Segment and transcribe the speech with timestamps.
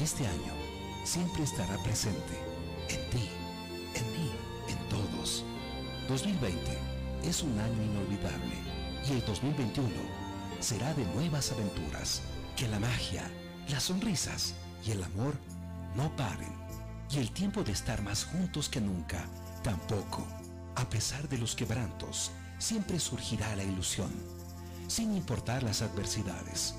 [0.00, 0.54] Este año
[1.04, 2.32] siempre estará presente
[2.88, 3.28] en ti,
[3.94, 4.30] en mí,
[4.66, 5.44] en todos.
[6.08, 6.78] 2020
[7.22, 8.54] es un año inolvidable
[9.06, 9.90] y el 2021
[10.58, 12.22] será de nuevas aventuras.
[12.56, 13.30] Que la magia,
[13.68, 14.54] las sonrisas
[14.86, 15.34] y el amor
[15.94, 16.54] no paren.
[17.10, 19.26] Y el tiempo de estar más juntos que nunca
[19.62, 20.26] tampoco.
[20.76, 24.10] A pesar de los quebrantos, siempre surgirá la ilusión.
[24.88, 26.74] Sin importar las adversidades,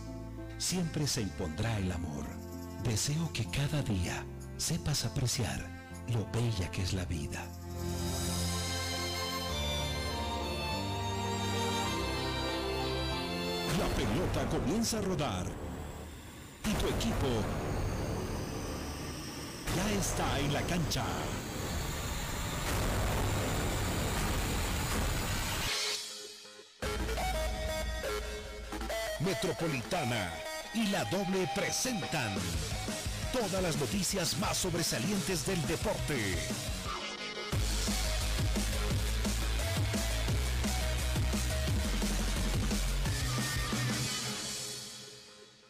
[0.58, 2.41] siempre se impondrá el amor.
[2.84, 4.26] Deseo que cada día
[4.58, 5.60] sepas apreciar
[6.08, 7.46] lo bella que es la vida.
[13.78, 15.46] La pelota comienza a rodar
[16.66, 17.28] y tu equipo
[19.76, 21.06] ya está en la cancha.
[29.20, 32.34] Metropolitana y la doble presentan
[33.34, 36.36] todas las noticias más sobresalientes del deporte.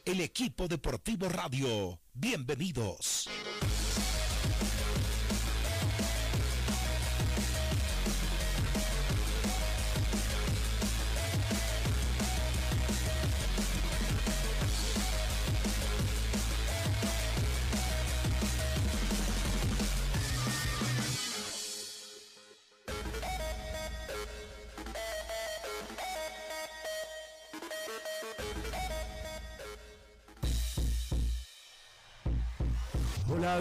[0.06, 2.00] El equipo deportivo radio.
[2.14, 3.30] Bienvenidos.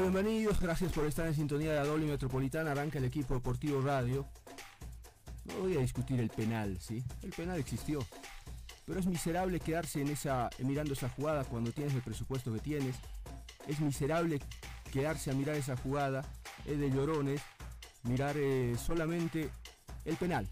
[0.00, 4.26] Bienvenidos, gracias por estar en sintonía de la metropolitana, arranca el equipo deportivo radio.
[5.44, 7.04] No voy a discutir el penal, ¿sí?
[7.22, 8.00] El penal existió.
[8.86, 12.96] Pero es miserable quedarse en esa, mirando esa jugada cuando tienes el presupuesto que tienes.
[13.68, 14.40] Es miserable
[14.90, 16.24] quedarse a mirar esa jugada,
[16.64, 17.42] es de llorones,
[18.04, 19.50] mirar eh, solamente
[20.06, 20.48] el penal,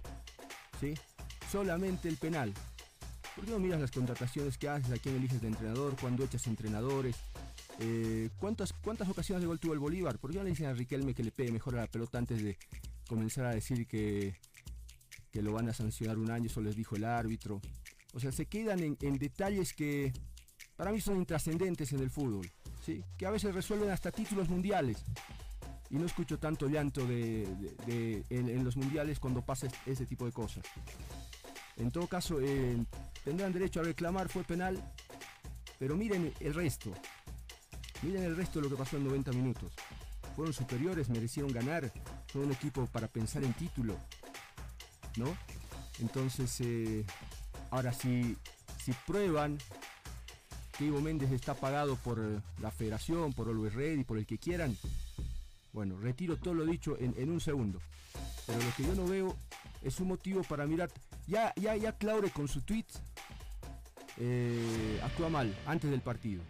[0.78, 0.92] ¿sí?
[1.50, 2.52] Solamente el penal.
[3.34, 6.46] ¿Por qué no miras las contrataciones que haces, a quién eliges de entrenador, cuando echas
[6.46, 7.16] entrenadores?
[7.80, 10.18] Eh, ¿cuántas, ¿Cuántas ocasiones de gol tuvo el Bolívar?
[10.18, 12.42] ¿Por qué no le dicen a Riquelme que le pegue mejor a la pelota antes
[12.42, 12.58] de
[13.06, 14.34] comenzar a decir que,
[15.30, 16.46] que lo van a sancionar un año?
[16.46, 17.60] Eso les dijo el árbitro.
[18.14, 20.12] O sea, se quedan en, detalles que
[20.76, 22.50] para mí son intrascendentes en el fútbol.
[22.84, 23.04] ¿sí?
[23.16, 25.04] Que a veces resuelven hasta títulos mundiales.
[25.90, 27.46] Y no escucho tanto llanto de,
[28.28, 30.64] en, los mundiales cuando pasa ese tipo de cosas.
[31.76, 32.76] En todo caso, eh,
[33.24, 34.82] tendrán derecho a reclamar, fue penal.
[35.78, 36.92] Pero miren el resto.
[38.02, 39.72] Miren el resto de lo que pasó en 90 minutos.
[40.36, 41.92] Fueron superiores, merecieron ganar.
[42.32, 43.96] Son un equipo para pensar en título.
[45.16, 45.36] ¿No?
[45.98, 47.04] Entonces, eh,
[47.70, 48.36] ahora si,
[48.84, 49.58] si prueban
[50.76, 54.38] que Ivo Méndez está pagado por eh, la federación, por Always Ready, por el que
[54.38, 54.76] quieran,
[55.72, 57.80] bueno, retiro todo lo dicho en, un segundo.
[58.46, 59.36] Pero lo que yo no veo
[59.82, 60.90] es un motivo para mirar.
[61.26, 62.86] Ya, ya, ya Claure con su tweet
[64.18, 66.42] eh, actúa mal antes del partido.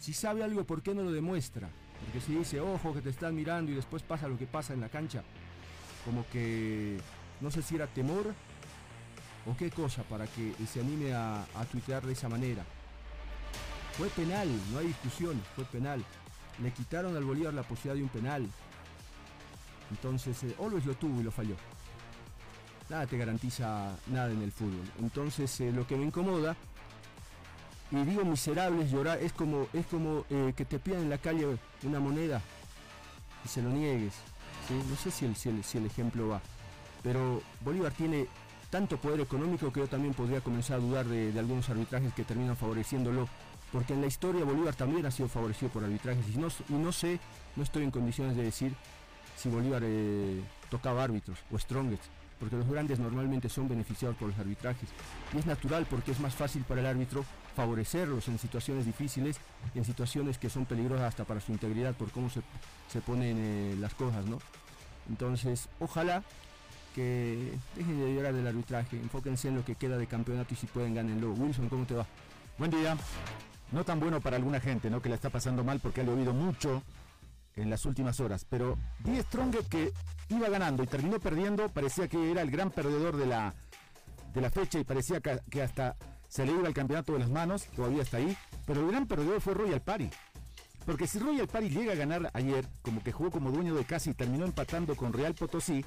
[0.00, 1.68] Si sabe algo, ¿por qué no lo demuestra?
[2.02, 4.80] Porque si dice, ojo, que te están mirando y después pasa lo que pasa en
[4.80, 5.22] la cancha,
[6.06, 6.98] como que
[7.42, 8.34] no sé si era temor
[9.44, 12.64] o qué cosa para que se anime a, tuitear de esa manera.
[13.98, 16.02] Fue penal, no hay discusión, fue penal.
[16.62, 18.48] Le quitaron al Bolívar la posibilidad de un penal.
[19.90, 21.56] Entonces, eh, lo tuvo y lo falló.
[22.88, 24.88] Nada te garantiza nada en el fútbol.
[24.98, 26.56] Entonces, eh, lo que me incomoda
[27.92, 31.58] y digo miserables llorar es como es como eh, que te pidan en la calle
[31.82, 32.40] una moneda
[33.44, 34.14] y se lo niegues
[34.70, 36.40] no sé si el, si el, ejemplo va
[37.02, 38.28] pero Bolívar tiene
[38.70, 42.56] tanto poder económico que yo también podría comenzar a dudar de, algunos arbitrajes que terminan
[42.56, 43.28] favoreciéndolo
[43.72, 46.92] porque en la historia Bolívar también ha sido favorecido por arbitrajes y no, y no
[46.92, 47.18] sé
[47.56, 48.74] no estoy en condiciones de decir
[49.36, 50.40] si Bolívar eh,
[50.70, 52.04] tocaba árbitros o strongest
[52.38, 54.88] porque los grandes normalmente son beneficiados por los arbitrajes
[55.34, 57.24] y es natural porque es más fácil para el árbitro
[57.54, 59.40] favorecerlos en situaciones difíciles
[59.74, 63.94] en situaciones que son peligrosas hasta para su integridad por cómo se, ponen eh, las
[63.94, 64.38] cosas, ¿no?
[65.08, 66.22] Entonces, ojalá
[66.94, 70.66] que dejen de llorar del arbitraje, enfóquense en lo que queda de campeonato y si
[70.66, 71.32] pueden ganenlo.
[71.32, 72.06] Wilson, ¿cómo te va?
[72.58, 72.96] Buen día.
[73.72, 75.00] No tan bueno para alguna gente, ¿no?
[75.00, 76.82] Que la está pasando mal porque ha llovido mucho
[77.54, 78.44] en las últimas horas.
[78.48, 79.92] Pero Die Strong que
[80.28, 83.54] iba ganando y terminó perdiendo, parecía que era el gran perdedor de la,
[84.34, 85.96] de la fecha y parecía que hasta
[86.30, 89.40] se le iba el campeonato de las manos, todavía está ahí, pero el gran perdedor
[89.40, 90.08] fue Royal Party.
[90.86, 94.08] Porque si Royal Party llega a ganar ayer, como que jugó como dueño de casa
[94.08, 95.84] y terminó empatando con Real Potosí,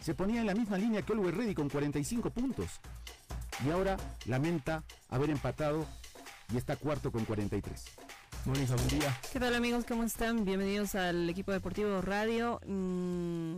[0.00, 2.80] se ponía en la misma línea que Oliver Ready con 45 puntos.
[3.66, 3.96] Y ahora
[4.26, 5.84] lamenta haber empatado
[6.52, 7.84] y está cuarto con 43.
[8.44, 9.20] Mónica, buen día.
[9.32, 9.84] ¿Qué tal amigos?
[9.86, 10.44] ¿Cómo están?
[10.44, 12.60] Bienvenidos al equipo deportivo radio.
[12.66, 13.56] Mm,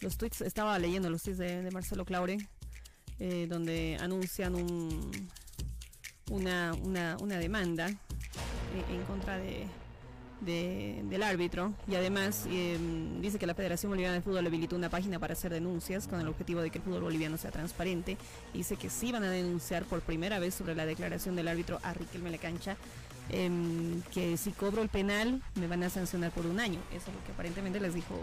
[0.00, 2.38] los tweets, estaba leyendo los tweets de, Marcelo Claure,
[3.24, 5.12] eh, donde anuncian un,
[6.28, 7.94] una, una, demanda eh,
[8.90, 9.68] en contra de,
[10.40, 15.20] del árbitro y además em, dice que la Federación Boliviana de Fútbol habilitó una página
[15.20, 18.16] para hacer denuncias con el objetivo de que el fútbol boliviano sea transparente.
[18.52, 21.94] Dice que sí van a denunciar por primera vez sobre la declaración del árbitro a
[21.94, 22.76] Riquelme La Cancha
[23.30, 26.80] em, que si cobro el penal me van a sancionar por un año.
[26.90, 28.16] Eso es lo que aparentemente les dijo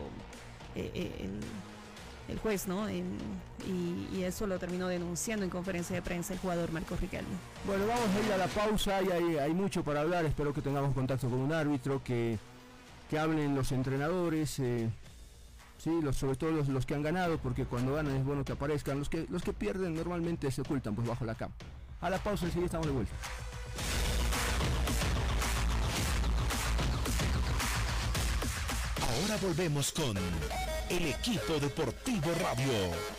[0.75, 1.29] eh, eh,
[2.29, 2.89] el juez, ¿no?
[2.89, 3.05] y,
[4.23, 7.29] eso lo terminó denunciando en conferencia de prensa el jugador Marcos Riquelme.
[7.65, 10.25] Bueno, vamos a ir a la pausa y hay, mucho para hablar.
[10.25, 12.37] Espero que tengamos contacto con un árbitro, que,
[13.17, 14.89] hablen los entrenadores, eh,
[15.77, 18.99] sí, los, sobre todo los, que han ganado, porque cuando ganan es bueno que aparezcan.
[18.99, 21.53] Los que, los que pierden normalmente se ocultan pues bajo la cama.
[22.01, 23.13] A la pausa y estamos de vuelta.
[29.01, 30.15] Ahora volvemos con
[30.89, 33.18] el equipo deportivo radio.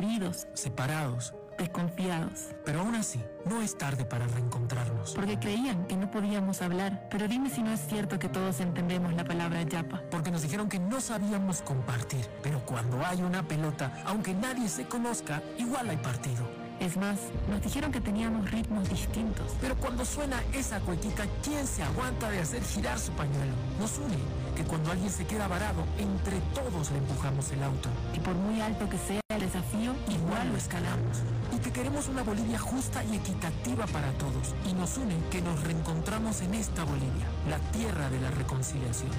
[0.00, 2.48] heridos, separados, desconfiados.
[2.64, 5.12] Pero aún así, no es tarde para reencontrarnos.
[5.14, 7.06] Porque creían que no podíamos hablar.
[7.10, 10.02] Pero dime si no es cierto que todos entendemos la palabra yapa.
[10.10, 12.26] Porque nos dijeron que no sabíamos compartir.
[12.42, 16.59] Pero cuando hay una pelota, aunque nadie se conozca, igual hay partido.
[16.80, 17.18] Es más,
[17.50, 19.52] nos dijeron que teníamos ritmos distintos.
[19.60, 23.52] Pero cuando suena esa cuequita, ¿quién se aguanta de hacer girar su pañuelo?
[23.78, 24.16] Nos une
[24.56, 27.90] que cuando alguien se queda varado, entre todos le empujamos el auto.
[28.14, 31.18] Y por muy alto que sea el desafío, igual lo escalamos.
[31.54, 34.54] Y que queremos una Bolivia justa y equitativa para todos.
[34.66, 39.10] Y nos une que nos reencontramos en esta Bolivia, la tierra de la reconciliación.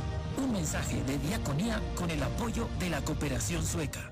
[0.44, 4.12] Un mensaje de diaconía con el apoyo de la cooperación sueca.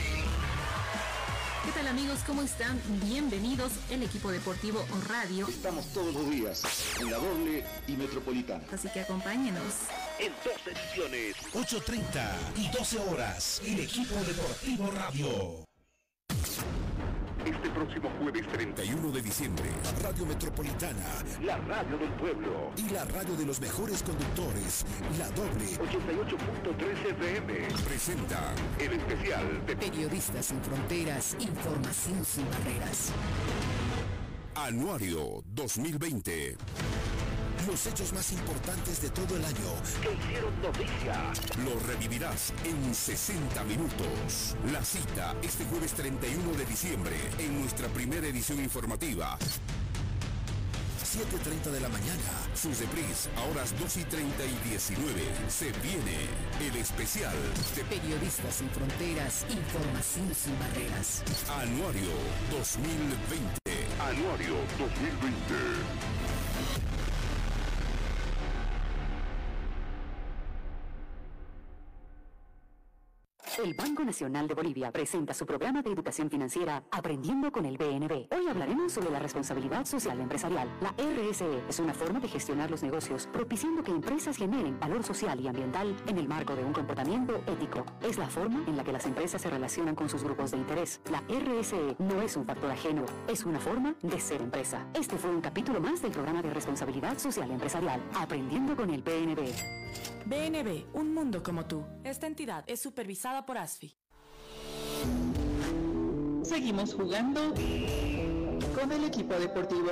[1.63, 2.21] ¿Qué tal amigos?
[2.25, 2.81] ¿Cómo están?
[3.05, 5.47] Bienvenidos el equipo deportivo o radio.
[5.47, 6.63] Estamos todos los días
[6.99, 8.63] en la doble y metropolitana.
[8.73, 9.75] Así que acompáñenos.
[10.17, 15.65] En dos ediciones, 8.30 y 12 horas, el equipo deportivo radio.
[17.45, 19.65] Este próximo jueves 31 de diciembre,
[20.03, 22.71] Radio Metropolitana, la radio del pueblo.
[22.77, 24.85] Y la radio de los mejores conductores,
[25.17, 25.65] la doble.
[25.65, 27.53] 88.3 FM,
[27.83, 28.53] presenta.
[28.77, 33.11] El especial de Periodistas sin Fronteras, Información sin Barreras.
[34.53, 36.57] Anuario 2020
[37.67, 41.31] los hechos más importantes de todo el año que hicieron noticia.
[41.63, 44.55] Lo revivirás en 60 minutos.
[44.71, 49.37] La cita este jueves 31 de diciembre en nuestra primera edición informativa.
[51.11, 52.23] 7.30 de la mañana.
[52.55, 55.21] Sus repris a horas 2 y 30 y 19.
[55.49, 56.29] Se viene
[56.61, 57.35] el especial
[57.75, 61.21] de Periodistas sin Fronteras, Información sin Barreras.
[61.49, 62.13] Anuario
[62.51, 63.59] 2020.
[63.99, 67.00] Anuario 2020.
[73.63, 78.33] El Banco Nacional de Bolivia presenta su programa de educación financiera Aprendiendo con el BNB.
[78.35, 80.67] Hoy hablaremos sobre la responsabilidad social empresarial.
[80.81, 85.39] La RSE es una forma de gestionar los negocios, propiciando que empresas generen valor social
[85.39, 87.85] y ambiental en el marco de un comportamiento ético.
[88.01, 90.99] Es la forma en la que las empresas se relacionan con sus grupos de interés.
[91.11, 94.87] La RSE no es un factor ajeno, es una forma de ser empresa.
[94.95, 99.51] Este fue un capítulo más del programa de responsabilidad social empresarial Aprendiendo con el BNB.
[100.25, 101.83] BNB, un mundo como tú.
[102.03, 103.95] Esta entidad es supervisada por ASFI.
[106.43, 107.53] Seguimos jugando
[108.75, 109.89] con el equipo deportivo.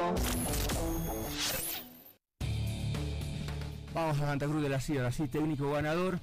[3.93, 6.19] Vamos a Santa Cruz de la Sierra, así técnico ganador.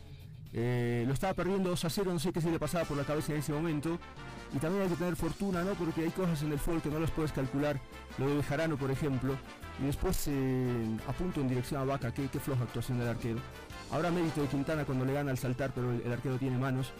[0.52, 3.05] Eh, lo estaba perdiendo 2 a 0, no sé qué se le pasaba por la
[3.05, 3.99] cabeza en ese momento.
[4.55, 5.75] Y también hay que tener fortuna, ¿no?
[5.75, 7.81] Porque hay cosas en el fútbol que no las puedes calcular.
[8.19, 9.37] Lo de Bejarano, por ejemplo.
[9.83, 13.40] Y después eh, apunto en dirección a Vaca, qué, qué floja actuación del arquero.
[13.90, 16.93] Ahora mérito de Quintana cuando le gana al saltar, pero el, arquero tiene manos.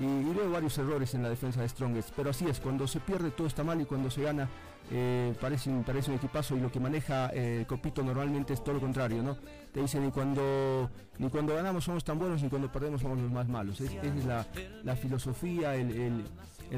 [0.00, 2.10] Y, veo varios errores en la defensa de Strongest.
[2.14, 4.48] Pero así es, cuando se pierde todo está mal y cuando se gana
[4.90, 8.80] eh, parece, parece un equipazo y lo que maneja eh, Copito normalmente es todo lo
[8.80, 9.36] contrario, ¿no?
[9.72, 13.30] Te dice ni cuando, ni cuando ganamos somos tan buenos ni cuando perdemos somos los
[13.30, 13.80] más malos.
[13.82, 16.24] esa es la, filosofía, el,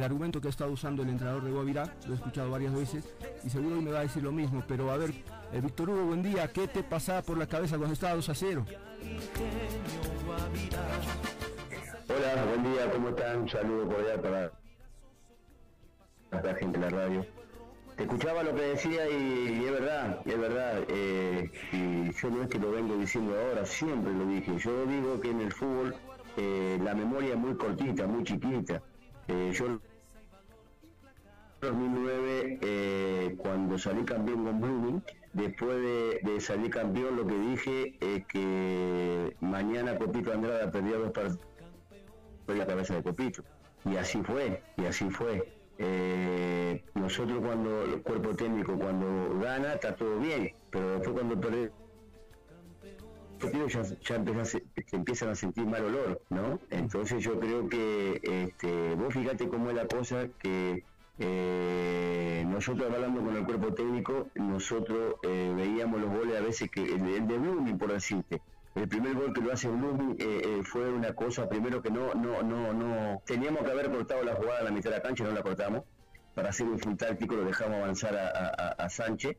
[0.02, 3.04] argumento que ha estado usando el entrenador de Guavirá, lo he escuchado varias veces
[3.44, 5.10] y seguro hoy me va a decir lo mismo, pero a ver,
[5.52, 8.34] eh, Víctor Hugo, buen día, ¿qué te pasaba por la cabeza cuando estaba 2 a
[8.34, 8.66] 0?
[12.10, 13.42] Hola, buen día, ¿cómo están?
[13.42, 14.52] Un saludo cordial para
[16.42, 17.26] la gente de la radio
[18.02, 20.84] escuchaba lo que decía y, es verdad, es verdad.
[20.88, 24.58] Eh, y yo no es que lo vengo diciendo ahora, siempre lo dije.
[24.58, 25.94] Yo digo que en el fútbol
[26.36, 28.82] eh, la memoria es muy cortita, muy chiquita.
[29.28, 29.80] Eh, yo en
[31.60, 35.02] 2009, cuando salí campeón con Blooming,
[35.34, 41.49] después de, salir campeón, lo que dije es que mañana Copito Andrada perdía dos partidos
[42.58, 43.42] la cabeza de Copito.
[43.84, 45.52] Y así fue, y así fue.
[45.78, 51.72] Eh, nosotros cuando el cuerpo técnico cuando gana está todo bien, pero después cuando pierde
[53.68, 56.60] ya, ya se, empiezan a sentir mal olor, ¿no?
[56.70, 60.84] Entonces yo creo que este, vos fíjate cómo es la cosa que
[61.18, 66.82] eh, nosotros hablando con el cuerpo técnico, nosotros eh, veíamos los goles a veces que
[66.82, 68.42] el, de Blooming, por decirte,
[68.74, 72.14] el primer gol que lo hace Blooming eh, eh, fue una cosa, primero que no,
[72.14, 75.24] no, no, no, teníamos que haber cortado la jugada a la mitad de la cancha
[75.24, 75.82] no la cortamos.
[76.34, 79.36] Para hacer un full táctico lo dejamos avanzar a, Sánchez,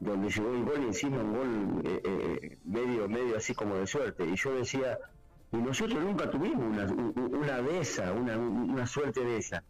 [0.00, 4.26] donde llegó el gol y encima un gol eh, medio, medio así como de suerte.
[4.26, 4.98] Y yo decía,
[5.52, 9.62] y nosotros nunca tuvimos una, una de esa, una, una suerte de esa.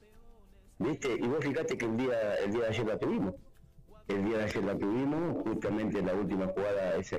[0.79, 1.13] ¿Viste?
[1.13, 3.35] Y vos fíjate que el día, el día de ayer la tuvimos
[4.15, 6.97] el día de ayer la tuvimos, justamente en la última jugada.
[6.97, 7.19] Esa,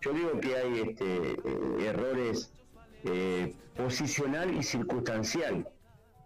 [0.00, 2.52] Yo digo que hay este, eh, errores
[3.04, 5.68] eh, posicional y circunstancial.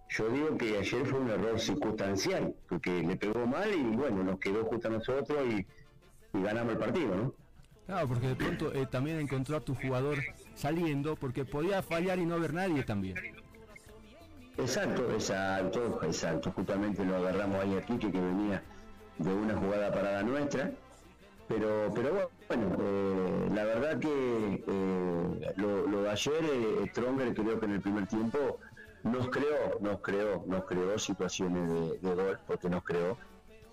[0.09, 4.39] Yo digo que ayer fue un error circunstancial, porque le pegó mal y bueno, nos
[4.39, 5.67] quedó justo a nosotros y,
[6.35, 7.35] ganamos el partido, ¿no?
[7.87, 10.19] Claro, porque de pronto eh, también encontró a tu jugador
[10.55, 13.17] saliendo, porque podía fallar y no haber nadie también.
[14.57, 16.53] Exacto, exacto, exacto.
[16.53, 18.63] Justamente lo agarramos ahí aquí que venía
[19.23, 20.71] de una jugada parada nuestra.
[21.49, 27.67] Pero, pero bueno, eh, la verdad que eh, lo, de ayer, eh, Stronger creo que
[27.67, 28.59] en el primer tiempo
[29.03, 33.19] nos creó, nos creó, nos creó situaciones de, gol, porque nos creó.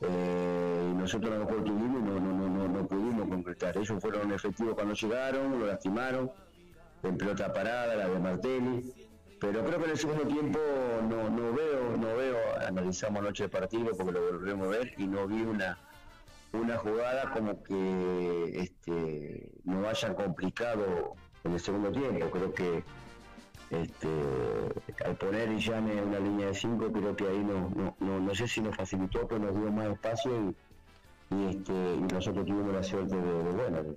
[0.01, 3.77] y nosotros a lo mejor tuvimos y no, no, no, no, pudimos concretar.
[3.77, 6.31] Ellos fueron efectivos cuando llegaron, lo lastimaron,
[7.03, 9.08] en pelota parada, la de Martelli
[9.39, 10.59] pero creo que en el segundo tiempo
[11.09, 15.07] no, no veo, no veo, analizamos noche de partido porque lo volvemos a ver y
[15.07, 15.77] no vi una
[16.51, 22.29] una jugada como que este no haya complicado en el segundo tiempo.
[22.31, 22.83] Creo que
[23.69, 24.09] este,
[25.05, 28.61] al poner Llame una línea de 5, creo que ahí no, no, no, sé si
[28.61, 30.55] nos facilitó, pero nos dio más espacio
[31.29, 31.71] y, este,
[32.11, 33.95] nosotros tuvimos la suerte de, bueno,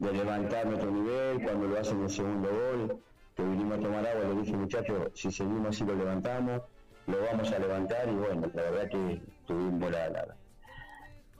[0.00, 2.98] de, levantar nuestro nivel cuando lo hacen el segundo gol
[3.38, 6.60] que vinimos a tomar agua, le dije muchachos, si seguimos así lo levantamos,
[7.06, 10.34] lo vamos a levantar y bueno, la verdad que tuvimos la,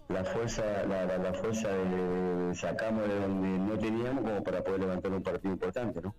[0.09, 5.23] la, fuerza, la, fuerza de, sacamos de donde no teníamos como para poder levantar un
[5.25, 6.15] partido importante, ¿no?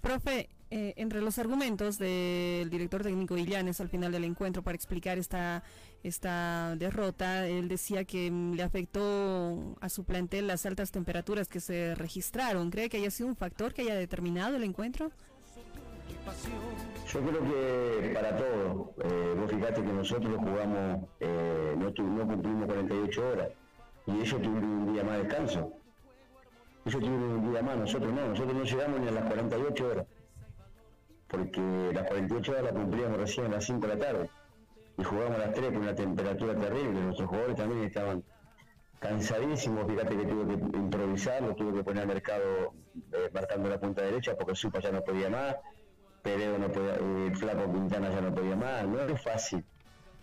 [0.00, 5.18] Profe, eh, entre los argumentos del director técnico Illanes al final del encuentro para explicar
[5.18, 5.64] esta,
[6.04, 11.58] esta derrota, él decía que mm, le afectó a su plantel las altas temperaturas que
[11.58, 12.70] se registraron.
[12.70, 15.10] ¿Cree que haya sido un factor que haya determinado el encuentro?
[17.12, 22.66] Yo creo que para todo, eh, vos fíjate que nosotros jugamos, eh, no, no cumplimos
[22.66, 23.48] 48 horas
[24.06, 25.72] y ellos tuvieron un día más de descanso.
[26.84, 30.06] Ellos tuvieron un día más, nosotros no, nosotros no llegamos ni a las 48 horas,
[31.30, 31.60] porque
[31.94, 34.30] las 48 horas las cumplíamos recién a las 5 de la tarde
[34.98, 38.24] y jugamos a las 3 con una temperatura terrible, nuestros jugadores también estaban
[38.98, 42.74] cansadísimos, fíjate que tuve que improvisar, lo tuve que poner al mercado
[43.12, 45.56] eh, marcando la punta derecha porque Supa ya no podía más,
[46.22, 49.64] Pereo no podía, eh, Flaco Quintana ya no podía más, no es fácil.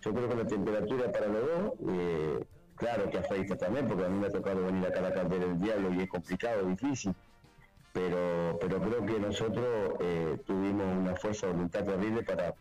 [0.00, 2.44] Yo creo que la temperatura para los dos, eh,
[2.76, 5.46] claro que afecta también, porque a mí me ha tocado venir acá a la cantera
[5.46, 7.12] del diablo y es complicado, difícil,
[7.98, 9.66] pero, pero creo que nosotros
[10.00, 12.54] eh, tuvimos una fuerza de voluntad terrible para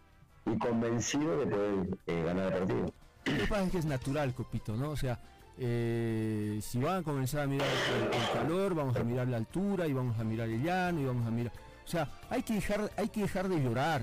[0.46, 2.94] y convencido de poder eh, ganar el partido.
[3.26, 4.92] Lo que pasa es que es natural, Copito, ¿no?
[4.92, 5.20] O sea,
[5.60, 9.94] eh, si van a comenzar a mirar el, calor, vamos a mirar la altura y
[9.94, 11.52] vamos a mirar el llano y vamos a mirar...
[11.86, 14.02] O sea, hay que dejar, hay que dejar de llorar.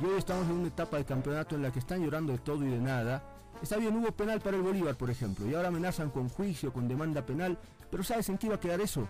[0.00, 2.64] Y hoy estamos en una etapa de campeonato en la que están llorando de todo
[2.64, 3.22] y de nada.
[3.60, 6.88] Está bien, hubo penal para el Bolívar, por ejemplo, y ahora amenazan con juicio, con
[6.88, 7.58] demanda penal,
[7.90, 9.08] pero ¿sabes en qué iba a quedar eso?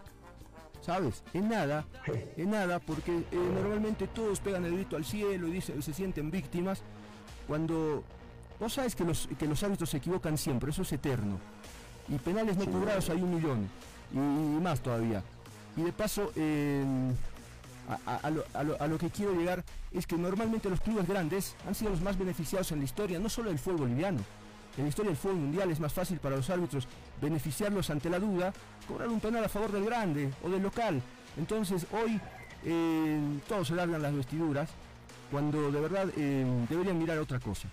[0.83, 1.23] ¿Sabes?
[1.33, 1.87] En nada,
[2.37, 3.25] en nada, porque eh,
[3.55, 6.83] normalmente todos pegan el grito al cielo y dice, se sienten víctimas,
[7.47, 8.05] cuando
[8.61, 11.39] vos sabes que los, que los árbitros se equivocan siempre, eso es eterno.
[12.09, 13.69] Y penales no cobrados hay un millón,
[14.13, 14.17] y,
[14.61, 15.23] más todavía.
[15.77, 16.85] Y de paso, eh,
[18.07, 21.91] a, lo, a, lo, que quiero llegar es que normalmente los clubes grandes han sido
[21.91, 24.21] los más beneficiados en la historia, no solo del fútbol boliviano.
[24.77, 26.89] En la historia del fútbol mundial es más fácil para los árbitros
[27.21, 28.53] beneficiarlos ante la duda,
[28.89, 31.03] cobrar un penal a favor del grande o del local.
[31.37, 32.21] Entonces hoy
[32.65, 34.71] eh, todos se largan las vestiduras
[35.31, 37.69] cuando de verdad eh, deberían mirar otra cosa.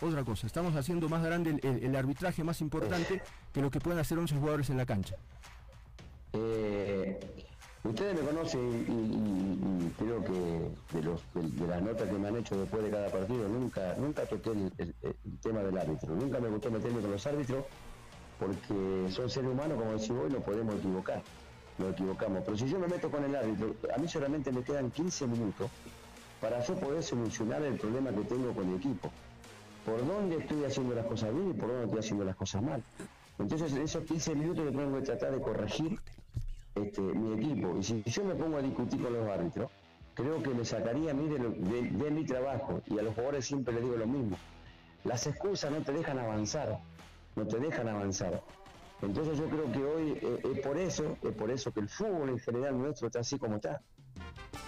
[0.00, 3.22] Otra cosa, estamos haciendo más grande el, arbitraje más importante
[3.52, 5.14] que lo que pueden hacer 11 jugadores en la cancha.
[6.32, 7.20] Eh,
[7.84, 12.90] Ustedes me conocen y, creo que de, las notas que me han hecho después de
[12.90, 14.94] cada partido, nunca, nunca toqué el,
[15.42, 16.14] tema del árbitro.
[16.14, 17.62] Nunca me gustó meterme con los árbitros
[18.38, 21.22] porque son seres humanos, como decís vos, y no podemos equivocar.
[21.76, 22.42] Nos equivocamos.
[22.46, 25.70] Pero si yo me meto con el árbitro, a mí solamente me quedan 15 minutos
[26.40, 29.10] para yo poder solucionar el problema que tengo con el equipo.
[29.84, 32.82] Por dónde estoy haciendo las cosas bien y por dónde estoy haciendo las cosas mal.
[33.38, 35.98] Entonces, en esos 15 minutos yo tengo que tratar de corregir
[36.74, 37.76] este, mi equipo.
[37.78, 39.70] Y si yo me pongo a discutir con los árbitros,
[40.14, 42.80] creo que me sacaría a mí de, mi trabajo.
[42.86, 44.36] Y a los jugadores siempre les digo lo mismo.
[45.04, 46.78] Las excusas no te dejan avanzar,
[47.36, 48.42] no te dejan avanzar.
[49.02, 52.30] Entonces yo creo que hoy eh, es por eso, es por eso que el fútbol
[52.30, 53.82] en general nuestro está así como está.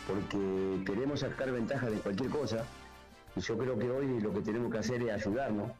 [0.07, 2.65] Porque queremos sacar ventaja de cualquier cosa.
[3.35, 5.73] Y yo creo que hoy lo que tenemos que hacer es ayudarnos.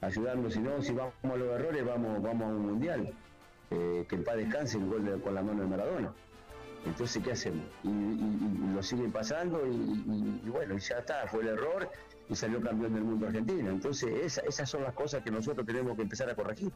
[0.00, 3.14] Ayudarnos, si no, si vamos a los errores, vamos, vamos a un mundial.
[4.08, 6.12] Que el padre descanse el gol con la mano de Maradona.
[6.86, 7.64] Entonces, ¿qué hacemos?
[7.82, 11.88] Y, lo siguen pasando y, bueno, ya está, fue el error
[12.28, 13.70] y salió campeón del mundo argentino.
[13.70, 16.72] Entonces, esas son las cosas que nosotros tenemos que empezar a corregir.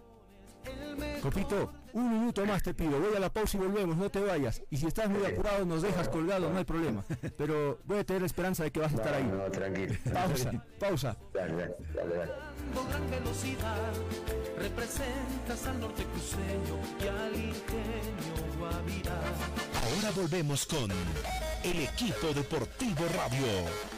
[1.22, 4.62] Copito, un minuto más te pido, voy a la pausa y volvemos, no te vayas.
[4.70, 7.04] Y si estás muy apurado, nos dejas colgado, no hay problema.
[7.36, 9.24] Pero voy a tener esperanza de que vas a estar ahí.
[9.24, 9.94] No, tranquilo.
[10.12, 11.16] Pausa, pausa.
[11.34, 12.32] Dale, dale, dale.
[12.88, 13.92] gran velocidad,
[14.58, 19.20] representas al norte cruceño y al ingenio guavirá.
[19.84, 20.90] Ahora volvemos con
[21.64, 23.97] el equipo deportivo radio.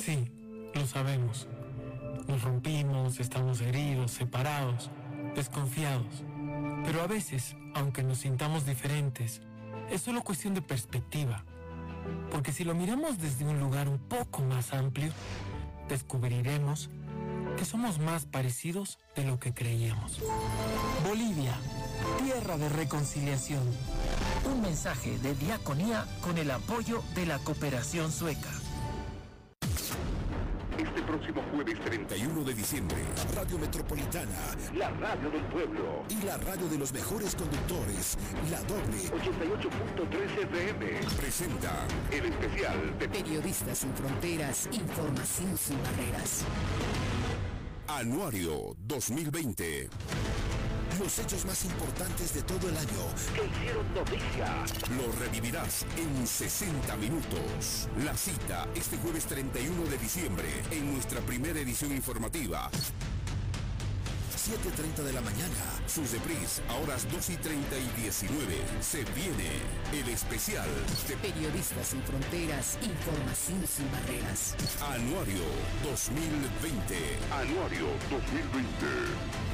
[0.00, 0.30] Sí,
[0.74, 1.46] lo sabemos.
[2.26, 4.90] Nos rompimos, estamos heridos, separados,
[5.34, 6.24] desconfiados.
[6.86, 9.42] Pero a veces, aunque nos sintamos diferentes,
[9.90, 11.44] es solo cuestión de perspectiva.
[12.30, 15.12] Porque si lo miramos desde un lugar un poco más amplio,
[15.90, 16.88] descubriremos
[17.58, 20.18] que somos más parecidos de lo que creíamos.
[21.06, 21.52] Bolivia,
[22.24, 23.64] tierra de reconciliación.
[24.50, 28.59] Un mensaje de diaconía con el apoyo de la cooperación sueca
[31.20, 32.96] próximo jueves 31 de diciembre.
[33.34, 36.02] Radio Metropolitana, la radio del pueblo.
[36.08, 38.16] Y la radio de los mejores conductores,
[38.50, 38.98] la doble.
[39.10, 46.44] 88.3 FM presenta el especial de Periodistas sin Fronteras, Información sin Barreras.
[47.86, 49.90] Anuario 2020
[50.98, 52.88] los hechos más importantes de todo el año.
[53.34, 54.64] Que hicieron noticia.
[54.96, 57.88] Lo revivirás en 60 minutos.
[58.04, 62.70] La cita este jueves 31 de diciembre en nuestra primera edición informativa.
[64.40, 65.52] 7.30 de la mañana.
[65.86, 68.56] Sus depris a horas 2 y 30 y 19.
[68.80, 69.60] Se viene
[69.92, 70.68] el especial
[71.06, 74.56] de Periodistas sin Fronteras, Información sin Barreras.
[74.80, 75.44] Anuario
[75.84, 76.96] 2020.
[77.30, 79.50] Anuario 2020.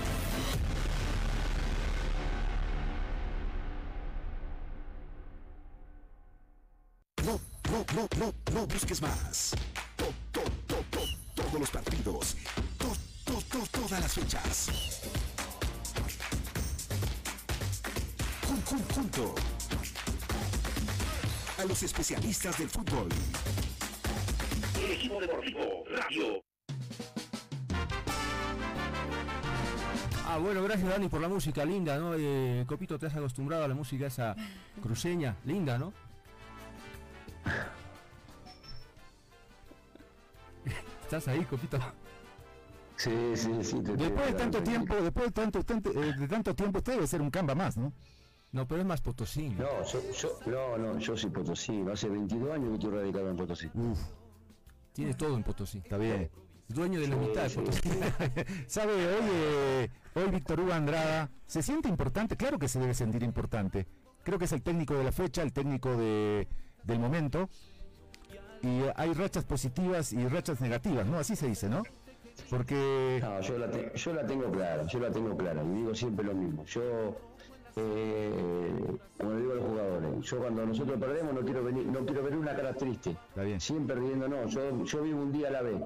[7.97, 9.57] No, no, no, busques más.
[11.35, 12.37] todos los partidos.
[13.73, 14.69] todas las fechas.
[18.95, 19.35] junto
[21.57, 23.09] a los especialistas del fútbol.
[24.79, 26.43] El equipo deportivo Radio.
[30.27, 32.15] Ah, bueno, gracias Dani por la música, linda, ¿no?
[32.15, 34.37] Eh, Copito, te has acostumbrado a la música esa
[34.83, 35.95] cruceña, linda, ¿no?
[41.07, 41.79] ¿Estás ahí, Copito?
[42.97, 43.81] Sí, sí, sí.
[43.81, 47.23] después de tanto tiempo, después de tanto, tanto, eh, de tanto tiempo, usted debe ser
[47.23, 47.93] un camba más, ¿no?
[48.51, 49.51] No, pero es más Potosí.
[49.51, 51.85] No, yo, no, no, yo soy Potosí.
[51.93, 53.71] Hace 22 años que estoy radicado en Potosí.
[53.75, 54.01] Uf,
[54.93, 55.79] tiene todo en Potosí.
[55.79, 56.29] Está bien.
[56.67, 57.89] Dueño de la mitad de Potosí.
[58.67, 58.93] ¿Sabe?
[58.95, 62.37] Hoy, eh, hoy Víctor Hugo Andrada se siente importante.
[62.37, 63.87] Claro que se debe sentir importante.
[64.25, 66.49] Creo que es el técnico de la fecha, el técnico de,
[66.83, 67.49] del momento.
[68.67, 71.19] Y hay rachas positivas y rachas negativas, ¿no?
[71.19, 71.85] Así se dice, ¿no?
[72.51, 73.21] Porque...
[73.23, 75.63] No, yo la, yo la tengo clara, yo la tengo clara.
[75.63, 76.65] Y digo siempre lo mismo.
[76.65, 77.17] Yo
[77.79, 82.07] eh, como le digo a los jugadores, yo cuando nosotros perdemos no quiero venir, no
[82.07, 83.11] quiero ver una cara triste.
[83.11, 83.61] Está bien.
[83.61, 85.83] Siempre riendo, no, yo, yo vivo un día a la vez.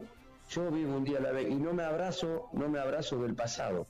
[0.51, 3.35] Yo vivo un día a la vez y no me abrazo, no me abrazo del
[3.35, 3.87] pasado.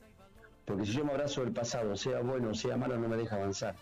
[0.65, 3.37] Porque si yo me abrazo del pasado, sea bueno o sea malo, no me deja
[3.37, 3.75] avanzar.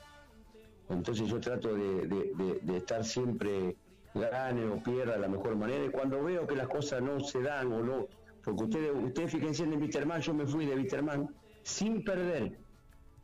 [0.89, 3.77] Entonces yo trato de, estar siempre
[4.15, 5.85] gane o pierda de la mejor manera.
[5.85, 8.07] Y cuando veo que las cosas no se dan o no,
[8.45, 11.29] porque ustedes, ustedes fíjense en Wisterman, yo me fui de Wisterman
[11.63, 12.57] sin perder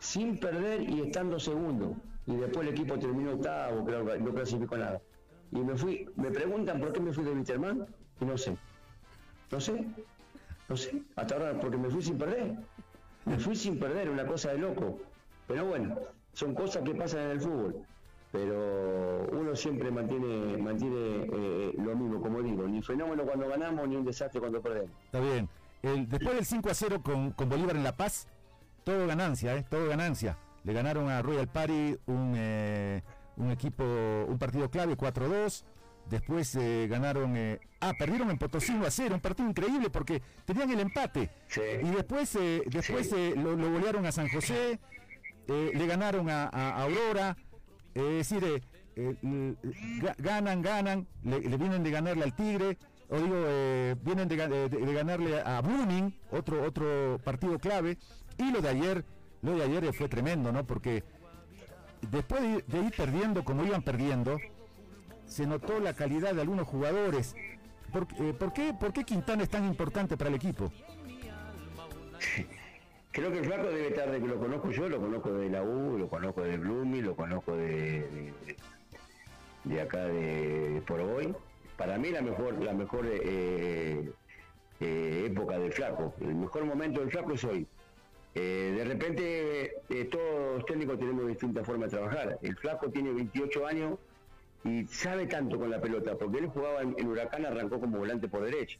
[0.04, 1.96] sin perder y estando segundo.
[2.26, 3.86] Y después el equipo terminó octavo,
[4.20, 5.00] no clasificó nada.
[5.50, 7.86] Y me fui, me preguntan por qué me fui de Winterman
[8.20, 8.56] y no sé.
[9.50, 9.86] No sé,
[10.68, 11.02] no sé.
[11.16, 12.54] Hasta ahora porque me fui sin perder.
[13.24, 15.00] Me fui sin perder, una cosa de loco.
[15.46, 15.96] Pero bueno,
[16.32, 17.86] son cosas que pasan en el fútbol.
[18.34, 23.94] Pero uno siempre mantiene, mantiene eh, lo mismo, como digo, ni fenómeno cuando ganamos, ni
[23.94, 24.90] un desastre cuando perdemos.
[25.04, 25.48] Está bien.
[25.82, 28.26] El, después del 5 a 0 con, con Bolívar en La Paz,
[28.82, 29.64] todo ganancia, ¿eh?
[29.68, 30.36] todo ganancia.
[30.64, 33.02] Le ganaron a Royal Party un, eh,
[33.36, 35.62] un equipo, un partido clave 4-2.
[36.10, 40.70] Después eh, ganaron, eh, ah, perdieron en Potosí a 0, un partido increíble porque tenían
[40.70, 41.30] el empate.
[41.56, 44.80] Y después, después lo, lo, golearon a San José,
[45.46, 46.48] le ganaron a,
[46.82, 47.36] Aurora.
[47.94, 48.62] Es decir,
[50.18, 52.78] ganan, ganan, le, vienen de ganarle al Tigre
[53.08, 53.36] o digo,
[54.02, 54.36] vienen de,
[54.94, 57.98] ganarle a Blooming, otro, otro partido clave,
[58.38, 59.04] y lo de ayer,
[59.42, 60.64] lo de ayer fue tremendo, ¿no?
[60.64, 61.04] Porque
[62.10, 64.38] después de, ir perdiendo como iban perdiendo,
[65.26, 67.34] se notó la calidad de algunos jugadores.
[67.92, 70.72] ¿Por, eh, qué, ¿Por qué Quintana es tan importante para el equipo?
[73.14, 75.62] Creo que el flaco debe estar de que lo conozco yo, lo conozco de la
[75.62, 78.32] U, lo conozco de Blumi, lo conozco de,
[79.62, 81.32] de, acá de por hoy.
[81.76, 84.10] Para mí la mejor, la mejor eh,
[84.80, 87.64] eh, época del flaco, el mejor momento del flaco es hoy.
[88.34, 92.38] Eh, de repente, todos los técnicos tenemos distintas formas de trabajar.
[92.42, 93.98] El Flaco tiene 28 años
[94.64, 98.42] y sabe tanto con la pelota, porque él jugaba en, Huracán, arrancó como volante por
[98.42, 98.76] derecha.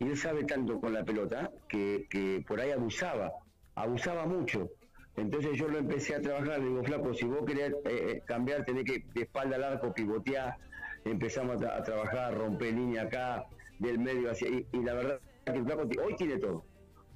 [0.00, 3.32] Y él sabe tanto con la pelota que, por ahí abusaba,
[3.74, 4.70] abusaba mucho.
[5.16, 8.84] Entonces yo lo empecé a trabajar, le digo, Flaco, si vos querés eh, cambiar, tenés
[8.84, 10.56] que de espalda al arco pivotear.
[11.04, 13.44] Empezamos a, trabajar, romper línea acá,
[13.78, 14.48] del medio hacia...
[14.48, 16.64] Y, y la verdad que el Flaco hoy tiene todo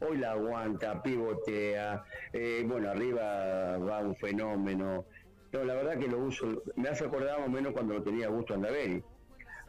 [0.00, 5.04] hoy la aguanta, pivotea, eh, bueno, arriba va un fenómeno.
[5.52, 8.26] No, la verdad que lo uso, me hace acordar más o menos cuando lo tenía
[8.26, 9.02] Augusto Andaveri.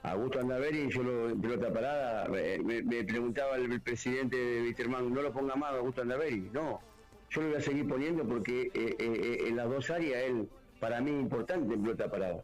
[0.04, 5.34] Augusto Andaveri, yo lo, en pelota parada, me, preguntaba el, presidente de Wisterman, no lo
[5.34, 6.50] ponga más Augusto Andaveri.
[6.54, 6.80] No,
[7.30, 11.02] yo lo voy a seguir poniendo porque eh, eh, en las dos áreas él, para
[11.02, 12.44] mí, importante en pelota parada.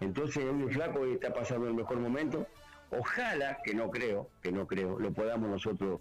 [0.00, 2.46] Entonces, el flaco está pasando el mejor momento.
[2.90, 6.00] Ojalá, que no creo, que no creo, lo podamos nosotros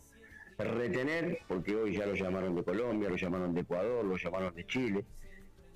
[0.57, 4.65] retener, porque hoy ya lo llamaron de Colombia, lo llamaron de Ecuador, lo llamaron de
[4.65, 5.05] Chile,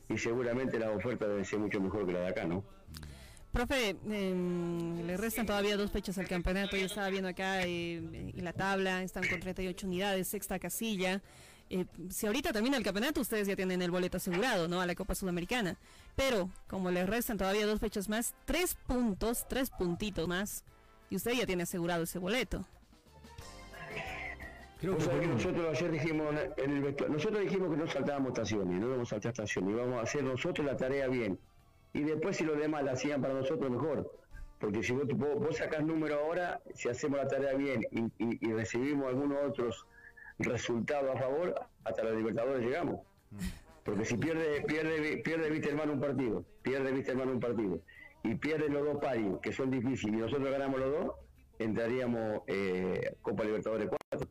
[0.09, 2.63] y seguramente la oferta debe ser mucho mejor que la de acá, ¿no?
[3.53, 8.41] Profe, em, le restan todavía dos fechas al campeonato, yo estaba viendo acá eh, y
[8.41, 11.21] la tabla, están con 38 unidades, sexta casilla.
[11.69, 14.81] Eh, si ahorita termina el campeonato, ustedes ya tienen el boleto asegurado, ¿no?
[14.81, 15.77] A la Copa Sudamericana.
[16.15, 20.63] Pero, como le restan todavía dos fechas más, tres puntos, tres puntitos más,
[21.11, 22.65] y usted ya tiene asegurado ese boleto
[24.87, 29.31] nosotros ayer dijimos en el nosotros dijimos que no saltábamos estaciones, no íbamos a saltar
[29.31, 31.39] estaciones, íbamos a hacer nosotros la tarea bien.
[31.93, 34.11] Y después si los demás la hacían para nosotros mejor.
[34.59, 39.37] Porque si vos, vos, sacás número ahora, si hacemos la tarea bien y, recibimos algunos
[39.45, 39.85] otros
[40.39, 43.01] resultados a favor, hasta los Libertadores llegamos.
[43.83, 47.81] Porque si pierde, pierde, pierde hermano un partido, pierde hermano un partido,
[48.23, 51.15] y pierde los dos paris, que son difíciles, y nosotros ganamos los dos,
[51.59, 54.29] entraríamos eh, Copa Libertadores 4.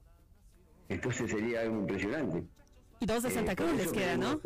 [0.89, 2.43] Entonces sería algo impresionante.
[3.01, 4.41] Y dos de eh, Santa Cruz les queda, ¿no?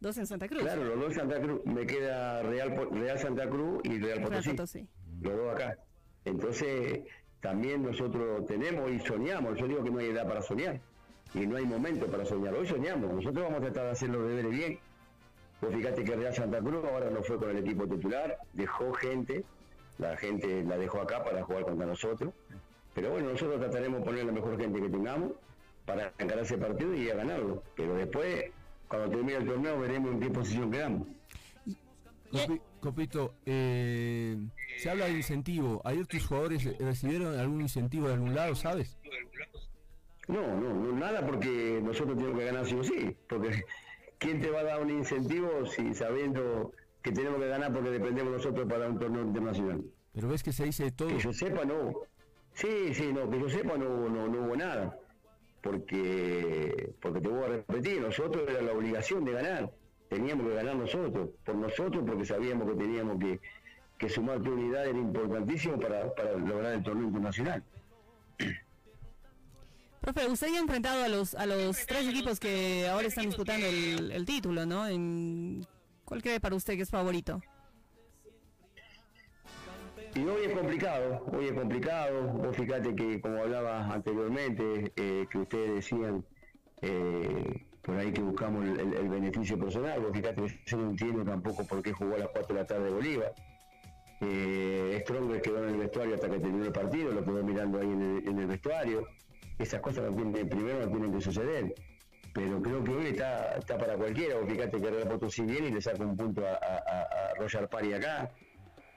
[0.00, 0.62] Dos en Santa Cruz.
[0.62, 1.60] Claro, los dos en Santa Cruz.
[1.64, 4.88] Me queda Real, Real Santa Cruz y Real Potosí.
[5.20, 5.76] Los dos acá.
[6.24, 7.00] Entonces,
[7.40, 9.58] también nosotros tenemos y soñamos.
[9.58, 10.80] Yo digo que no hay edad para soñar.
[11.34, 12.54] Y no hay momento para soñar.
[12.54, 13.12] Hoy soñamos.
[13.12, 14.78] Nosotros vamos a tratar de hacer los deberes bien.
[15.60, 18.38] Pues fíjate que Real Santa Cruz ahora no fue con el equipo titular.
[18.52, 19.44] Dejó gente.
[19.98, 22.32] La gente la dejó acá para jugar contra nosotros.
[22.94, 25.32] Pero bueno, nosotros trataremos de poner la mejor gente que tengamos
[25.84, 27.62] para ganar ese partido y a ganarlo.
[27.74, 28.44] Pero después
[28.88, 31.06] cuando termine el torneo veremos en qué posición quedamos.
[32.80, 34.36] Copito, eh,
[34.76, 35.80] se habla de incentivo.
[35.84, 38.96] ¿Ayer tus jugadores recibieron algún incentivo de algún lado, sabes?
[40.28, 43.16] No, no, no, nada porque nosotros tenemos que ganar sí o sí.
[43.28, 43.64] Porque
[44.18, 46.72] ¿quién te va a dar un incentivo si sabiendo
[47.02, 49.82] que tenemos que ganar porque dependemos nosotros para un torneo internacional?
[50.12, 51.08] Pero ves que se dice todo.
[51.08, 51.92] Que yo sepa, no.
[52.52, 54.98] Sí, sí, no, que yo sepa, no, no, no hubo nada.
[55.60, 59.70] Porque, porque te voy a repetir, nosotros era la obligación de ganar
[60.08, 63.40] teníamos que ganar nosotros, por nosotros, porque sabíamos que teníamos que,
[63.98, 67.62] que sumar tu unidad era importantísimo para, para lograr el torneo internacional.
[70.00, 73.66] Profe, usted ya ha enfrentado a los a los tres equipos que ahora están disputando
[73.66, 74.86] el, título, ¿no?
[74.86, 75.66] En,
[76.04, 77.42] ¿Cuál cree para usted que es favorito?
[80.14, 82.22] Y hoy es complicado, hoy es complicado.
[82.32, 86.24] Vos fíjate que, como hablaba anteriormente, eh, que ustedes decían
[86.82, 91.82] eh, por ahí que buscamos el, beneficio personal, porque fíjate yo no entiendo tampoco por
[91.82, 93.34] qué jugó a las 4 de la tarde de Bolívar.
[94.20, 97.90] Eh, Stronger quedó en el vestuario hasta que terminó el partido, lo quedó mirando ahí
[97.90, 99.06] en el, vestuario.
[99.58, 101.74] Esas cosas no primero no tienen que suceder.
[102.34, 104.36] Pero creo que hoy está, está para cualquiera.
[104.46, 108.30] fíjate que Real Potosí viene y le saca un punto a, a, Roger Pari acá.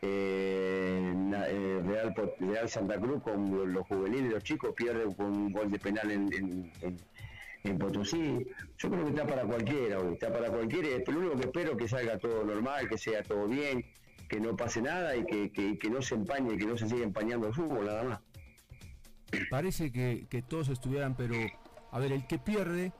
[0.03, 5.69] Eh, eh, Real, Real Santa Cruz con los juveniles, los chicos, pierden con un gol
[5.69, 8.47] de penal en Potosí.
[8.77, 10.89] Yo creo que está para cualquiera hoy, está para cualquiera.
[11.07, 13.85] Lo único que espero es que salga todo normal, que sea todo bien,
[14.27, 17.53] que no pase nada y que, no se empañe, que no se siga empañando el
[17.53, 18.19] fútbol, nada más.
[19.49, 21.35] Parece que, todos estuvieran, pero
[21.91, 22.91] a ver, el que pierde,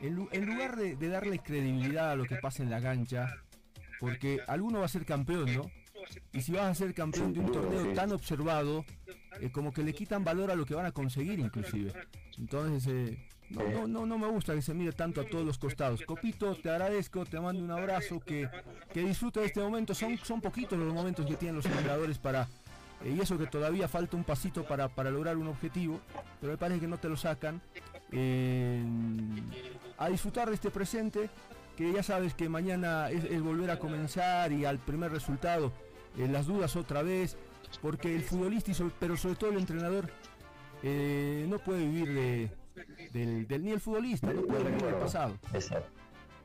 [0.00, 3.28] en, lugar de, darle credibilidad a lo que pasa en la cancha,
[4.00, 5.62] porque alguno va a ser campeón, ¿no?
[6.32, 8.84] Y si vas a ser campeón de un torneo tan observado,
[9.40, 11.92] eh, como que le quitan valor a lo que van a conseguir inclusive.
[12.38, 13.18] Entonces, eh,
[13.50, 16.02] no, no, no, me gusta que se mire tanto a todos los costados.
[16.02, 18.48] Copito, te agradezco, te mando un abrazo, que,
[18.92, 19.94] que disfrute de este momento.
[19.94, 22.48] Son, son poquitos los momentos que tienen los jugadores para...
[23.04, 26.00] Eh, y eso que todavía falta un pasito para, lograr un objetivo,
[26.40, 27.60] pero me parece que no te lo sacan.
[28.10, 28.82] Eh,
[29.98, 31.30] a disfrutar de este presente,
[31.76, 35.72] que ya sabes que mañana es, volver a comenzar y al primer resultado,
[36.18, 37.36] eh, las dudas otra vez,
[37.82, 40.10] porque el futbolista, pero sobre todo el entrenador,
[40.82, 42.50] no puede vivir de
[43.12, 45.34] del, ni el futbolista, no puede vivir del pasado.
[45.52, 45.88] Exacto.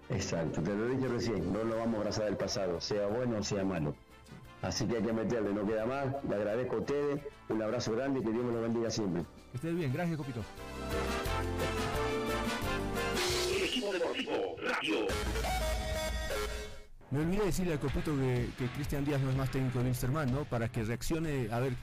[0.09, 3.43] Exacto, te lo dije recién, no lo vamos a abrazar del pasado, sea bueno o
[3.43, 3.95] sea malo.
[4.61, 6.07] Así que hay que meterle, no queda más.
[6.27, 9.23] Le agradezco a ustedes, un abrazo grande y que Dios me lo bendiga siempre.
[9.51, 10.41] Que estés bien, gracias Copito.
[17.11, 20.45] Me olvidé decirle al Copito que, Cristian Díaz no es más técnico de Winsterman, ¿no?
[20.45, 21.73] Para que reaccione, a ver,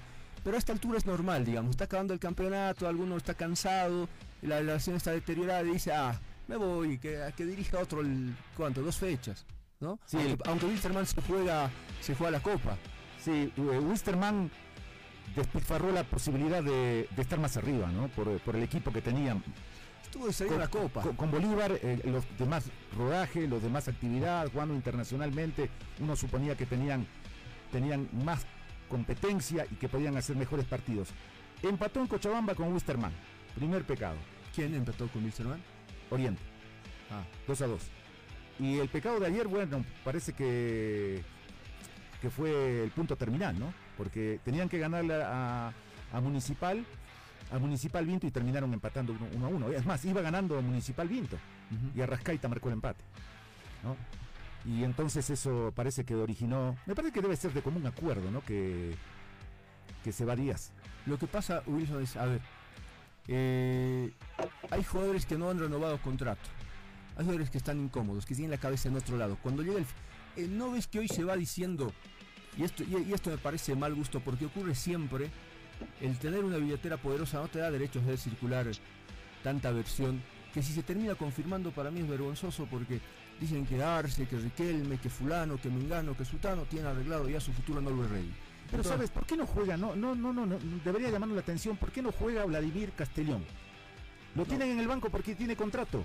[0.43, 4.09] pero a esta altura es normal, digamos, está acabando el campeonato, alguno está cansado,
[4.41, 8.81] la relación está deteriorada y dice, ah, me voy, que, que dirija otro, el, ¿cuánto?
[8.83, 9.45] Dos fechas,
[9.81, 9.99] ¿no?
[10.07, 12.79] Sí, aunque, Wisterman se juega, se juega la copa.
[13.23, 14.51] Sí, eh, Wisterman
[15.37, 18.09] despilfarró la posibilidad de, estar más arriba, ¿no?
[18.09, 19.43] Por, el equipo que tenían.
[20.71, 21.03] Copa.
[21.16, 27.07] Con, Bolívar, eh, los demás rodaje, los demás actividad, jugando internacionalmente, uno suponía que tenían,
[27.71, 28.47] tenían más
[28.88, 31.09] competencia y que podían hacer mejores partidos.
[31.62, 33.12] Empató en Cochabamba con Wisterman.
[33.55, 34.16] Primer pecado.
[34.55, 35.62] ¿Quién empató con Wilstermann?
[36.11, 36.42] Oriente.
[37.11, 37.25] Ah.
[37.47, 37.83] 2 a 2.
[38.61, 41.23] Y el pecado de ayer, bueno, parece que,
[42.21, 43.73] que fue el punto terminal, ¿no?
[43.97, 45.73] Porque tenían que ganarle a,
[46.23, 46.85] Municipal,
[47.51, 49.69] a Municipal Vinto y terminaron empatando 1 a 1.
[49.73, 51.37] Es más, iba ganando Municipal Vinto
[51.95, 53.03] y Arrascaita marcó el empate.
[53.83, 53.97] ¿no?
[54.65, 58.43] Y entonces eso parece que originó, me parece que debe ser de común acuerdo, ¿no?
[58.43, 58.95] Que,
[60.05, 60.73] que se va Díaz.
[61.07, 62.41] Lo que pasa, Wilson, es, a ver,
[63.29, 64.13] eh,
[64.71, 66.49] hay jugadores que no han renovado contrato.
[67.17, 69.39] Hay jugadores que están incómodos, que tienen la cabeza en otro lado.
[69.43, 69.87] Cuando llega el...
[70.37, 71.93] Eh, no ves que hoy se va diciendo,
[72.57, 75.31] y esto, y, esto me parece mal gusto, porque ocurre siempre,
[76.01, 78.67] el tener una billetera poderosa no te da derecho a circular
[79.43, 83.01] tanta versión, que si se termina confirmando para mí es vergonzoso porque
[83.41, 87.53] dicen que Arce, que Riquelme, que fulano, que Mingano, que Sutano tiene arreglado ya su
[87.53, 88.33] futuro no lo Rey.
[88.71, 89.77] Pero sabes, ¿por qué no juega?
[89.77, 91.77] No, no, no, no, no, debería llamarnos la atención.
[91.77, 93.43] ¿Por qué no juega Vladimir Castellón?
[94.35, 96.05] Lo tienen en el banco porque tiene contrato.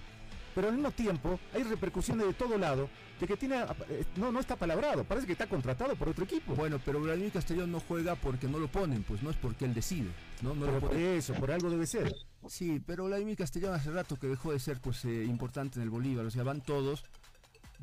[0.53, 2.89] Pero al mismo tiempo hay repercusiones de todo lado
[3.19, 6.55] de que tiene eh, no no está palabrado, parece que está contratado por otro equipo.
[6.55, 9.73] Bueno, pero Vladimir Castellón no juega porque no lo ponen, pues no es porque él
[9.73, 10.09] decide,
[10.41, 12.13] no, no por eso, por algo debe ser.
[12.47, 15.89] Sí, pero Vladimir Castellón hace rato que dejó de ser pues eh, importante en el
[15.89, 17.03] Bolívar, o sea, van todos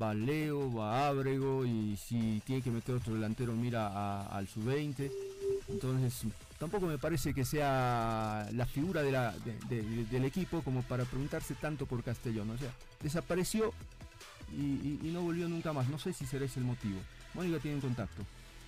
[0.00, 5.10] va Leo, va Ábrego y si tiene que meter otro delantero mira al sub-20.
[5.70, 6.24] Entonces
[6.58, 12.50] tampoco me parece que sea la figura del equipo como para preguntarse tanto por Castellón.
[12.50, 12.70] O sea,
[13.02, 13.72] desapareció
[14.52, 15.88] y, no volvió nunca más.
[15.88, 16.98] No sé si será ese el motivo.
[17.34, 18.22] Mónica tiene contacto.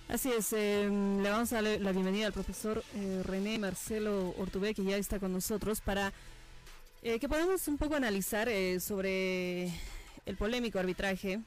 [0.09, 4.73] Así es, em, le vamos a dar la bienvenida al profesor eh, René Marcelo Ortubé,
[4.73, 6.11] que ya está con nosotros, para
[7.03, 9.71] eh, que podamos un poco analizar eh, sobre
[10.25, 11.39] el polémico arbitraje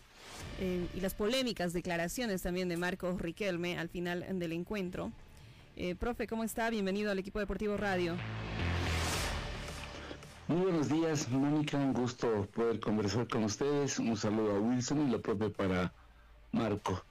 [0.95, 5.13] y las polémicas declaraciones también de Marcos Riquelme al final del encuentro.
[5.99, 6.71] Profe, ¿cómo está?
[6.71, 8.17] Bienvenido al equipo deportivo Radio.
[10.49, 13.99] Muy buenos días, Mónica, un gusto poder conversar con ustedes.
[13.99, 15.93] Un saludo a Wilson y lo propio para
[16.53, 17.03] Marco.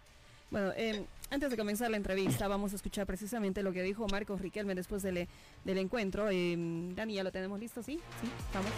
[0.50, 4.40] Bueno, eh, antes de comenzar la entrevista, vamos a escuchar precisamente lo que dijo Marcos
[4.40, 5.28] Riquelme después del,
[5.66, 6.30] del encuentro.
[6.32, 6.56] Eh,
[6.96, 7.84] Dani, ¿ya lo tenemos listo?
[7.84, 8.00] ¿Sí?
[8.22, 8.72] Sí, vamos.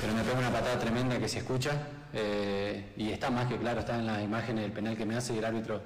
[0.00, 3.80] Pero me pega una patada tremenda que se escucha eh, y está más que claro,
[3.80, 5.80] está en las imágenes del penal que me hace y el árbitro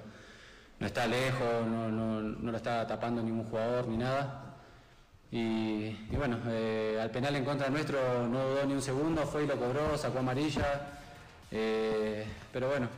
[0.85, 4.55] no está lejos, no, no, no lo está tapando ningún jugador ni nada.
[5.33, 9.47] Y, bueno, eh, al penal en contra nuestro no dudó ni un segundo, fue y
[9.47, 11.01] lo cobró, sacó amarilla.
[11.51, 12.89] pero bueno,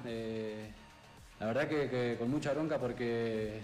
[1.39, 3.61] la verdad que, con mucha bronca porque,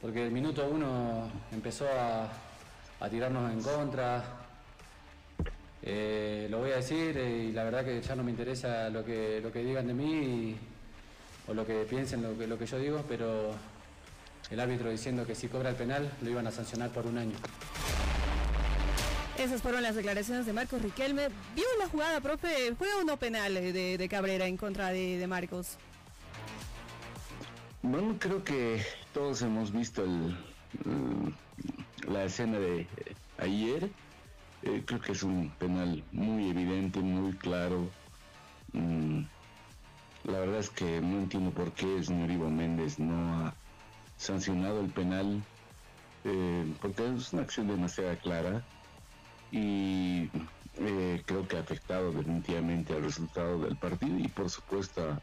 [0.00, 2.28] porque el minuto uno empezó a,
[3.08, 4.24] tirarnos en contra.
[5.82, 9.04] Eh, lo voy a decir eh, y la verdad que ya no me interesa lo
[9.04, 10.58] que, lo que digan de mí
[11.50, 13.52] o lo que piensen, lo que, lo que yo digo, pero
[14.50, 17.34] el árbitro diciendo que si cobra el penal lo iban a sancionar por un año.
[19.36, 21.28] Esas fueron las declaraciones de Marcos Riquelme.
[21.56, 22.74] ¿Vio la jugada, profe?
[22.76, 25.78] ¿Fue o no penal de, Cabrera en contra de Marcos?
[27.82, 28.84] Bueno, creo que
[29.14, 30.36] todos hemos visto el,
[32.06, 32.86] la escena de
[33.38, 33.90] ayer.
[34.62, 37.88] Eh, creo que es un penal muy evidente, muy claro.
[38.72, 39.22] Mm,
[40.24, 43.54] la verdad es que no entiendo por qué el señor Ivo Méndez no ha
[44.16, 45.42] sancionado el penal,
[46.24, 48.62] eh, porque es una acción demasiado clara
[49.50, 50.30] y
[50.76, 55.20] eh, creo que ha afectado definitivamente al resultado del partido y por supuesto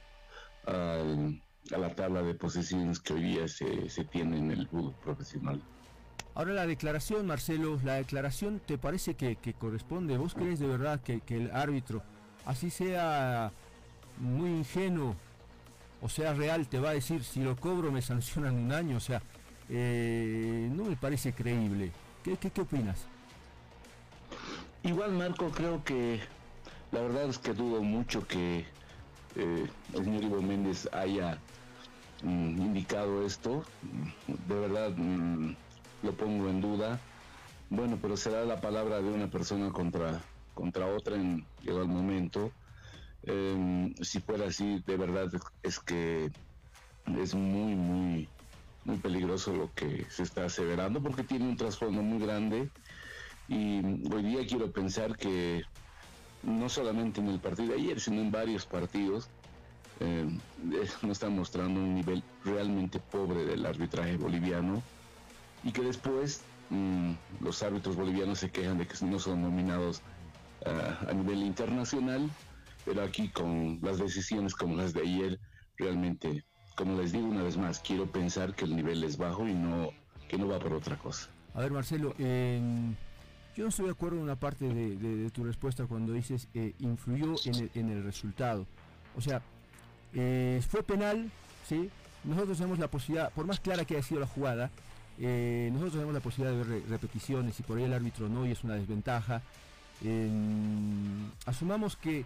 [0.66, 1.42] al
[1.74, 5.62] a la tabla de posesiones que hoy día se, se tiene en el fútbol profesional.
[6.36, 10.18] Ahora la declaración, Marcelo, la declaración te parece que, corresponde.
[10.18, 12.04] ¿Vos crees de verdad que, el árbitro,
[12.46, 13.52] así sea
[14.20, 15.16] muy ingenuo
[16.02, 18.98] o sea real, te va a decir si lo cobro me sancionan un año?
[18.98, 19.22] O sea,
[19.70, 21.92] eh, no me parece creíble.
[22.24, 23.06] ¿Qué, qué, qué opinas?
[24.84, 26.20] Igual, Marco, creo que
[26.92, 28.66] la verdad es que dudo mucho que
[29.36, 31.40] eh, el señor Ivo Méndez haya
[32.24, 33.64] Mm, indicado esto.
[34.48, 35.56] De verdad mm,
[36.04, 37.00] lo pongo en duda.
[37.70, 40.22] Bueno, pero será la palabra de una persona contra,
[40.54, 42.52] contra otra en llegado el momento.
[43.24, 45.30] Em, si fuera así, de verdad
[45.64, 46.32] es que
[47.22, 48.28] es muy, muy,
[48.86, 52.70] muy peligroso lo que se está aseverando porque tiene un trasfondo muy grande.
[53.48, 53.80] Y
[54.14, 55.64] hoy día quiero pensar que
[56.44, 59.30] no solamente en el partido de ayer, sino en varios partidos,
[60.00, 60.28] eh,
[60.64, 64.82] nos está mostrando un nivel realmente pobre del arbitraje boliviano.
[65.64, 70.02] Y que después mm, los árbitros bolivianos se quejan de que no son nominados
[70.66, 72.30] a nivel internacional,
[72.88, 75.40] pero aquí con las decisiones como las de ayer,
[75.76, 76.46] realmente,
[76.78, 79.92] como les digo una vez más, quiero pensar que el nivel es bajo y no
[80.30, 81.30] que no va por otra cosa.
[81.54, 86.14] A ver, Marcelo, yo no estoy de acuerdo en una parte de, tu respuesta cuando
[86.14, 88.66] dices eh, influyó en el, resultado.
[89.18, 89.42] O sea,
[90.14, 91.30] eh, fue penal,
[91.68, 91.90] ¿sí?
[92.24, 94.72] Nosotros tenemos la posibilidad, por más clara que haya sido la jugada,
[95.20, 98.52] eh, nosotros tenemos la posibilidad de ver repeticiones y por ahí el árbitro no y
[98.52, 99.42] es una desventaja.
[101.46, 102.24] asumamos que,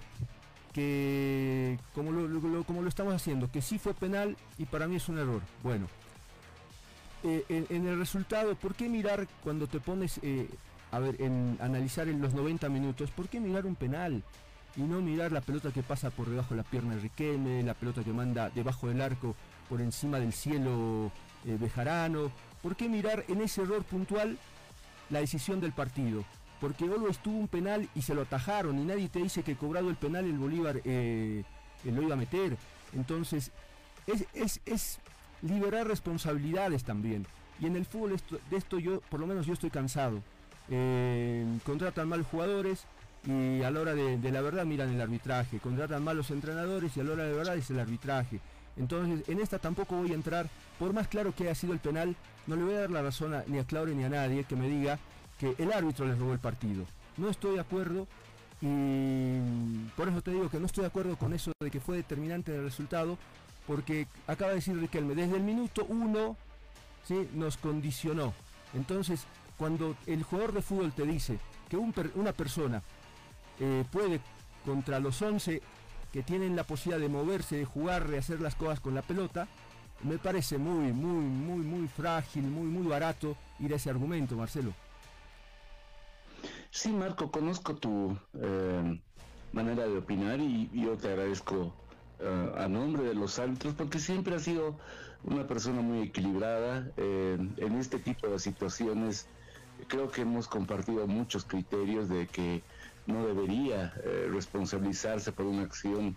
[0.74, 5.10] que como, lo, como lo estamos haciendo, que sí fue penal y para mí es
[5.10, 5.42] un error.
[5.64, 5.88] Bueno,
[7.24, 10.20] eh, en, el resultado, ¿por qué mirar cuando te pones
[10.92, 14.24] a ver, en analizar en los 90 minutos, ¿por qué mirar un penal?
[14.76, 17.74] y no mirar la pelota que pasa por debajo de la pierna de Riquelme, la
[17.74, 19.36] pelota que manda debajo del arco
[19.70, 21.12] por encima del cielo
[21.46, 22.32] eh, Bejarano.
[22.62, 24.38] ¿Por qué mirar en ese error puntual
[25.10, 26.24] la decisión del partido?
[26.62, 29.90] Porque Always tuvo un penal y se lo atajaron y nadie te dice que cobrado
[29.90, 31.44] el penal el Bolívar eh,
[31.84, 32.56] eh, lo iba a meter.
[32.94, 33.52] Entonces
[34.06, 35.00] es,
[35.42, 37.26] liberar responsabilidades también.
[37.60, 38.16] Y en el fútbol
[38.50, 40.22] de esto yo, por lo menos yo estoy cansado.
[41.66, 42.86] contratan mal jugadores,
[43.26, 47.04] y a la hora de, la verdad miran el arbitraje, contratan malos entrenadores y a
[47.04, 48.40] la hora de verdad es el arbitraje.
[48.78, 50.48] Entonces, en esta tampoco voy a entrar,
[50.80, 52.16] por más claro que haya sido el penal,
[52.48, 54.68] no le voy a dar la razón ni a Claudio ni a nadie que me
[54.68, 54.98] diga
[55.42, 56.86] que el árbitro les robó el partido.
[57.18, 58.08] No estoy de acuerdo
[58.62, 59.40] y
[59.98, 62.56] por eso te digo que no estoy de acuerdo con eso de que fue determinante
[62.56, 63.18] el resultado,
[63.66, 66.38] porque acaba de decir Riquelme, desde el minuto uno
[67.08, 67.28] ¿sí?
[67.34, 68.34] nos condicionó.
[68.76, 69.26] Entonces,
[69.58, 71.40] cuando el jugador de fútbol te dice
[71.70, 72.84] que una persona
[73.60, 74.22] eh, puede
[74.64, 75.60] contra los 11
[76.14, 79.48] que tienen la posibilidad de moverse, de jugar, de hacer las cosas con la pelota,
[80.04, 84.74] me parece muy, muy, muy, muy frágil, muy, muy barato ir a ese argumento, Marcelo.
[86.74, 89.04] Sí, Marco, conozco tu eh,
[89.52, 91.74] manera de opinar y yo te agradezco
[92.18, 94.78] eh, a nombre de los árbitros porque siempre has sido
[95.24, 99.28] una persona muy equilibrada eh, en este tipo de situaciones.
[99.90, 102.64] Creo que hemos compartido muchos criterios de que
[103.06, 103.94] no debería
[104.30, 106.16] responsabilizarse por una acción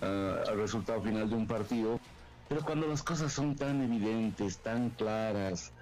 [0.00, 1.98] al resultado final de un partido,
[2.48, 5.74] pero cuando las cosas son tan evidentes, tan claras,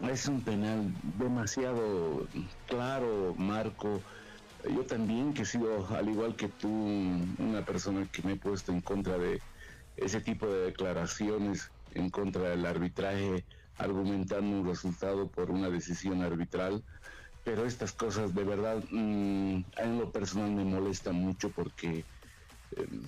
[0.00, 2.28] es un penal demasiado
[2.66, 4.02] claro, Marco.
[4.64, 8.72] Yo también, que he sido, al igual que tú, una persona que me he puesto
[8.72, 9.42] en contra de
[9.96, 13.46] ese tipo de declaraciones, en contra del arbitraje,
[13.78, 16.84] argumentando un resultado por una decisión arbitral.
[17.42, 22.06] Pero estas cosas de verdad, mm, en lo personal me molestan mucho porque
[22.76, 23.02] em,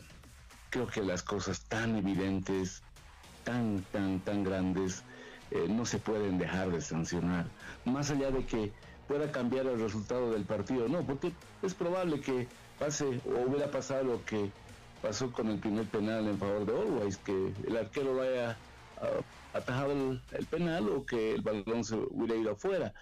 [0.69, 2.85] creo que las cosas tan evidentes,
[3.43, 5.05] tan, tan, tan grandes,
[5.51, 7.47] eh, no se pueden dejar de sancionar.
[7.85, 8.73] Más allá de que
[9.07, 11.33] pueda cambiar el resultado del partido, no, porque
[11.63, 14.51] es probable que pase o hubiera pasado lo que
[15.01, 18.51] pasó con el primer penal en favor de Always, que el arquero vaya
[19.01, 22.93] a atajar el, penal o que el balón se hubiera ido afuera.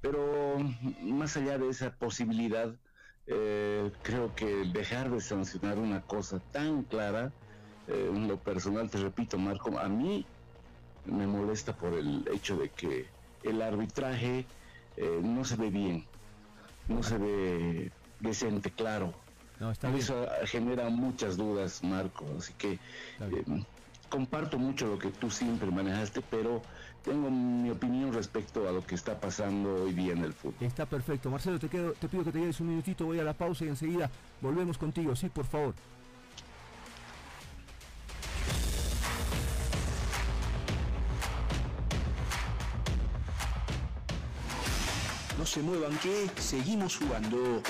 [0.00, 0.58] Pero
[1.02, 2.72] más allá de esa posibilidad,
[3.26, 7.32] eh, creo que dejar de sancionar una cosa tan clara,
[7.88, 10.24] eh, en lo personal, te repito, Marco, a mí
[11.10, 13.06] me molesta por el hecho de que
[13.42, 14.46] el arbitraje
[14.96, 16.04] eh, no se ve bien,
[16.88, 19.12] no se ve decente, claro.
[19.60, 23.64] No, Eso genera muchas dudas, Marco, así que eh,
[24.08, 26.62] comparto mucho lo que tú siempre manejaste, pero
[27.02, 30.56] tengo mi opinión respecto a lo que está pasando hoy día en el fútbol.
[30.60, 31.30] Está perfecto.
[31.30, 33.68] Marcelo, te, quedo, te pido que te quedes un minutito, voy a la pausa y
[33.68, 35.74] enseguida volvemos contigo, sí, por favor.
[45.48, 47.62] Se muevan que seguimos jugando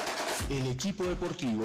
[0.51, 1.64] el equipo deportivo.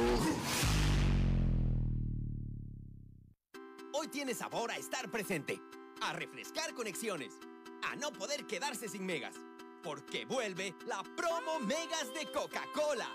[3.94, 5.60] Hoy tiene sabor a estar presente,
[6.02, 7.34] a refrescar conexiones,
[7.82, 9.34] a no poder quedarse sin megas,
[9.82, 13.10] porque vuelve la promo Megas de Coca-Cola.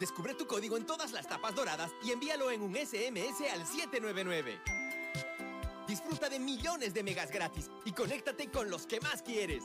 [0.00, 4.60] Descubre tu código en todas las tapas doradas y envíalo en un SMS al 799.
[5.86, 9.62] Disfruta de millones de megas gratis y conéctate con los que más quieres.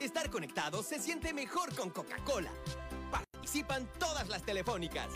[0.00, 2.50] Estar conectado se siente mejor con Coca-Cola.
[3.10, 5.08] Participan todas las telefónicas.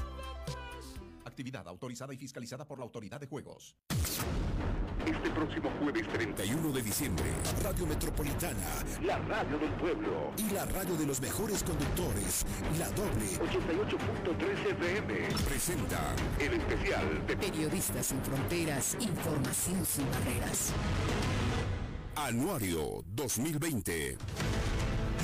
[1.24, 3.76] Actividad autorizada y fiscalizada por la Autoridad de Juegos.
[5.06, 7.24] Este próximo jueves 31 de diciembre,
[7.62, 12.44] Radio Metropolitana, la radio del pueblo y la radio de los mejores conductores,
[12.78, 20.72] la doble 88.3 FM, presenta el especial de Periodistas sin Fronteras, Información sin Barreras.
[22.26, 24.18] Anuario 2020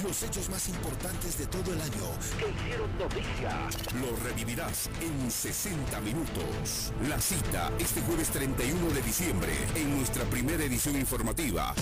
[0.04, 1.92] los hechos más importantes de todo el año
[2.38, 3.68] que hicieron noticia.
[4.00, 6.92] Lo revivirás en 60 minutos.
[7.08, 11.74] La cita este jueves 31 de diciembre en nuestra primera edición informativa.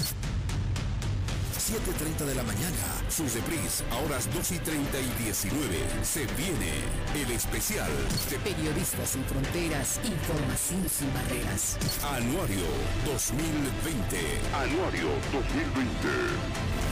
[1.63, 2.77] 7.30 de la mañana,
[3.09, 5.79] sus depris a horas 2 y 30 y 19.
[6.03, 6.73] Se viene
[7.15, 7.91] el especial
[8.31, 11.79] de Periodistas sin Fronteras, Información sin Barreras.
[12.03, 12.67] Anuario
[13.07, 14.19] 2020.
[14.57, 16.83] Anuario 2020.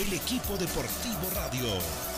[0.00, 2.09] el equipo deportivo radio.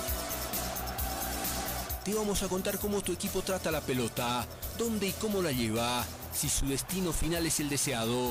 [2.04, 4.44] Te vamos a contar cómo tu equipo trata la pelota,
[4.76, 8.30] dónde y cómo la lleva, si su destino final es el deseado.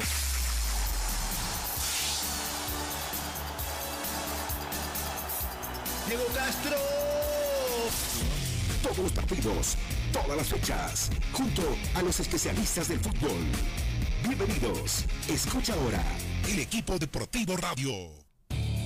[6.06, 6.76] Diego Castro.
[8.84, 9.78] Todos los partidos,
[10.12, 11.62] todas las fechas, junto
[11.96, 13.46] a los especialistas del fútbol.
[14.28, 15.06] Bienvenidos.
[15.30, 16.04] Escucha ahora
[16.50, 17.92] el equipo deportivo radio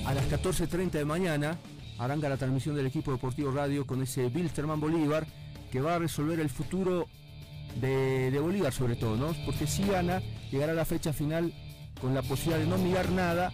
[0.05, 1.57] a las 14.30 de mañana
[1.97, 5.25] arranca la transmisión del equipo deportivo radio con ese Bilsterman Bolívar
[5.71, 7.07] que va a resolver el futuro
[7.81, 9.33] de, Bolívar sobre todo, ¿no?
[9.45, 10.21] Porque si gana,
[10.51, 11.53] llegará a la fecha final
[11.99, 13.51] con la posibilidad de no mirar nada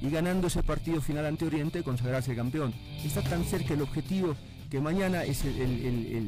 [0.00, 2.72] y ganando ese partido final ante Oriente consagrarse campeón.
[3.04, 4.36] Está tan cerca el objetivo
[4.70, 5.44] que mañana es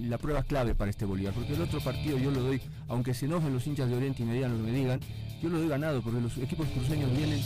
[0.08, 3.26] la prueba clave para este Bolívar, porque el otro partido yo lo doy, aunque se
[3.26, 5.00] enojen los hinchas de Oriente y me digan lo que me digan,
[5.42, 7.40] yo lo doy ganado porque los equipos cruceños vienen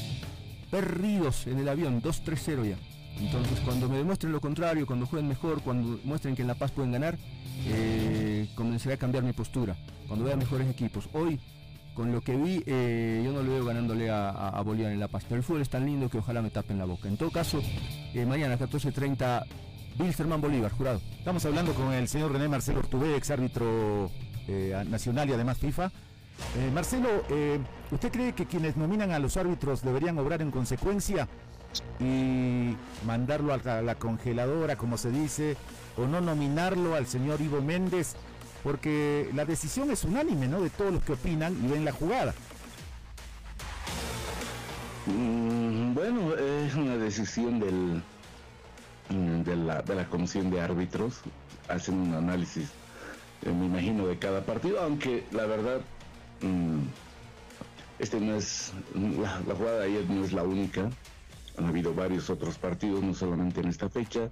[0.70, 2.93] perdidos en el avión, 2-3-0 ya.
[3.20, 6.72] Entonces cuando me demuestren lo contrario, cuando jueguen mejor, cuando muestren que en La Paz
[6.72, 7.16] pueden ganar,
[7.66, 9.76] eh, comenzaré a cambiar mi postura.
[10.08, 11.08] Cuando vea mejores equipos.
[11.12, 11.38] Hoy
[11.94, 15.24] con lo que vi, eh, yo no lo veo ganándole a, Bolívar en La Paz.
[15.28, 17.08] Pero el fútbol es tan lindo que ojalá me tapen la boca.
[17.08, 17.62] En todo caso,
[18.12, 19.44] eh, mañana 14.30,
[19.98, 21.00] Wilstermann Bolívar, jurado.
[21.16, 24.10] Estamos hablando con el señor René Marcelo Ortubé, ex árbitro
[24.48, 25.90] eh, nacional y además FIFA.
[26.74, 27.08] Marcelo,
[27.92, 31.28] ¿usted cree que quienes nominan a los árbitros deberían obrar en consecuencia
[32.00, 35.56] y mandarlo a la congeladora, como se dice,
[35.96, 38.16] o no nominarlo al señor Ivo Méndez?
[38.64, 40.62] porque la decisión es unánime, ¿no?
[40.62, 42.34] De todos los que opinan y ven la jugada.
[45.06, 48.02] Mm, bueno, es una decisión del,
[49.10, 51.20] mm, de, la, comisión de árbitros.
[51.68, 52.70] Hacen un análisis,
[53.42, 55.82] eh, me imagino, de cada partido, aunque la verdad,
[56.40, 56.80] mm,
[57.98, 60.88] este no es, la, la jugada de ayer no es la única.
[61.58, 64.28] Han habido varios otros partidos, no solamente en esta fecha,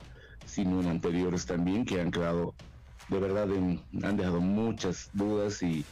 [0.46, 2.54] sino en anteriores también, que han quedado
[3.08, 5.84] de verdad han dejado muchas dudas y,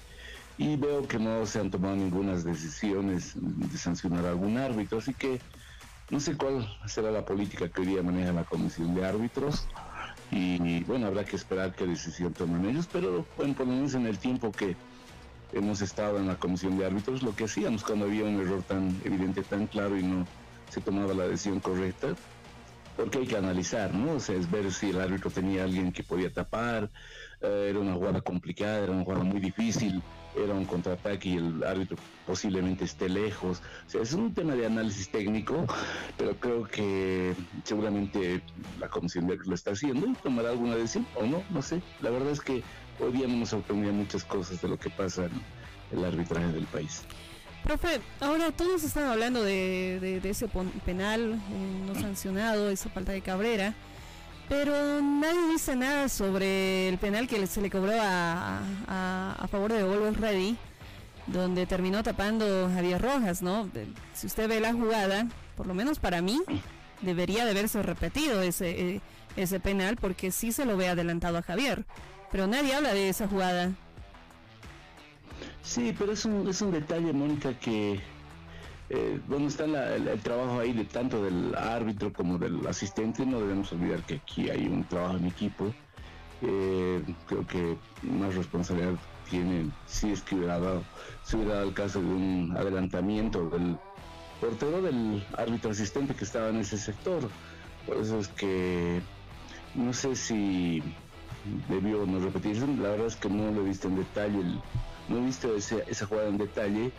[0.59, 5.41] veo que no se han tomado ninguna decisiones de sancionar a algún árbitro, así que
[6.11, 9.67] no sé cuál será la política que hoy día maneja la comisión de árbitros
[10.31, 14.07] y bueno, habrá que esperar qué decisión toman ellos, pero bueno, por lo menos en
[14.07, 14.77] el tiempo que
[15.53, 19.01] hemos estado en la comisión de árbitros, lo que hacíamos cuando había un error tan
[19.05, 20.27] evidente, tan claro y no
[20.71, 22.15] se tomaba la decisión correcta,
[22.97, 24.13] porque hay que analizar, ¿no?
[24.13, 26.91] O sea, es ver si el árbitro tenía alguien que podía tapar,
[27.41, 30.03] eh, era una jugada complicada, era una jugada muy difícil,
[30.37, 31.97] era un contraataque y el árbitro
[32.27, 33.63] posiblemente esté lejos.
[33.87, 35.67] O sea, es un tema de análisis técnico,
[36.17, 38.43] pero creo que seguramente
[38.79, 41.83] la comisión de lo está haciendo y tomará alguna decisión o no, no sé.
[42.01, 42.63] La verdad es que
[43.01, 46.67] hoy día no nos sorprendía muchas cosas de lo que pasa en el arbitraje del
[46.67, 47.03] país.
[47.65, 50.49] Profe, ahora todos están hablando de, ese
[50.85, 53.75] penal eh, no sancionado, esa falta de Cabrera,
[54.49, 59.81] pero nadie dice nada sobre el penal que se le cobró a, a, favor de
[59.81, 60.57] Always Ready,
[61.27, 63.69] donde terminó tapando Javier Rojas, ¿no?
[64.15, 66.41] Si usted ve la jugada, por lo menos para mí,
[67.03, 69.01] debería de haberse repetido ese, eh,
[69.37, 71.85] ese penal porque sí se lo ve adelantado a Javier,
[72.33, 73.73] pero nadie habla de esa jugada.
[75.63, 78.01] Sí, pero es un, es un detalle, Mónica, que
[78.93, 83.25] eh, bueno, está el, trabajo ahí de tanto del árbitro como del asistente.
[83.25, 85.73] No debemos olvidar que aquí hay un trabajo en equipo.
[86.43, 88.95] Eh, creo que más responsabilidad
[89.29, 90.83] tiene si es que hubiera dado,
[91.23, 93.79] si hubiera dado el caso de un adelantamiento del
[94.41, 97.29] portero del árbitro asistente que estaba en ese sector.
[97.87, 99.01] Por eso es que
[99.77, 100.83] no sé si
[101.69, 102.67] debió no repetirse.
[102.67, 104.61] La verdad es que no lo he visto en detalle el
[105.11, 106.93] no he visto esa jugada en detalle,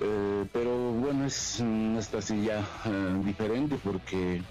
[0.00, 4.42] eh, pero bueno, es una ya eh, diferente porque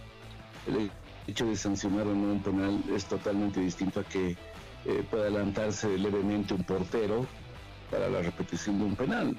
[0.68, 0.92] el
[1.28, 4.36] hecho de sancionar en un penal es totalmente distinto a que
[4.86, 7.26] eh, pueda adelantarse levemente un portero
[7.90, 9.38] para la repetición de un penal.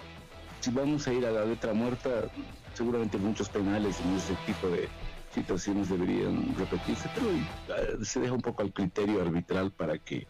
[0.61, 2.28] Si vamos a ir a la letra muerta,
[2.74, 4.88] seguramente muchos penales en ese tipo de
[5.34, 10.26] situaciones deberían repetirse, pero se deja un poco al criterio arbitral para que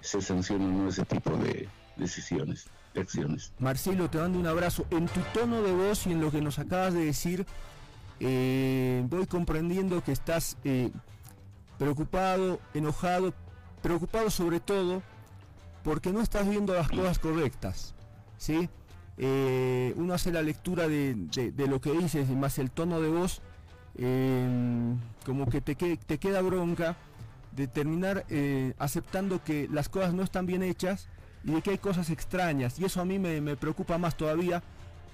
[0.00, 3.52] se sancione ese tipo de, decisiones, de acciones.
[3.58, 4.86] Marcelo, te mando un abrazo.
[4.90, 7.46] En tu tono de voz y en lo que nos acabas de decir,
[8.20, 10.90] eh, voy comprendiendo que estás eh,
[11.78, 13.34] preocupado, enojado,
[13.82, 15.02] preocupado sobre todo
[15.82, 17.94] porque no estás viendo las cosas correctas.
[18.36, 18.68] ¿sí?
[19.18, 21.16] Eh, uno hace la lectura de,
[21.56, 23.42] lo que dices y más el tono de voz,
[25.26, 26.96] como que te, te queda bronca
[27.50, 28.24] de terminar
[28.78, 31.08] aceptando que las cosas no están bien hechas
[31.44, 32.78] y de que hay cosas extrañas.
[32.78, 34.62] Y eso a mí me, preocupa más todavía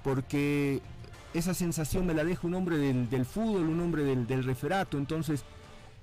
[0.02, 0.80] porque
[1.34, 4.98] esa sensación me la deja un hombre del, fútbol, un hombre del, referato.
[4.98, 5.44] Entonces,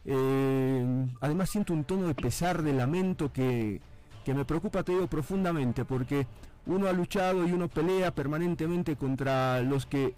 [0.05, 3.81] eh, además siento un tono de pesar, de lamento que,
[4.25, 6.25] me preocupa, te digo, profundamente, porque
[6.65, 10.13] uno ha luchado y uno pelea permanentemente contra los que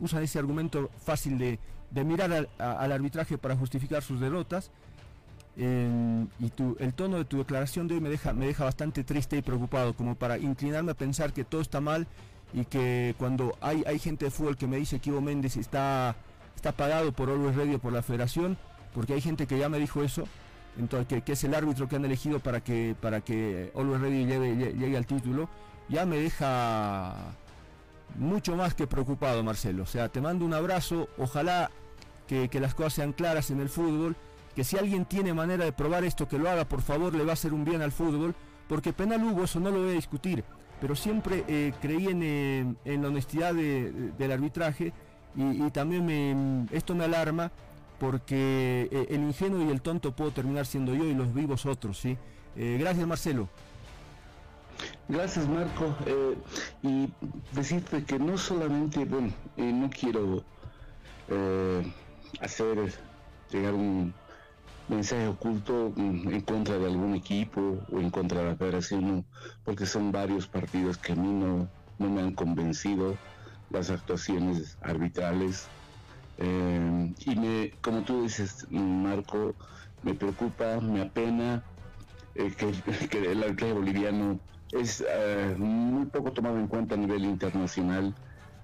[0.00, 1.58] usan ese argumento fácil de,
[2.04, 4.70] mirar al arbitraje para justificar sus derrotas
[5.56, 9.36] y tu, el tono de tu declaración de hoy me deja, me deja bastante triste
[9.36, 12.06] y preocupado, como para inclinarme a pensar que todo está mal
[12.54, 16.16] y que cuando hay, hay gente de fútbol que me dice que Ivo Méndez está,
[16.56, 18.56] está pagado por Always Radio, por la federación,
[18.94, 20.24] porque hay gente que ya me dijo eso,
[20.78, 25.06] entonces que, es el árbitro que han elegido para que, para que Radio llegue, al
[25.06, 25.50] título,
[25.88, 27.14] ya me deja
[28.16, 29.82] mucho más que preocupado, Marcelo.
[29.82, 31.70] O sea, te mando un abrazo, ojalá
[32.26, 34.16] que las cosas sean claras en el fútbol
[34.54, 37.30] que si alguien tiene manera de probar esto, que lo haga, por favor, le va
[37.30, 38.34] a hacer un bien al fútbol,
[38.68, 40.44] porque penal hubo, eso no lo voy a discutir,
[40.80, 44.92] pero siempre eh, creí eh, en, la honestidad del arbitraje
[45.36, 47.50] y, también me, esto me alarma
[47.98, 51.98] porque eh, el ingenuo y el tonto puedo terminar siendo yo y los vivos otros,
[51.98, 52.18] ¿sí?
[52.56, 53.48] gracias Marcelo.
[55.08, 55.94] Gracias Marco.
[56.82, 57.08] Y
[57.52, 60.42] decirte que no solamente, bueno, no quiero
[62.40, 62.92] hacer
[63.50, 64.12] llegar un
[64.88, 69.26] mensaje oculto en contra de algún equipo o en contra de la federación,
[69.64, 73.16] porque son varios partidos que a mí no, me han convencido
[73.70, 75.70] las actuaciones arbitrales.
[76.38, 79.54] y me, como tú dices, Marco,
[80.02, 81.64] me preocupa, me apena
[82.34, 82.54] que,
[83.10, 84.40] que el arbitraje boliviano
[84.72, 88.14] es eh, muy poco tomado en cuenta a nivel internacional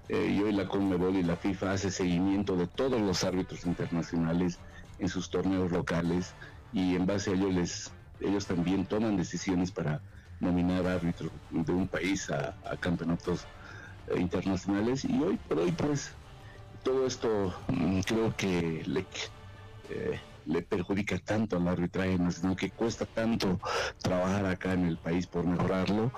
[0.07, 4.59] eh, y hoy la Conmebol y la FIFA hace seguimiento de todos los árbitros internacionales
[4.99, 6.33] en sus torneos locales
[6.73, 10.01] y en base a ello les, ellos también toman decisiones para
[10.39, 13.45] nominar árbitros de un país a, campeonatos
[14.07, 15.05] eh, internacionales.
[15.05, 16.11] Y hoy por hoy pues
[16.83, 19.05] todo esto mm, creo que le,
[20.49, 23.59] le perjudica tanto al arbitraje nacional, que cuesta tanto
[24.01, 26.11] trabajar acá en el país por mejorarlo,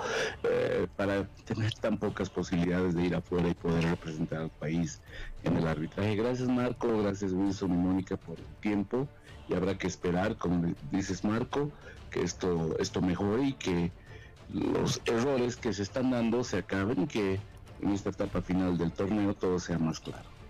[0.44, 5.02] eh, para tener tan pocas posibilidades de ir afuera y poder representar al país
[5.44, 6.16] en el arbitraje.
[6.16, 9.08] Gracias Marco, gracias Wilson y Mónica por el tiempo
[9.50, 11.70] y habrá que esperar, como dices Marco,
[12.10, 13.92] que esto, esto mejore y que
[14.54, 17.40] los errores que se están dando se acaben y que
[17.82, 20.41] en esta etapa final del torneo todo sea más claro.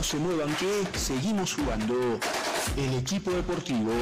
[0.00, 2.18] No se muevan que seguimos jugando
[2.74, 3.92] el equipo deportivo.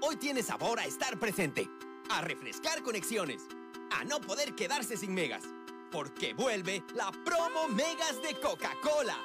[0.00, 1.68] Hoy tiene sabor a estar presente,
[2.10, 3.42] a refrescar conexiones,
[3.98, 5.42] a no poder quedarse sin megas,
[5.90, 9.18] porque vuelve la promo megas de Coca-Cola.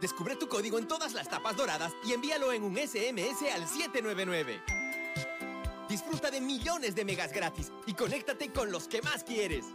[0.00, 4.60] Descubre tu código en todas las tapas doradas y envíalo en un SMS al 799.
[5.88, 9.66] Disfruta de millones de megas gratis y conéctate con los que más quieres.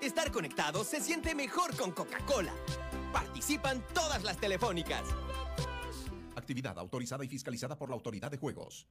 [0.00, 2.52] Estar conectado se siente mejor con Coca-Cola.
[3.12, 5.02] Participan todas las telefónicas.
[6.36, 8.86] Actividad autorizada y fiscalizada por la Autoridad de Juegos.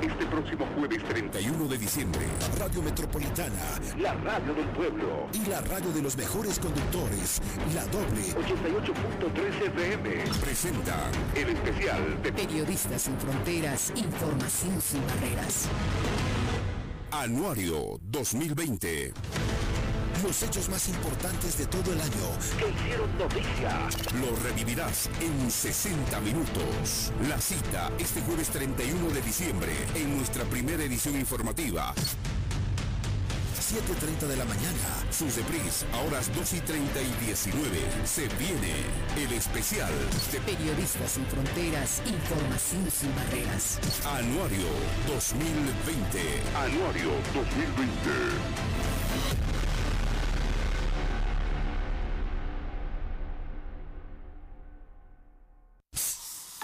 [0.00, 2.22] Este próximo jueves 31 de diciembre,
[2.58, 7.40] Radio Metropolitana, la radio del pueblo y la radio de los mejores conductores,
[7.74, 15.68] la doble 88.3 FM, presenta el especial de Periodistas sin Fronteras, Información sin Barreras.
[17.12, 19.12] Anuario 2020
[20.22, 22.12] los hechos más importantes de todo el año
[22.58, 23.88] que hicieron noticia.
[24.20, 27.12] Lo revivirás en 60 minutos.
[27.28, 31.92] La cita este jueves 31 de diciembre en nuestra primera edición informativa.
[33.72, 35.02] 7.30 de la mañana.
[35.10, 37.64] Sus reprise a horas 2 y 30 y 19.
[38.04, 38.84] Se viene
[39.16, 39.90] el especial
[40.30, 43.78] de Periodistas sin Fronteras, Información sin Barreras.
[44.04, 44.68] Anuario
[45.08, 46.20] 2020.
[46.54, 49.61] Anuario 2020.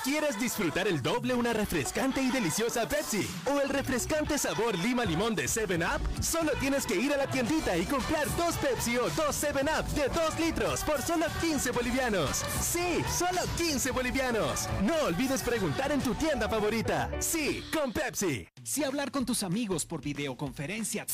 [0.08, 3.28] ¿Quieres disfrutar el doble una refrescante y deliciosa Pepsi?
[3.44, 6.00] ¿O el refrescante sabor lima limón de 7-Up?
[6.24, 10.08] Solo tienes que ir a la tiendita y comprar dos Pepsi o dos 7-Up de
[10.08, 12.42] 2 litros por solo 15 bolivianos.
[12.62, 14.66] Sí, solo 15 bolivianos.
[14.82, 17.10] No olvides preguntar en tu tienda favorita.
[17.20, 18.48] Sí, con Pepsi.
[18.64, 21.04] Si hablar con tus amigos por videoconferencia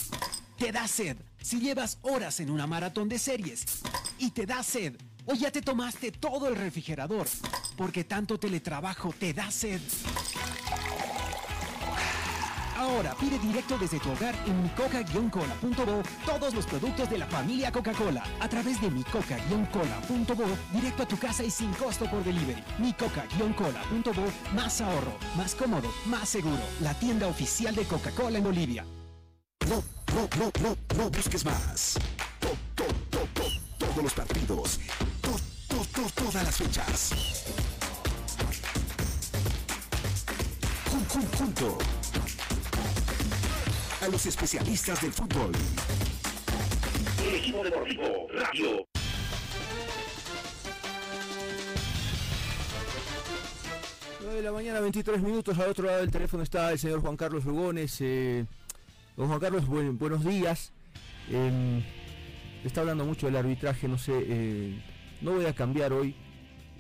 [0.56, 3.64] te da sed, si llevas horas en una maratón de series
[4.18, 4.94] y te da sed,
[5.26, 7.26] o ya te tomaste todo el refrigerador,
[7.76, 9.80] porque tanto teletrabajo te da sed.
[12.76, 18.22] Ahora pide directo desde tu hogar en micoca-cola.bo todos los productos de la familia Coca-Cola.
[18.40, 22.62] A través de micoca-cola.bo, directo a tu casa y sin costo por delivery.
[22.78, 26.60] micoca-cola.bo, más ahorro, más cómodo, más seguro.
[26.80, 28.84] La tienda oficial de Coca-Cola en Bolivia.
[29.68, 29.82] No,
[30.14, 31.96] no, no, no, no busques más.
[33.78, 34.80] todos los partidos
[35.94, 37.44] todas las fechas.
[41.38, 41.78] junto
[44.00, 45.52] a los especialistas del fútbol.
[47.24, 48.86] El equipo deportivo Radio.
[54.34, 55.56] de la mañana, 23 minutos.
[55.58, 58.00] Al otro lado del teléfono está el señor Juan Carlos Lugones.
[58.00, 58.44] Eh,
[59.16, 60.72] don Juan Carlos, buenos días.
[61.30, 61.84] Em,
[62.64, 64.12] está hablando mucho del arbitraje, no sé.
[64.16, 66.14] Eh, no voy a cambiar hoy.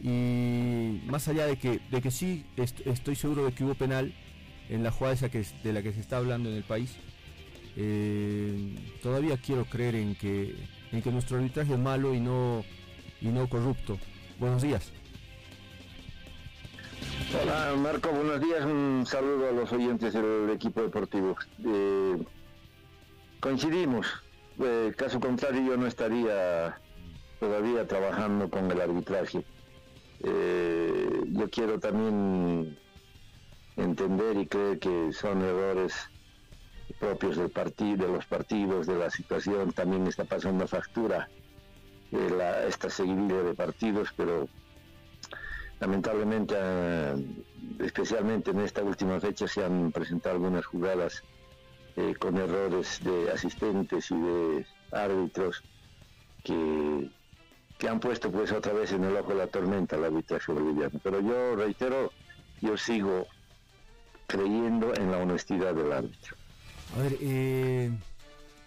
[0.02, 4.12] Y más allá de que, de que sí estoy seguro de que hubo penal
[4.68, 6.96] en la jugada esa que, de la que se está hablando en el país,
[7.76, 10.56] eh, todavía quiero creer en que,
[10.92, 12.64] en que nuestro arbitraje es malo y no,
[13.20, 13.98] y no corrupto.
[14.38, 14.92] Buenos días.
[17.42, 18.64] Hola Marco, buenos días.
[18.64, 21.36] Un saludo a los oyentes del equipo deportivo.
[21.64, 22.16] Eh,
[23.40, 24.06] coincidimos
[24.60, 26.78] eh, caso contrario yo no estaría
[27.44, 29.44] todavía trabajando con el arbitraje.
[30.20, 32.78] Eh, yo quiero también
[33.76, 35.92] entender y creer que son errores
[36.98, 41.28] propios del partido, de los partidos, de la situación, también está pasando factura
[42.12, 44.48] eh, esta seguidilla de partidos, pero
[45.80, 47.14] lamentablemente, eh,
[47.80, 51.22] especialmente en esta última fecha, se han presentado algunas jugadas
[51.96, 55.62] eh, con errores de asistentes y de árbitros
[56.42, 57.10] que,
[57.78, 61.00] que han puesto pues otra vez en el ojo de la tormenta al arbitraje boliviano.
[61.02, 62.12] Pero yo reitero,
[62.60, 63.26] yo sigo
[64.26, 66.36] creyendo en la honestidad del árbitro.
[66.96, 67.90] A ver, eh,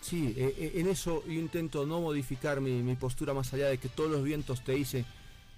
[0.02, 3.90] sí, eh, eh, en eso yo intento no modificar mi, postura más allá de que
[3.90, 5.06] todos los vientos te dicen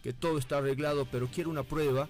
[0.03, 2.07] que todo está arreglado, pero quiero una prueba.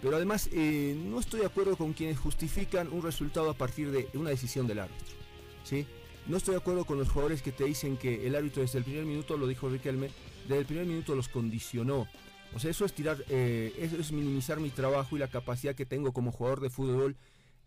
[0.00, 4.30] Pero además no estoy de acuerdo con quienes justifican un resultado a partir de una
[4.30, 5.16] decisión del árbitro.
[5.64, 5.86] ¿sí?
[6.28, 8.84] No estoy de acuerdo con los jugadores que te dicen que el árbitro desde el
[8.84, 10.10] primer minuto, lo dijo Riquelme,
[10.48, 12.08] desde el primer minuto los condicionó.
[12.54, 16.12] O sea, eso es tirar, eso es minimizar mi trabajo y la capacidad que tengo
[16.12, 17.16] como jugador de fútbol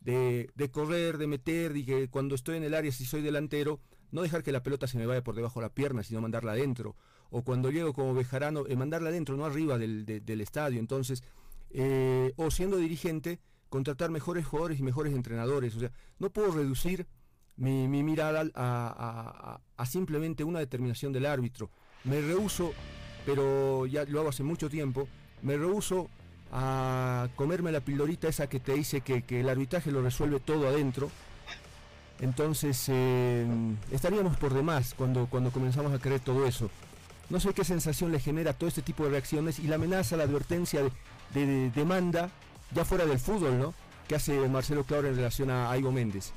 [0.02, 3.80] de, correr, de meter, y que cuando estoy en el área, si soy delantero,
[4.12, 6.54] no dejar que la pelota se me vaya por debajo de la pierna, sino mandarla
[6.54, 6.96] adentro.
[7.30, 10.80] O cuando llego como Bejarano, eh, mandarla adentro, no arriba del, estadio.
[10.80, 11.24] Entonces,
[11.70, 15.76] eh, o siendo dirigente, contratar mejores jugadores y mejores entrenadores.
[15.76, 17.08] O sea, no puedo reducir
[17.56, 21.70] mi, mirada a, a, simplemente una determinación del árbitro.
[22.04, 22.74] Me rehuso,
[23.26, 25.08] pero ya lo hago hace mucho tiempo,
[25.41, 26.10] me rehuso
[26.52, 31.10] a comerme la pildorita esa que te dice que, el arbitraje lo resuelve todo adentro.
[32.20, 33.47] Entonces eh,
[33.91, 36.70] estaríamos por demás cuando, cuando comenzamos a creer todo eso.
[37.32, 40.24] No sé qué sensación le genera todo este tipo de reacciones y la amenaza, la
[40.24, 40.82] advertencia
[41.34, 42.30] de, demanda,
[42.74, 43.74] ya fuera del fútbol, ¿no?
[44.10, 46.34] Que hace Marcelo Claro en relación a Aigo Méndez.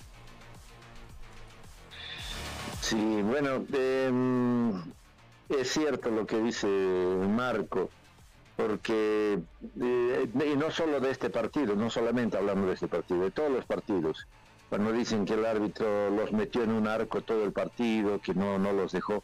[2.81, 4.83] Sí, bueno, em,
[5.49, 7.91] es cierto lo que dice Marco
[8.57, 9.39] porque
[9.81, 13.51] eh, y no solo de este partido, no solamente hablando de este partido, de todos
[13.51, 14.27] los partidos,
[14.69, 18.59] cuando dicen que el árbitro los metió en un arco todo el partido, que no,
[18.59, 19.23] no los dejó,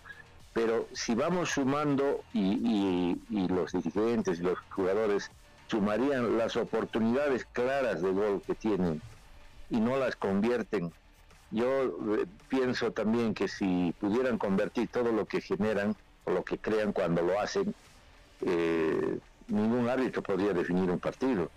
[0.53, 5.31] pero si vamos sumando y, y, los dirigentes y los jugadores
[5.69, 9.01] sumarían las oportunidades claras de gol que tienen
[9.71, 10.93] y no las convierten,
[11.53, 11.69] yo
[12.17, 15.95] eh, pienso también que si pudieran convertir todo lo que generan
[16.25, 17.75] o lo que crean cuando lo hacen,
[18.43, 19.19] eh,
[19.49, 21.51] ningún árbitro podría definir un partido.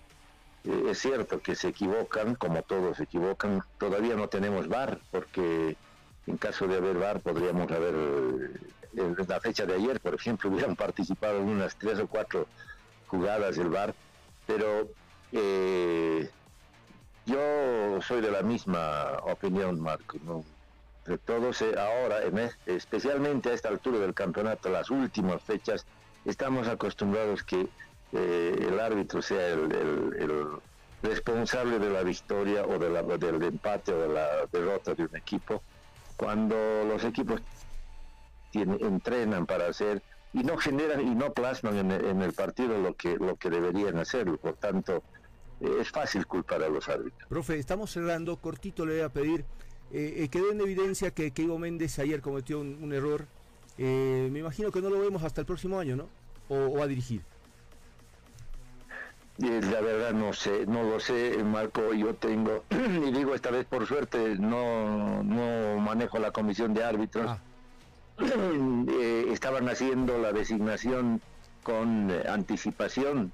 [0.64, 5.76] Eh, es cierto que se equivocan, como todos se equivocan, todavía no tenemos VAR, porque
[6.28, 8.50] en caso de haber VAR podríamos haber, eh,
[8.96, 12.48] en la fecha de ayer, por ejemplo, hubieran participado en unas tres o cuatro
[13.08, 13.94] jugadas del VAR,
[14.48, 14.88] pero
[17.26, 20.18] yo soy de la misma opinión, Marco.
[20.26, 20.44] ¿no?
[21.06, 22.20] De todos, ahora,
[22.66, 25.86] especialmente a esta altura del campeonato, las últimas fechas,
[26.24, 27.68] estamos acostumbrados que
[28.14, 30.48] eh, el árbitro sea el,
[31.02, 35.16] responsable de la victoria o de la, del empate o de la derrota de un
[35.18, 35.62] equipo,
[36.16, 36.56] cuando
[36.88, 37.42] los equipos
[38.54, 40.02] entrenan para hacer
[40.32, 44.26] y no generan y no plasman en, el partido lo que, lo que deberían hacer,
[44.38, 45.04] por tanto
[45.60, 47.28] eh, es fácil culpar a los árbitros.
[47.28, 49.46] Profe, estamos cerrando, cortito le voy a pedir,
[49.94, 53.28] eh, quedó en evidencia que, que Ivo Méndez ayer cometió un error
[53.78, 56.10] eh, me imagino que no lo vemos hasta el próximo año, ¿no?
[56.50, 57.22] O, a dirigir.
[59.40, 63.88] La verdad no sé, no lo sé, Marco, yo tengo, y digo esta vez por
[63.88, 67.30] suerte, no, no manejo la comisión de árbitros.
[67.30, 67.40] Ah.
[68.86, 71.20] Eh, estaban haciendo la designación
[71.64, 73.32] con eh, anticipación,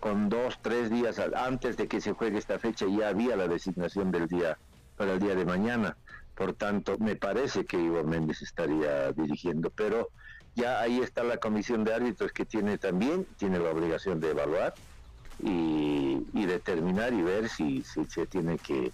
[0.00, 4.10] con dos, tres días antes de que se juegue esta fecha, ya había la designación
[4.10, 4.58] del día
[5.02, 5.96] para el día de mañana.
[6.36, 10.10] Por tanto, me parece que Ivo Méndez estaría dirigiendo, pero
[10.54, 14.74] ya ahí está la comisión de árbitros que tiene también, tiene la obligación de evaluar
[15.42, 18.92] y, determinar y ver si, se tiene que,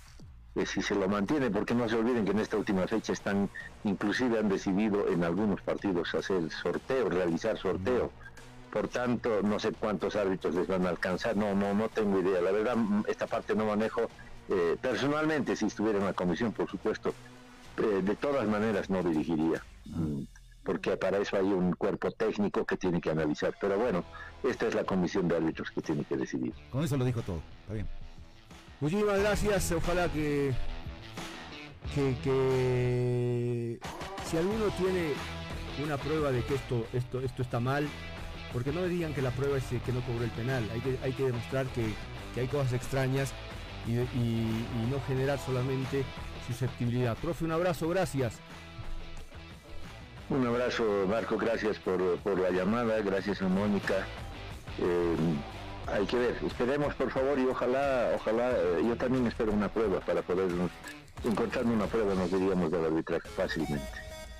[0.54, 3.50] eh, si se lo mantiene, porque no se olviden que en esta última fecha están,
[3.84, 8.10] inclusive han decidido en algunos partidos hacer sorteo, realizar sorteo.
[8.72, 12.40] Por tanto, no sé cuántos árbitros les van a alcanzar, no, no, no tengo idea.
[12.40, 12.76] La verdad,
[13.08, 14.08] esta parte no manejo.
[14.48, 17.12] Eh, personalmente, si estuviera en la comisión, por supuesto,
[17.76, 20.22] eh, de todas maneras no dirigiría, mm,
[20.64, 23.54] porque para eso hay un cuerpo técnico que tiene que analizar.
[23.60, 24.04] Pero bueno,
[24.42, 26.54] esta es la comisión de árbitros que tiene que decidir.
[26.70, 27.86] Con eso lo dijo todo, está bien.
[28.80, 30.54] Muchísimas gracias, ojalá que,
[31.94, 33.80] que,
[34.24, 35.14] si alguno tiene
[35.84, 37.88] una prueba de que esto, esto, esto está mal,
[38.52, 40.98] porque no me digan que la prueba es que no cobró el penal, hay que,
[41.02, 41.92] hay que demostrar que,
[42.38, 43.34] hay cosas extrañas
[43.86, 46.04] y no generar solamente
[46.46, 47.16] susceptibilidad.
[47.16, 48.40] Profe, un abrazo, gracias.
[50.30, 54.06] Un abrazo, Marco, gracias por, la llamada, gracias a Mónica.
[54.78, 55.16] Eh,
[55.86, 60.00] hay que ver, esperemos por favor y ojalá, ojalá, eh, yo también espero una prueba
[60.00, 60.50] para poder
[61.24, 63.86] encontrarme una prueba, nos diríamos del arbitraje fácilmente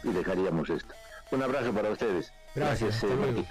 [0.05, 0.95] y dejaríamos esto.
[1.30, 2.32] Un abrazo para ustedes.
[2.55, 3.03] Gracias.
[3.05, 3.45] Eh,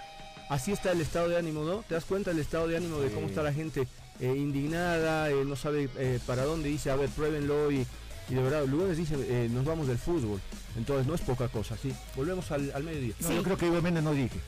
[0.50, 1.84] Así está el estado de ánimo, ¿no?
[1.88, 3.88] ¿Te das cuenta del estado de ánimo de cómo está la gente
[4.20, 5.90] eh, indignada, no sabe
[6.26, 7.86] para dónde dice, a ver, pruébenlo y,
[8.30, 9.16] y de verdad, luego les dice,
[9.50, 10.40] nos vamos del fútbol.
[10.78, 11.92] Entonces no es poca cosa, ¿sí?
[12.16, 13.16] Volvemos al, mediodía.
[13.20, 14.40] No, Yo creo que Ivo no dije.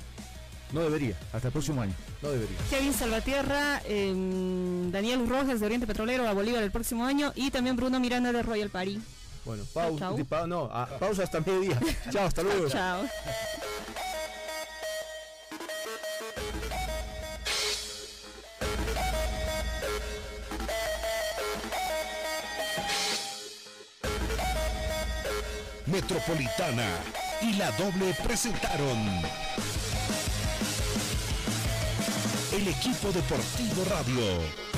[0.72, 1.94] No debería, hasta el próximo año.
[2.22, 2.58] No debería.
[2.70, 7.76] Kevin Salvatierra, em, Daniel Rojas de Oriente Petrolero a Bolívar el próximo año y también
[7.76, 9.02] Bruno Miranda de Royal Party.
[9.46, 10.12] Bueno, pausa,
[10.46, 11.80] no, pausa hasta mediodía.
[12.12, 12.70] Chao, hasta luego.
[12.70, 13.02] Chao.
[25.92, 26.88] Metropolitana
[27.42, 28.98] y la doble presentaron
[32.54, 34.70] el equipo deportivo radio.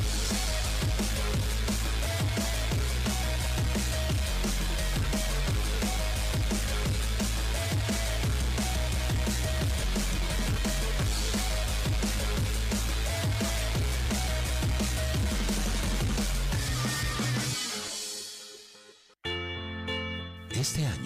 [20.62, 21.00] Este año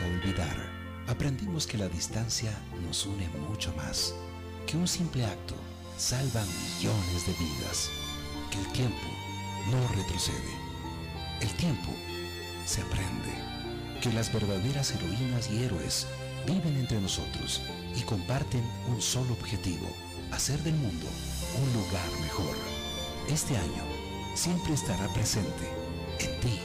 [0.00, 0.56] a olvidar.
[1.06, 2.52] Aprendimos que la distancia
[2.86, 4.14] nos une mucho más
[4.66, 5.54] que un simple acto
[5.98, 7.90] salva millones de vidas,
[8.50, 9.08] que el tiempo
[9.70, 10.54] no retrocede.
[11.40, 11.90] El tiempo
[12.64, 13.32] se aprende,
[14.00, 16.06] que las verdaderas heroínas y héroes
[16.46, 17.60] viven entre nosotros
[17.94, 19.88] y comparten un solo objetivo,
[20.30, 21.06] hacer del mundo
[21.60, 22.56] un lugar mejor.
[23.28, 23.84] Este año
[24.34, 25.68] siempre estará presente
[26.20, 26.60] en ti,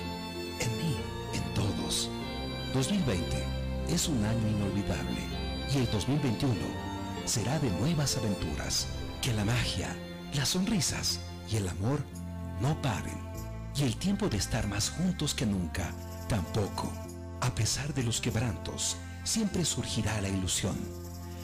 [2.78, 3.44] 2020
[3.90, 5.22] es un año inolvidable
[5.74, 6.54] y el 2021
[7.26, 8.86] será de nuevas aventuras.
[9.20, 9.90] Que la magia,
[10.36, 11.20] las sonrisas
[11.52, 12.04] y el amor
[12.62, 13.18] no paren.
[13.76, 15.92] Y el tiempo de estar más juntos que nunca
[16.30, 16.94] tampoco.
[17.42, 20.78] A pesar de los quebrantos, siempre surgirá la ilusión.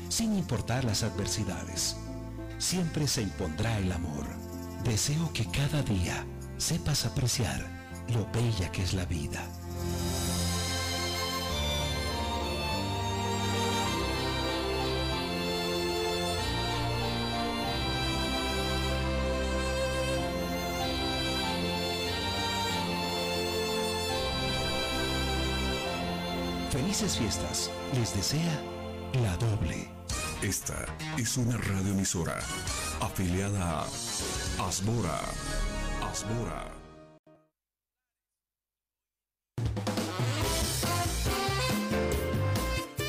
[0.10, 1.96] Sin importar las adversidades,
[2.60, 4.28] siempre se impondrá el amor.
[4.84, 6.28] Deseo que cada día
[6.58, 7.66] sepas apreciar
[8.10, 9.44] lo bella que es la vida.
[26.94, 27.72] Felices fiestas.
[27.96, 28.62] Les desea
[29.24, 29.90] la doble.
[30.44, 30.86] Esta
[31.18, 32.38] es una radioemisora
[33.02, 33.88] afiliada a
[34.60, 35.20] Asbora.
[36.04, 36.72] Asbora.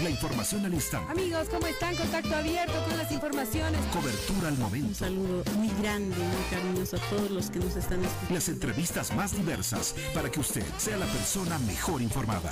[0.02, 1.12] La información al instante.
[1.12, 1.94] Amigos, ¿cómo están?
[1.94, 3.80] Contacto abierto con las informaciones.
[3.92, 4.88] Cobertura al momento.
[4.88, 8.34] Un saludo muy grande, muy cariñoso a todos los que nos están escuchando.
[8.34, 12.50] Las entrevistas más diversas para que usted sea la persona mejor informada.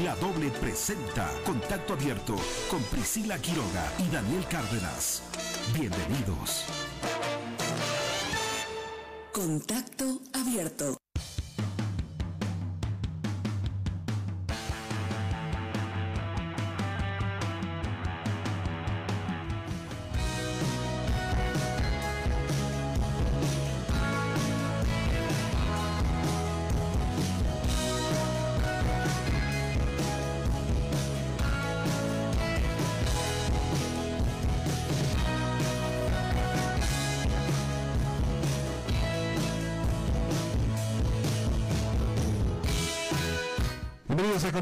[0.00, 2.34] La Doble presenta Contacto Abierto
[2.70, 5.22] con Priscila Quiroga y Daniel Cárdenas.
[5.74, 6.64] Bienvenidos.
[9.32, 11.01] Contacto Abierto.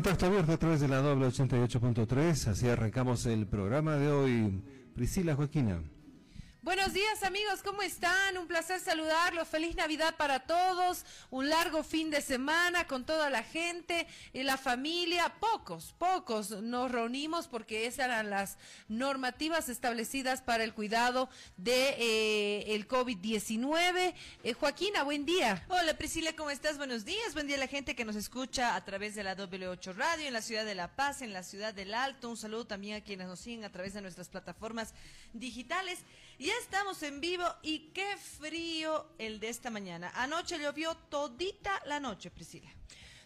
[0.00, 2.46] Contacto Abierto a través de la doble 88.3.
[2.46, 4.62] Así arrancamos el programa de hoy.
[4.94, 5.82] Priscila Joaquina.
[6.62, 8.36] Buenos días amigos, ¿cómo están?
[8.36, 9.48] Un placer saludarlos.
[9.48, 11.06] Feliz Navidad para todos.
[11.30, 15.32] Un largo fin de semana con toda la gente y la familia.
[15.40, 18.58] Pocos, pocos nos reunimos porque esas eran las
[18.88, 24.12] normativas establecidas para el cuidado de eh, el COVID-19.
[24.44, 25.64] Eh, Joaquina, buen día.
[25.68, 26.76] Hola Priscila, ¿cómo estás?
[26.76, 27.32] Buenos días.
[27.32, 30.34] Buen día a la gente que nos escucha a través de la W8 Radio en
[30.34, 32.28] la ciudad de La Paz, en la ciudad del Alto.
[32.28, 34.92] Un saludo también a quienes nos siguen a través de nuestras plataformas
[35.32, 36.00] digitales.
[36.40, 40.10] Ya estamos en vivo y qué frío el de esta mañana.
[40.14, 42.70] Anoche llovió todita la noche, Priscila.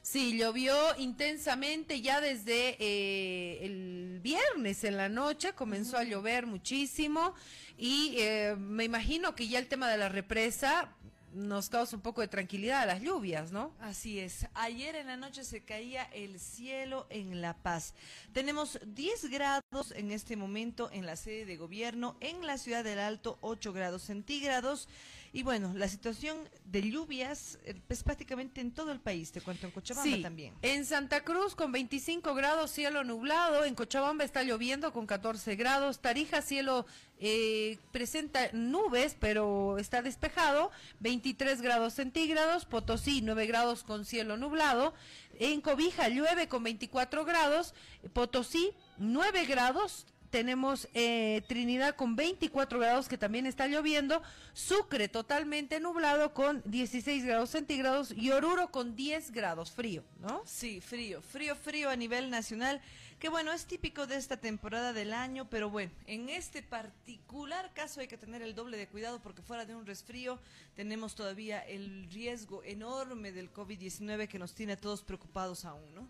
[0.02, 7.34] Sí, llovió intensamente ya desde eh, el viernes en la noche, comenzó a llover muchísimo
[7.78, 10.92] y eh, me imagino que ya el tema de la represa
[11.34, 13.72] nos causa un poco de tranquilidad las lluvias, ¿no?
[13.80, 14.46] Así es.
[14.54, 17.94] Ayer en la noche se caía el cielo en La Paz.
[18.32, 22.98] Tenemos 10 grados en este momento en la sede de gobierno, en la ciudad del
[22.98, 24.88] Alto 8 grados centígrados.
[25.34, 29.66] Y bueno, la situación de lluvias eh, es prácticamente en todo el país, te cuento
[29.66, 30.54] en Cochabamba Sí, también.
[30.62, 33.64] En Santa Cruz con 25 grados, cielo nublado.
[33.64, 35.98] En Cochabamba está lloviendo con 14 grados.
[35.98, 36.86] Tarija, cielo
[37.18, 40.70] eh, presenta nubes, pero está despejado.
[41.00, 42.64] 23 grados centígrados.
[42.64, 44.94] Potosí, 9 grados con cielo nublado.
[45.40, 47.74] En Cobija llueve con 24 grados.
[48.12, 50.06] Potosí, 9 grados.
[50.34, 54.20] Tenemos eh, Trinidad con 24 grados que también está lloviendo.
[54.52, 58.10] Sucre totalmente nublado con 16 grados centígrados.
[58.10, 60.42] Y Oruro con 10 grados frío, ¿no?
[60.44, 62.82] Sí, frío, frío, frío a nivel nacional,
[63.20, 68.00] que bueno, es típico de esta temporada del año, pero bueno, en este particular caso
[68.00, 70.40] hay que tener el doble de cuidado porque fuera de un resfrío
[70.74, 76.08] tenemos todavía el riesgo enorme del COVID-19 que nos tiene a todos preocupados aún, ¿no?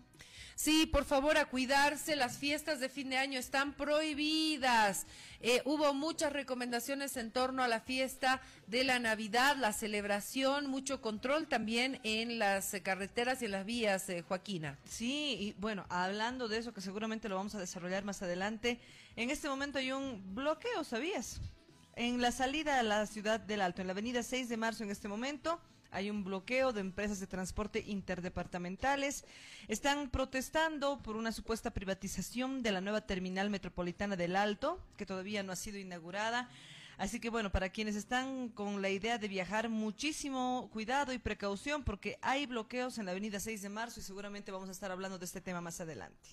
[0.55, 2.15] Sí, por favor, a cuidarse.
[2.15, 5.05] Las fiestas de fin de año están prohibidas.
[5.41, 11.01] Eh, hubo muchas recomendaciones en torno a la fiesta de la Navidad, la celebración, mucho
[11.01, 14.79] control también en las carreteras y en las vías, eh, Joaquina.
[14.85, 18.79] Sí, y bueno, hablando de eso que seguramente lo vamos a desarrollar más adelante,
[19.17, 21.41] en este momento hay un bloqueo, ¿sabías?
[21.97, 24.89] En la salida a la ciudad del Alto, en la avenida 6 de marzo en
[24.89, 25.59] este momento,
[25.95, 29.23] hay un bloqueo de empresas de transporte interdepartamentales.
[29.69, 35.41] Están protestando por una supuesta privatización de la nueva terminal metropolitana del Alto, que todavía
[35.41, 36.49] no ha sido inaugurada.
[36.97, 41.85] Así que bueno, para quienes están con la idea de viajar, muchísimo cuidado y precaución
[41.85, 45.17] porque hay bloqueos en la avenida 6 de marzo y seguramente vamos a estar hablando
[45.17, 46.29] de este tema más adelante.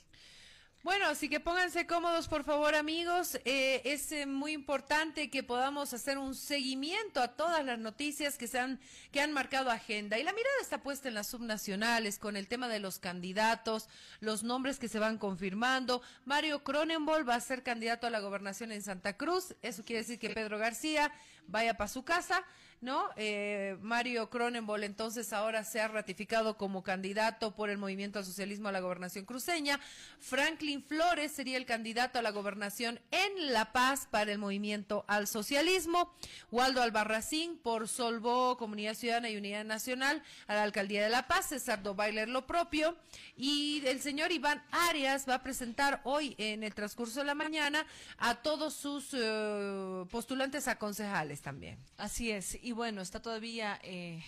[0.83, 3.39] Bueno, así que pónganse cómodos, por favor, amigos.
[3.45, 8.49] Eh, es eh, muy importante que podamos hacer un seguimiento a todas las noticias que,
[8.49, 8.81] se han,
[9.13, 10.19] que han marcado agenda.
[10.19, 14.43] Y la mirada está puesta en las subnacionales, con el tema de los candidatos, los
[14.43, 16.03] nombres que se van confirmando.
[16.25, 19.55] Mario Cronenbol va a ser candidato a la gobernación en Santa Cruz.
[19.63, 21.13] Eso quiere decir que Pedro García
[21.49, 22.45] vaya para su casa.
[22.83, 23.11] ¿no?
[23.17, 28.69] Eh, Mario Cronenbol entonces ahora se ha ratificado como candidato por el Movimiento al Socialismo
[28.69, 29.79] a la gobernación cruceña.
[30.19, 35.29] Franklin Flores sería el candidato a la gobernación en La Paz para el Movimiento al
[35.29, 36.13] Socialismo.
[36.51, 41.51] Waldo Albarracín por Solvó, Comunidad Ciudadana y Unidad Nacional a la Alcaldía de La Paz.
[41.51, 42.97] César Bailer lo propio.
[43.37, 47.87] Y el señor Iván Arias va a presentar hoy en el transcurso de la mañana
[48.19, 51.79] a todos sus eh, postulantes a concejales también.
[51.97, 52.59] Así es.
[52.63, 54.23] Y bueno, está todavía eh,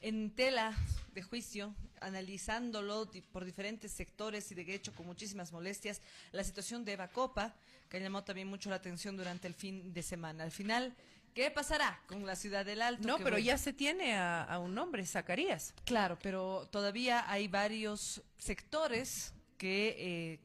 [0.00, 0.74] en tela
[1.14, 6.00] de juicio, analizándolo por diferentes sectores y de hecho con muchísimas molestias,
[6.32, 7.54] la situación de Eva Copa,
[7.88, 10.44] que llamó también mucho la atención durante el fin de semana.
[10.44, 10.96] Al final,
[11.34, 13.06] ¿qué pasará con la ciudad del Alto?
[13.06, 15.74] No, pero ya se tiene a, a un nombre, Zacarías.
[15.84, 20.40] Claro, pero todavía hay varios sectores que eh,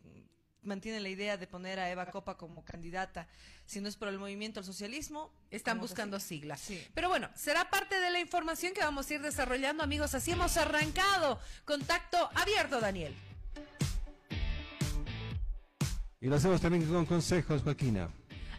[0.61, 3.27] mantienen la idea de poner a Eva Copa como candidata.
[3.67, 6.61] Si no es por el movimiento al socialismo, Están ¿cómo que buscando siglas.
[6.61, 6.81] Sí.
[6.93, 10.15] Pero bueno, será parte de la información que vamos a ir desarrollando, amigos.
[10.15, 11.37] Así hemos arrancado.
[11.65, 13.13] Contacto abierto, Daniel.
[16.21, 18.09] Y lo hacemos también con consejos, Joaquina.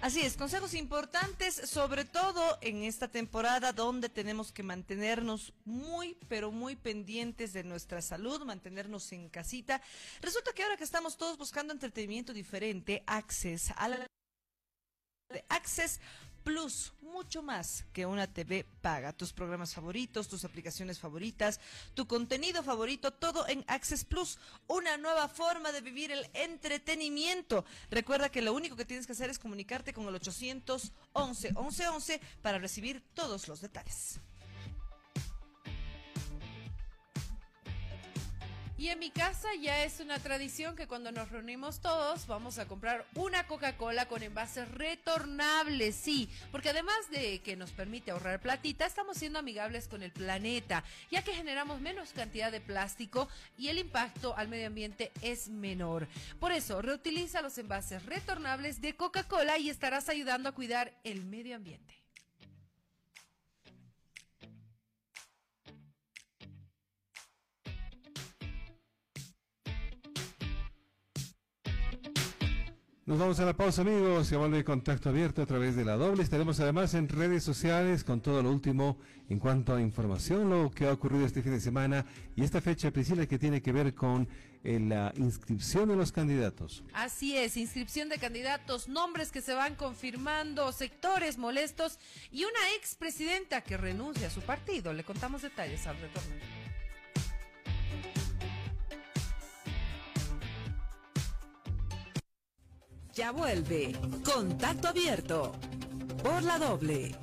[0.01, 6.53] Así es, consejos importantes, sobre todo en esta temporada donde tenemos que mantenernos muy, pero
[6.53, 9.83] muy pendientes de nuestra salud, mantenernos en casita.
[10.21, 14.07] Resulta que ahora que estamos todos buscando entretenimiento diferente, Access a la
[15.29, 16.01] de Access
[16.43, 19.12] Plus, mucho más que una TV paga.
[19.12, 21.61] Tus programas favoritos, tus aplicaciones favoritas,
[21.93, 24.39] tu contenido favorito, todo en Access Plus.
[24.66, 27.66] Una nueva forma de vivir el entretenimiento.
[27.91, 30.93] Recuerda que lo único que tienes que hacer es comunicarte con el 811
[31.49, 34.20] 1111 para recibir todos los detalles.
[38.79, 42.68] Y en mi casa ya es una tradición que cuando nos reunimos todos vamos a
[42.68, 48.87] comprar una Coca-Cola con envases retornables, sí, porque además de que nos permite ahorrar platita,
[48.87, 53.79] estamos siendo amigables con el planeta, ya que generamos menos cantidad de plástico y el
[53.79, 56.07] impacto al medio ambiente es menor.
[56.39, 61.57] Por eso, reutiliza los envases retornables de Coca-Cola y estarás ayudando a cuidar el medio
[61.57, 61.97] ambiente.
[73.09, 74.29] Nos vamos a la pausa, amigos.
[74.29, 76.23] Llamando de contacto abierto a través de la doble.
[76.23, 78.99] Estaremos además en redes sociales con todo lo último
[79.31, 82.05] en cuanto a información, lo que ha ocurrido este fin de semana
[82.37, 84.29] y esta fecha, Priscila, que tiene que ver con
[84.63, 86.85] en la inscripción de los candidatos.
[86.93, 91.99] Así es, inscripción de candidatos, nombres que se van confirmando, sectores molestos
[92.31, 94.93] y una expresidenta que renuncia a su partido.
[94.93, 96.68] Le contamos detalles al retorno.
[103.19, 103.97] Ya vuelve.
[104.23, 105.53] Contacto abierto.
[106.23, 107.16] Por la doble.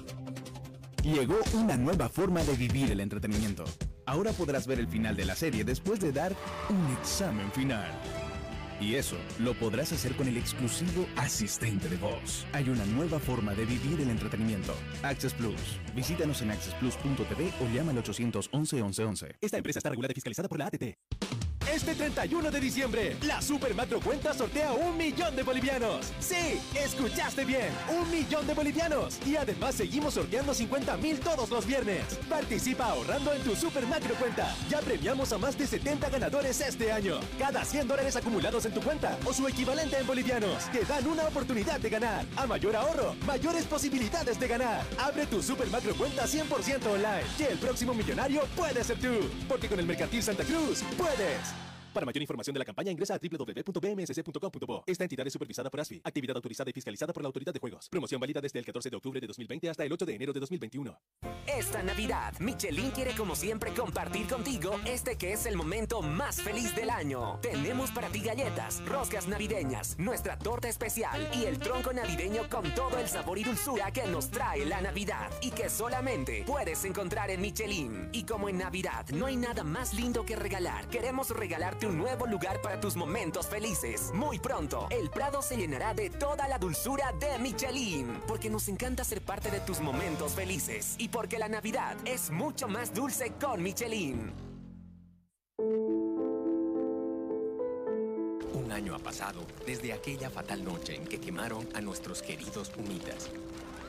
[1.02, 3.64] Llegó una nueva forma de vivir el entretenimiento.
[4.06, 6.36] Ahora podrás ver el final de la serie después de dar
[6.70, 7.90] un examen final.
[8.82, 12.46] Y eso lo podrás hacer con el exclusivo asistente de voz.
[12.52, 14.76] Hay una nueva forma de vivir el entretenimiento.
[15.02, 15.80] Access Plus.
[15.96, 19.36] Visítanos en accessplus.tv o llama al 811 1111.
[19.40, 20.98] Esta empresa está regulada y fiscalizada por la ATT.
[21.74, 26.14] Este 31 de diciembre, la Super Macro Cuenta sortea un millón de bolivianos.
[26.20, 29.18] Sí, escuchaste bien, un millón de bolivianos.
[29.26, 32.04] Y además seguimos sorteando 50 mil todos los viernes.
[32.30, 34.56] Participa ahorrando en tu Super Macro Cuenta.
[34.70, 37.20] Ya premiamos a más de 70 ganadores este año.
[37.40, 41.24] Cada 100 dólares acumulados en tu cuenta o su equivalente en bolivianos te dan una
[41.24, 42.26] oportunidad de ganar.
[42.38, 44.86] A mayor ahorro, mayores posibilidades de ganar.
[45.00, 47.24] Abre tu Super Macro Cuenta 100% online.
[47.38, 49.30] Que el próximo millonario puede ser tú.
[49.50, 51.55] Porque con el Mercantil Santa Cruz puedes.
[51.96, 54.84] Para mayor información de la campaña ingresa a www.bmsc.com.bo.
[54.86, 57.88] Esta entidad es supervisada por ASFI, actividad autorizada y fiscalizada por la Autoridad de Juegos.
[57.88, 60.42] Promoción válida desde el 14 de octubre de 2020 hasta el 8 de enero de
[60.42, 61.00] 2021.
[61.48, 66.76] Esta Navidad, Michelin quiere como siempre compartir contigo este que es el momento más feliz
[66.76, 67.40] del año.
[67.42, 73.00] Tenemos para ti galletas, roscas navideñas, nuestra torta especial y el tronco navideño con todo
[73.00, 77.40] el sabor y dulzura que nos trae la Navidad y que solamente puedes encontrar en
[77.40, 78.10] Michelin.
[78.12, 82.26] Y como en Navidad no hay nada más lindo que regalar, queremos regalarte un nuevo
[82.26, 84.12] lugar para tus momentos felices.
[84.14, 89.04] Muy pronto, el Prado se llenará de toda la dulzura de Michelin, porque nos encanta
[89.04, 93.62] ser parte de tus momentos felices y porque la Navidad es mucho más dulce con
[93.62, 94.34] Michelin.
[98.54, 103.30] Un año ha pasado desde aquella fatal noche en que quemaron a nuestros queridos pumitas.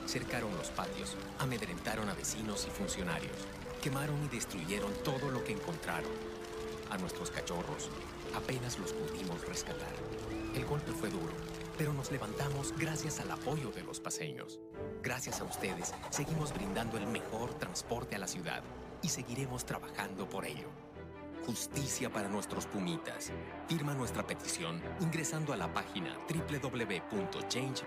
[0.06, 3.36] Cercaron los patios, amedrentaron a vecinos y funcionarios,
[3.82, 6.35] quemaron y destruyeron todo lo que encontraron
[6.90, 7.88] a nuestros cachorros.
[8.34, 9.92] Apenas los pudimos rescatar.
[10.54, 11.32] El golpe fue duro,
[11.76, 14.58] pero nos levantamos gracias al apoyo de los paseños.
[15.02, 18.62] Gracias a ustedes, seguimos brindando el mejor transporte a la ciudad
[19.02, 20.68] y seguiremos trabajando por ello.
[21.46, 23.30] Justicia para nuestros pumitas.
[23.68, 27.86] Firma nuestra petición ingresando a la página www.change.org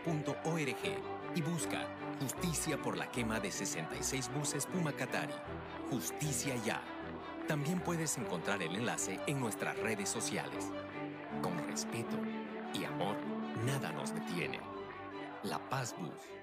[1.36, 1.88] y busca
[2.20, 5.34] Justicia por la quema de 66 buses Puma Katari.
[5.90, 6.82] Justicia ya.
[7.50, 10.70] También puedes encontrar el enlace en nuestras redes sociales.
[11.42, 12.16] Con respeto
[12.76, 13.16] y amor,
[13.66, 14.60] nada nos detiene.
[15.42, 16.39] La Paz Bus.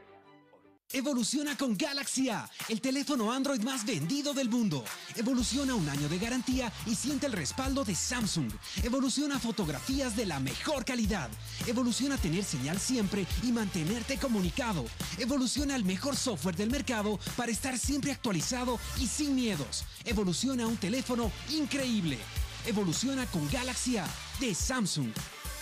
[0.92, 4.84] Evoluciona con Galaxy A, el teléfono Android más vendido del mundo.
[5.16, 8.52] Evoluciona un año de garantía y siente el respaldo de Samsung.
[8.84, 11.28] Evoluciona fotografías de la mejor calidad.
[11.66, 14.84] Evoluciona tener señal siempre y mantenerte comunicado.
[15.18, 19.84] Evoluciona el mejor software del mercado para estar siempre actualizado y sin miedos.
[20.04, 22.16] Evoluciona un teléfono increíble.
[22.64, 24.06] Evoluciona con Galaxy A
[24.38, 25.12] de Samsung.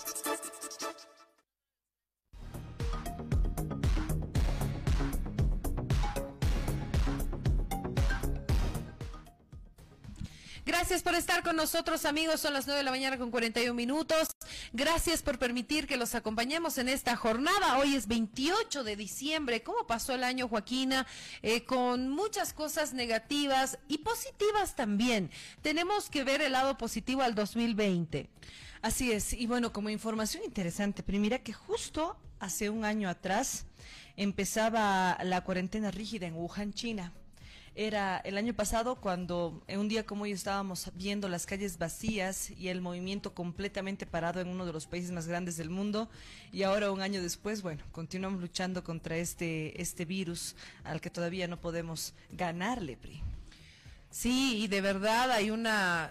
[10.65, 12.41] Gracias por estar con nosotros, amigos.
[12.41, 14.31] Son las 9 de la mañana con 41 minutos.
[14.74, 17.77] Gracias por permitir que los acompañemos en esta jornada.
[17.77, 19.62] Hoy es 28 de diciembre.
[19.62, 21.07] ¿Cómo pasó el año, Joaquina?
[21.43, 25.31] Eh, con muchas cosas negativas y positivas también.
[25.61, 28.31] Tenemos que ver el lado positivo al 2020.
[28.81, 29.35] Así es.
[29.35, 33.66] Y bueno, como información interesante, primera que justo hace un año atrás
[34.16, 37.12] empezaba la cuarentena rígida en Wuhan, China
[37.74, 42.51] era el año pasado cuando en un día como hoy estábamos viendo las calles vacías
[42.51, 46.11] y el movimiento completamente parado en uno de los países más grandes del mundo
[46.53, 50.55] y ahora un año después, bueno, continuamos luchando contra este este virus
[50.85, 53.23] al que todavía no podemos ganarle, Pri.
[54.11, 56.11] Sí, y de verdad hay una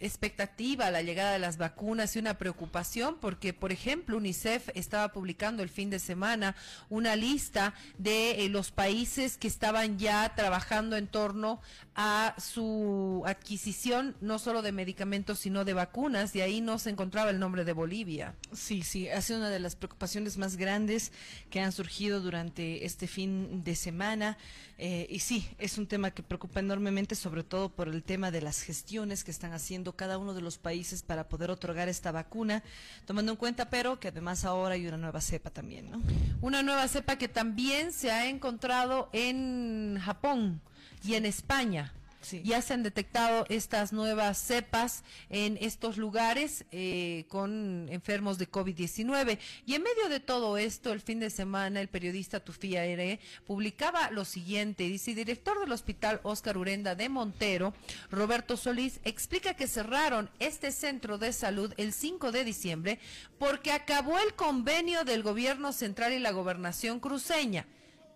[0.00, 5.62] expectativa la llegada de las vacunas y una preocupación porque, por ejemplo, UNICEF estaba publicando
[5.62, 6.54] el fin de semana
[6.88, 11.60] una lista de eh, los países que estaban ya trabajando en torno
[12.00, 17.30] a su adquisición no solo de medicamentos sino de vacunas y ahí no se encontraba
[17.30, 18.36] el nombre de Bolivia.
[18.52, 21.10] Sí, sí, ha sido una de las preocupaciones más grandes
[21.50, 24.38] que han surgido durante este fin de semana
[24.78, 28.42] eh, y sí, es un tema que preocupa enormemente sobre todo por el tema de
[28.42, 32.62] las gestiones que están haciendo cada uno de los países para poder otorgar esta vacuna,
[33.06, 36.00] tomando en cuenta pero que además ahora hay una nueva cepa también, ¿no?
[36.42, 40.60] Una nueva cepa que también se ha encontrado en Japón
[41.04, 41.92] y en España.
[42.42, 49.38] Ya se han detectado estas nuevas cepas en estos lugares eh, con enfermos de COVID-19.
[49.64, 54.10] Y en medio de todo esto, el fin de semana, el periodista Tufía Ere publicaba
[54.10, 54.84] lo siguiente.
[54.84, 57.72] Dice, director del hospital Oscar Urenda de Montero,
[58.10, 62.98] Roberto Solís, explica que cerraron este centro de salud el 5 de diciembre
[63.38, 67.66] porque acabó el convenio del gobierno central y la gobernación cruceña.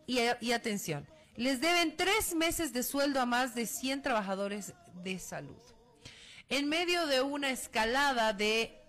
[0.07, 1.07] y atención,
[1.37, 5.57] les deben tres meses de sueldo a más de 100 trabajadores de salud.
[6.49, 8.83] En medio de una escalada de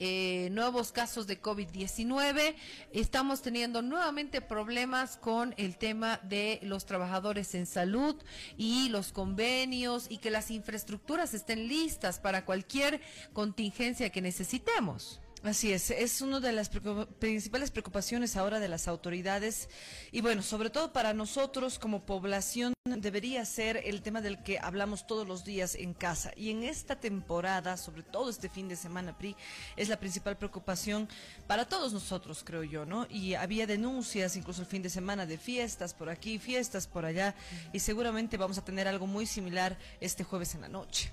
[0.00, 2.56] eh, nuevos casos de COVID-19.
[2.92, 8.20] Estamos teniendo nuevamente problemas con el tema de los trabajadores en salud
[8.56, 13.00] y los convenios y que las infraestructuras estén listas para cualquier
[13.32, 15.20] contingencia que necesitemos.
[15.44, 16.70] Así es, es una de las
[17.18, 19.68] principales preocupaciones ahora de las autoridades
[20.10, 25.06] y bueno, sobre todo para nosotros como población debería ser el tema del que hablamos
[25.06, 29.18] todos los días en casa y en esta temporada, sobre todo este fin de semana,
[29.18, 29.36] PRI,
[29.76, 31.10] es la principal preocupación
[31.46, 33.06] para todos nosotros, creo yo, ¿no?
[33.10, 37.34] Y había denuncias incluso el fin de semana de fiestas por aquí, fiestas por allá
[37.70, 41.12] y seguramente vamos a tener algo muy similar este jueves en la noche.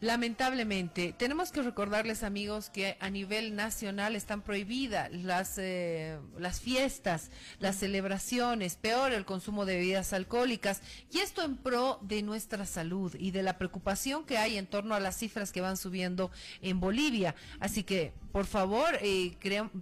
[0.00, 7.32] Lamentablemente, tenemos que recordarles amigos que a nivel nacional están prohibidas las, eh, las fiestas,
[7.58, 13.12] las celebraciones, peor el consumo de bebidas alcohólicas y esto en pro de nuestra salud
[13.18, 16.30] y de la preocupación que hay en torno a las cifras que van subiendo
[16.62, 17.34] en Bolivia.
[17.58, 19.36] Así que, por favor, eh,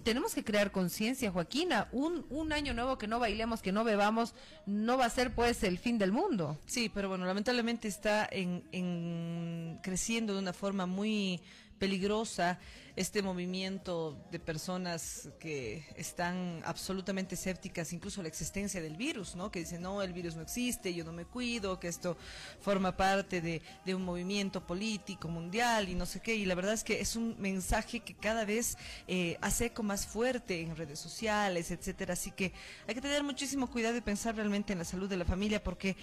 [0.04, 1.88] tenemos que crear conciencia, Joaquina.
[1.92, 4.34] Un, un año nuevo que no bailemos, que no bebamos,
[4.66, 6.58] no va a ser pues el fin del mundo.
[6.66, 11.40] Sí, pero bueno, lamentablemente está en, en creciendo de una forma muy
[11.78, 12.58] peligrosa
[12.96, 19.50] este movimiento de personas que están absolutamente escépticas, incluso la existencia del virus, ¿no?
[19.50, 22.16] Que dicen, no, el virus no existe, yo no me cuido, que esto
[22.58, 23.60] forma parte de,
[23.94, 26.36] un movimiento político mundial y no sé qué.
[26.36, 28.78] Y la verdad es que es un mensaje que cada vez
[29.08, 32.14] eh, hace eco más fuerte en redes sociales, etcétera.
[32.14, 32.52] Así que
[32.88, 35.96] hay que tener muchísimo cuidado y pensar realmente en la salud de la familia porque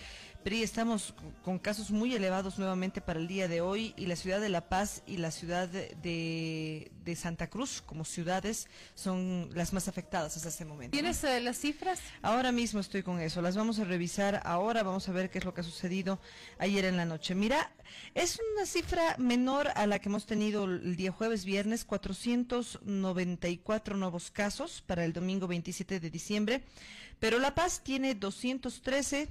[0.44, 1.14] PRI estamos
[1.44, 4.68] con casos muy elevados nuevamente para el día de hoy y la ciudad de La
[4.68, 10.50] Paz y la ciudad de de, Santa Cruz como ciudades son las más afectadas hasta
[10.50, 10.94] este momento.
[10.94, 12.00] ¿Tienes eh, las cifras?
[12.22, 15.46] Ahora mismo estoy con eso, las vamos a revisar ahora, vamos a ver qué es
[15.46, 16.20] lo que ha sucedido
[16.58, 17.36] ayer en la noche.
[17.36, 17.72] Mira,
[18.16, 24.32] es una cifra menor a la que hemos tenido el día jueves, viernes, 494 nuevos
[24.32, 26.64] casos para el domingo 27 de diciembre,
[27.20, 29.28] pero La Paz tiene 213,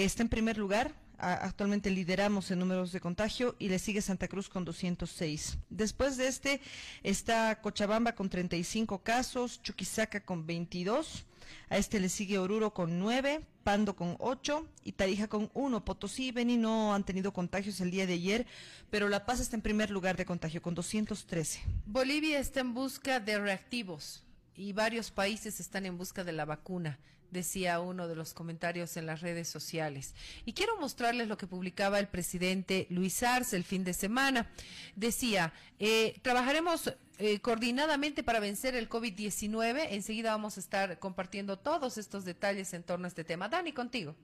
[0.00, 4.48] está en primer lugar, actualmente lideramos en números de contagio y le sigue Santa Cruz
[4.48, 5.58] con 206.
[5.70, 6.60] Después de este
[7.02, 11.26] está Cochabamba con 35 casos, Chuquisaca con 22.
[11.68, 15.84] A este le sigue Oruro con 9, Pando con 8 y Tarija con 1.
[15.84, 18.46] Potosí y Beni no han tenido contagios el día de ayer,
[18.90, 21.60] pero La Paz está en primer lugar de contagio con 213.
[21.86, 24.24] Bolivia está en busca de reactivos
[24.56, 26.98] y varios países están en busca de la vacuna
[27.32, 30.14] decía uno de los comentarios en las redes sociales.
[30.44, 34.50] Y quiero mostrarles lo que publicaba el presidente Luis Arce el fin de semana.
[34.94, 39.88] Decía, eh, trabajaremos eh, coordinadamente para vencer el COVID-19.
[39.90, 43.48] Enseguida vamos a estar compartiendo todos estos detalles en torno a este tema.
[43.48, 44.14] Dani, contigo.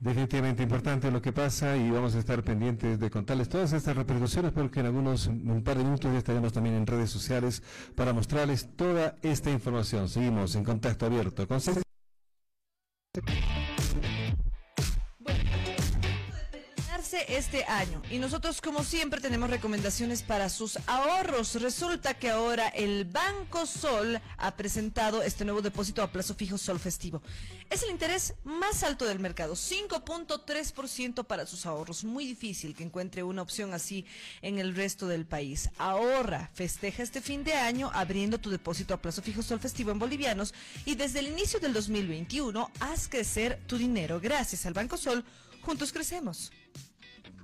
[0.00, 4.50] Definitivamente importante lo que pasa y vamos a estar pendientes de contarles todas estas repercusiones
[4.50, 7.62] porque en algunos, un par de minutos ya estaremos también en redes sociales
[7.94, 10.08] para mostrarles toda esta información.
[10.08, 11.60] Seguimos en contacto abierto con
[17.12, 18.02] este año.
[18.10, 21.60] Y nosotros, como siempre, tenemos recomendaciones para sus ahorros.
[21.60, 26.78] Resulta que ahora el Banco Sol ha presentado este nuevo depósito a plazo fijo Sol
[26.78, 27.22] Festivo.
[27.68, 32.04] Es el interés más alto del mercado, 5.3% para sus ahorros.
[32.04, 34.04] Muy difícil que encuentre una opción así
[34.42, 35.70] en el resto del país.
[35.78, 39.98] Ahorra, festeja este fin de año abriendo tu depósito a plazo fijo Sol Festivo en
[39.98, 40.54] bolivianos
[40.84, 44.20] y desde el inicio del 2021 haz crecer tu dinero.
[44.20, 45.24] Gracias al Banco Sol,
[45.62, 46.50] juntos crecemos.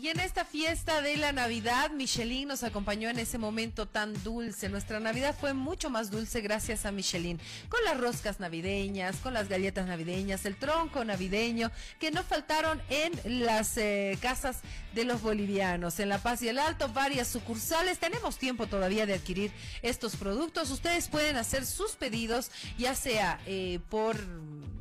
[0.00, 4.70] Y en esta fiesta de la Navidad, Michelin nos acompañó en ese momento tan dulce.
[4.70, 7.38] Nuestra Navidad fue mucho más dulce gracias a Michelin.
[7.68, 13.44] Con las roscas navideñas, con las galletas navideñas, el tronco navideño, que no faltaron en
[13.44, 14.60] las eh, casas
[14.94, 16.00] de los bolivianos.
[16.00, 17.98] En La Paz y el Alto, varias sucursales.
[17.98, 19.52] Tenemos tiempo todavía de adquirir
[19.82, 20.70] estos productos.
[20.70, 24.16] Ustedes pueden hacer sus pedidos, ya sea eh, por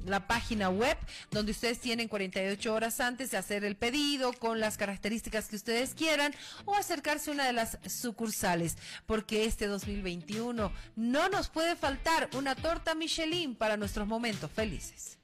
[0.10, 0.98] la página web,
[1.32, 5.94] donde ustedes tienen 48 horas antes de hacer el pedido con las características que ustedes
[5.94, 6.34] quieran
[6.66, 12.56] o acercarse a una de las sucursales, porque este 2021 no nos puede faltar una
[12.56, 15.18] torta Michelin para nuestros momentos felices.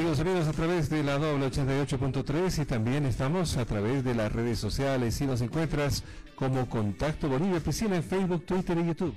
[0.00, 4.32] Seguimos amigos a través de la doble 88.3 y también estamos a través de las
[4.32, 6.04] redes sociales y nos encuentras
[6.36, 9.14] como Contacto Bolivia Piscina en Facebook, Twitter y YouTube.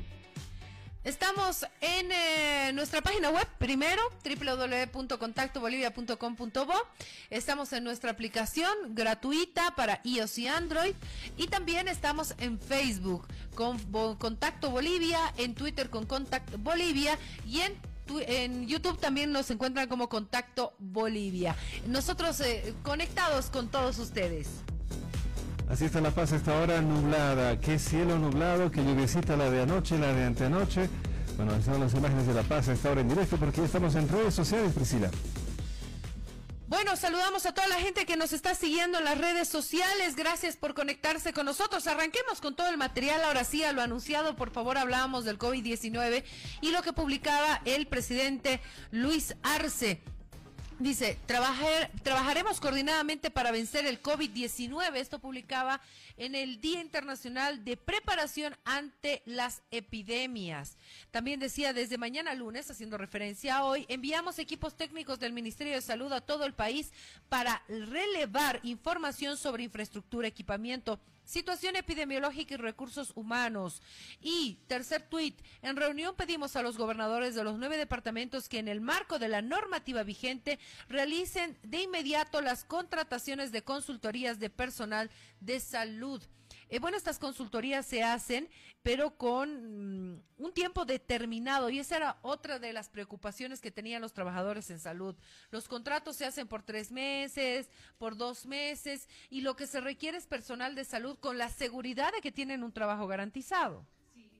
[1.05, 6.73] Estamos en eh, nuestra página web, primero, www.contactobolivia.com.bo.
[7.29, 10.95] Estamos en nuestra aplicación gratuita para iOS y Android.
[11.37, 13.77] Y también estamos en Facebook con
[14.15, 17.92] Contacto Bolivia, en Twitter con Contacto Bolivia y en
[18.27, 21.55] en YouTube también nos encuentran como Contacto Bolivia.
[21.87, 24.47] Nosotros eh, conectados con todos ustedes.
[25.69, 27.59] Así está La Paz esta hora nublada.
[27.59, 30.89] Qué cielo nublado, qué lluviecita la de anoche, la de antenoche.
[31.37, 34.33] Bueno, son las imágenes de La Paz esta hora en directo porque estamos en redes
[34.33, 35.09] sociales, Priscila.
[36.73, 40.15] Bueno, saludamos a toda la gente que nos está siguiendo en las redes sociales.
[40.15, 41.85] Gracias por conectarse con nosotros.
[41.85, 43.23] Arranquemos con todo el material.
[43.23, 46.23] Ahora sí, a lo anunciado, por favor, hablábamos del COVID-19
[46.61, 48.59] y lo que publicaba el presidente
[48.89, 50.01] Luis Arce.
[50.83, 54.97] Dice, trabajaremos coordinadamente para vencer el COVID-19.
[54.97, 55.79] Esto publicaba
[56.17, 60.75] en el Día Internacional de Preparación ante las Epidemias.
[61.09, 65.81] También decía, desde mañana lunes, haciendo referencia a hoy, enviamos equipos técnicos del Ministerio de
[65.81, 66.91] Salud a todo el país
[67.29, 73.81] para relevar información sobre infraestructura, equipamiento, situación epidemiológica y recursos humanos.
[74.21, 78.67] Y tercer tuit, en reunión pedimos a los gobernadores de los nueve departamentos que en
[78.67, 85.09] el marco de la normativa vigente realicen de inmediato las contrataciones de consultorías de personal
[85.39, 86.21] de salud.
[86.73, 88.49] Eh, bueno, estas consultorías se hacen,
[88.81, 94.01] pero con mm, un tiempo determinado, y esa era otra de las preocupaciones que tenían
[94.01, 95.15] los trabajadores en salud.
[95.51, 97.69] Los contratos se hacen por tres meses,
[97.99, 102.11] por dos meses, y lo que se requiere es personal de salud con la seguridad
[102.11, 103.85] de que tienen un trabajo garantizado.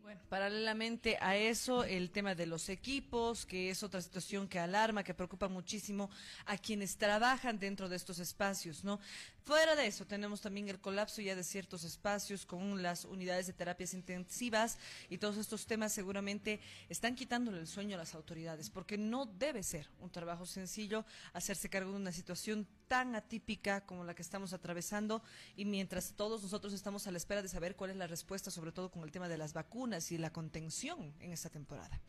[0.04, 5.02] Bueno, paralelamente a eso, el tema de los equipos, que es otra situación que alarma,
[5.02, 6.10] que preocupa muchísimo
[6.46, 9.00] a quienes trabajan dentro de estos espacios, ¿no?
[9.46, 13.54] Fuera de eso, tenemos también el colapso ya de ciertos espacios con las unidades de
[13.54, 14.78] terapias intensivas
[15.10, 16.60] y todos estos temas seguramente
[16.90, 21.70] están quitándole el sueño a las autoridades, porque no debe ser un trabajo sencillo hacerse
[21.70, 25.24] cargo de una situación tan atípica como la que estamos atravesando
[25.56, 28.72] y mientras todos nosotros estamos a la espera de saber cuál es la respuesta, sobre
[28.72, 32.00] todo con el tema de las vacunas y la contención en esta temporada.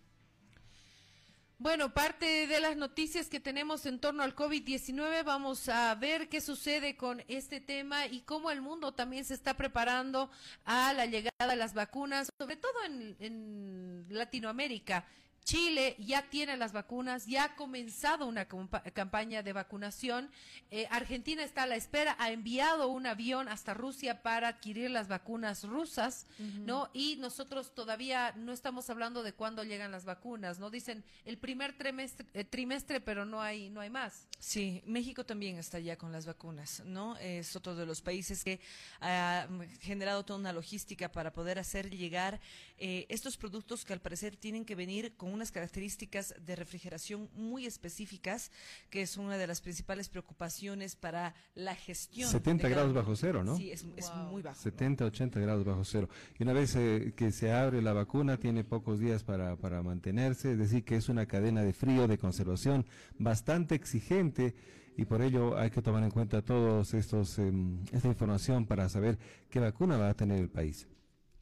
[1.56, 6.42] Bueno, parte de las noticias que tenemos en torno al COVID-19, vamos a ver qué
[6.42, 10.30] sucede con este tema y cómo el mundo también se está preparando
[10.66, 15.06] a la llegada de las vacunas, sobre todo en, Latinoamérica.
[15.44, 20.30] Chile ya tiene las vacunas, ya ha comenzado una campaña de vacunación.
[20.70, 25.06] Eh, Argentina está a la espera, ha enviado un avión hasta Rusia para adquirir las
[25.06, 26.88] vacunas rusas, ¿no?
[26.94, 30.70] Y nosotros todavía no estamos hablando de cuándo llegan las vacunas, ¿no?
[30.70, 34.26] Dicen el primer trimestre, eh, trimestre pero no hay, no hay más.
[34.38, 37.18] Sí, México también está ya con las vacunas, ¿no?
[37.18, 38.60] Es otro de los países que
[39.00, 39.46] ha
[39.80, 42.40] generado toda una logística para poder hacer llegar
[42.78, 47.66] eh, estos productos que al parecer tienen que venir con unas características de refrigeración muy
[47.66, 48.50] específicas,
[48.90, 52.30] que es una de las principales preocupaciones para la gestión.
[52.30, 53.56] 70 grados bajo cero, ¿no?
[53.56, 54.60] Sí, es, muy bajo.
[54.60, 56.08] 70, 80 grados bajo cero.
[56.38, 60.52] Y una vez eh, que se abre la vacuna, tiene pocos días para, para mantenerse,
[60.52, 62.86] es decir, que es una cadena de frío, de conservación
[63.18, 64.54] bastante exigente
[64.96, 69.18] y por ello hay que tomar en cuenta todos estos em, esta información para saber
[69.50, 70.86] qué vacuna va a tener el país.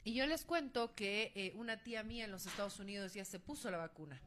[0.04, 3.38] Y yo les cuento que eh, una tía mía en los Estados Unidos ya se
[3.38, 4.20] puso la vacuna.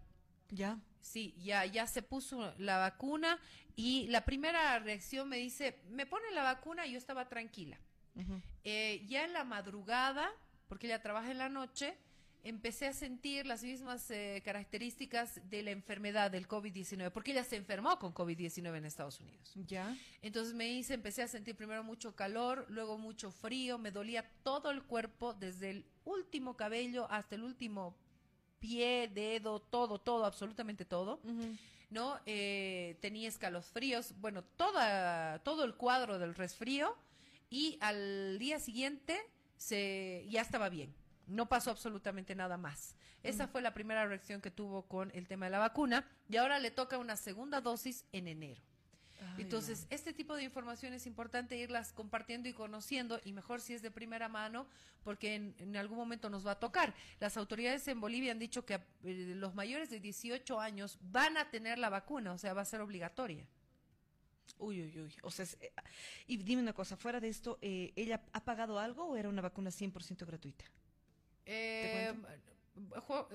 [0.50, 0.80] Ya.
[1.02, 3.40] Sí, ya, ya se puso la vacuna
[3.76, 7.80] y la primera reacción me dice, me pone la vacuna y yo estaba tranquila.
[8.64, 10.32] Eh, ya en la madrugada,
[10.70, 11.98] porque ella trabaja en la noche,
[12.46, 17.56] empecé a sentir las mismas eh, características de la enfermedad del COVID-19, porque ella se
[17.56, 19.52] enfermó con COVID-19 en Estados Unidos.
[19.68, 19.98] Ya.
[20.22, 24.70] Entonces me hice, empecé a sentir primero mucho calor, luego mucho frío, me dolía todo
[24.70, 27.96] el cuerpo, desde el último cabello hasta el último
[28.60, 31.20] pie, dedo, todo, todo, absolutamente todo.
[31.90, 32.20] ¿No?
[32.28, 36.96] Eh, tenía escalofríos, bueno, toda, todo el cuadro del resfrío
[37.50, 39.20] y al día siguiente
[39.58, 40.94] se, ya estaba bien
[41.28, 42.96] no pasó absolutamente nada más.
[43.24, 46.60] Esa fue la primera reacción que tuvo con el tema de la vacuna y ahora
[46.60, 48.62] le toca una segunda dosis en enero.
[49.38, 53.82] Entonces, este tipo de información es importante irlas compartiendo y conociendo, y mejor si es
[53.82, 54.68] de primera mano,
[55.04, 56.94] porque en, algún momento nos va a tocar.
[57.20, 61.50] Las autoridades en Bolivia han dicho que eh, los mayores de 18 años van a
[61.50, 63.46] tener la vacuna, o sea, va a ser obligatoria.
[64.58, 65.14] Uy, uy, uy.
[65.24, 65.74] O sea, eh,
[66.28, 69.42] y dime una cosa, fuera de esto, eh, ¿ella ha pagado algo o era una
[69.42, 70.66] vacuna 100% gratuita?
[71.46, 72.14] Eh,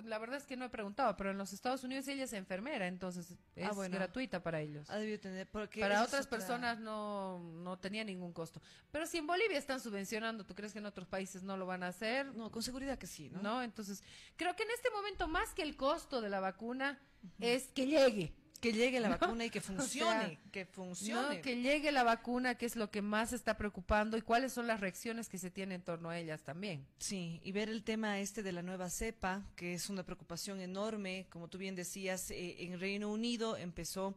[0.04, 2.86] la verdad es que no he preguntado, pero en los Estados Unidos ella es enfermera,
[2.86, 4.88] entonces es ah, gratuita para ellos.
[5.80, 8.60] para otras personas no, no tenía ningún costo.
[8.90, 11.82] Pero si en Bolivia están subvencionando, ¿tú crees que en otros países no lo van
[11.82, 12.26] a hacer?
[12.34, 13.40] No, con seguridad que sí, ¿no?
[13.40, 14.02] No, entonces
[14.36, 16.98] creo que en este momento más que el costo de la vacuna
[17.38, 18.34] es que llegue.
[18.60, 21.40] Que llegue la vacuna y que funcione, que funcione.
[21.40, 24.80] que llegue la vacuna, que es lo que más está preocupando y cuáles son las
[24.80, 26.86] reacciones que se tienen en torno a ellas también.
[26.98, 31.26] Sí, y ver el tema este de la nueva cepa, que es una preocupación enorme,
[31.30, 34.16] como tú bien decías, eh, en Reino Unido empezó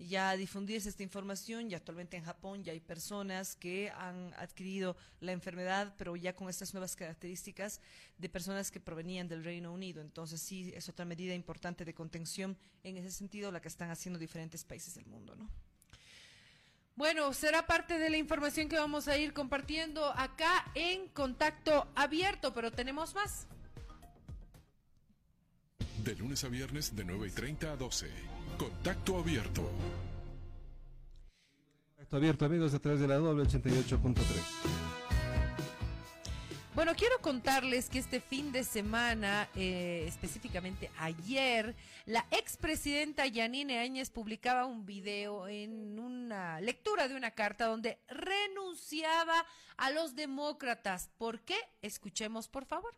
[0.00, 5.32] ya difundirse esta información y actualmente en Japón ya hay personas que han adquirido la
[5.32, 7.80] enfermedad, pero ya con estas nuevas características
[8.16, 10.00] de personas que provenían del Reino Unido.
[10.00, 14.18] Entonces sí, es otra medida importante de contención en ese sentido la que están haciendo
[14.18, 15.48] diferentes países del mundo, ¿no?
[16.96, 22.52] Bueno, será parte de la información que vamos a ir compartiendo acá en contacto abierto,
[22.52, 23.46] pero tenemos más.
[26.04, 28.39] De lunes a viernes de 9 y 30 a 12.
[28.60, 29.62] Contacto abierto.
[31.96, 34.20] Contacto abierto, amigos, a través de la doble 88.3.
[36.74, 41.74] Bueno, quiero contarles que este fin de semana, eh, específicamente ayer,
[42.04, 49.46] la expresidenta Yanine Áñez publicaba un video en una lectura de una carta donde renunciaba
[49.78, 51.08] a los demócratas.
[51.16, 51.56] ¿Por qué?
[51.80, 52.94] Escuchemos, por favor.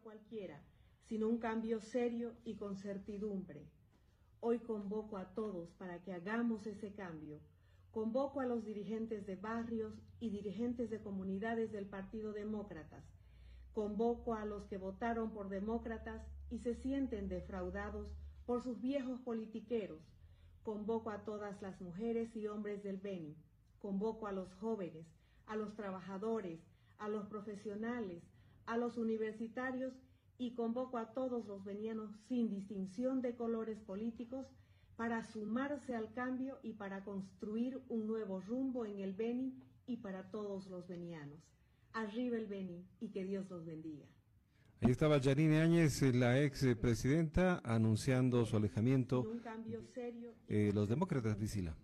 [0.00, 0.62] Cualquiera,
[1.10, 3.66] sino un cambio serio y con certidumbre
[4.40, 7.40] Hoy convoco a todos para que hagamos ese cambio.
[7.90, 13.02] Convoco a los dirigentes de barrios y dirigentes de comunidades del Partido Demócratas.
[13.74, 18.08] Convoco a los que votaron por demócratas y se sienten defraudados
[18.46, 20.00] por sus viejos politiqueros.
[20.62, 23.36] Convoco a todas las mujeres y hombres del Beni.
[23.80, 25.06] Convoco a los jóvenes,
[25.46, 26.60] a los trabajadores,
[26.98, 28.22] a los profesionales,
[28.66, 29.92] a los universitarios
[30.38, 34.46] y convoco a todos los venianos sin distinción de colores políticos
[34.96, 39.54] para sumarse al cambio y para construir un nuevo rumbo en el Beni
[39.86, 41.38] y para todos los venianos.
[41.92, 44.06] Arriba el Beni y que Dios los bendiga.
[44.80, 49.22] Ahí estaba Janine Áñez, la ex presidenta, anunciando su alejamiento.
[49.22, 50.34] Un cambio serio.
[50.46, 51.76] Eh, los demócratas, Priscila.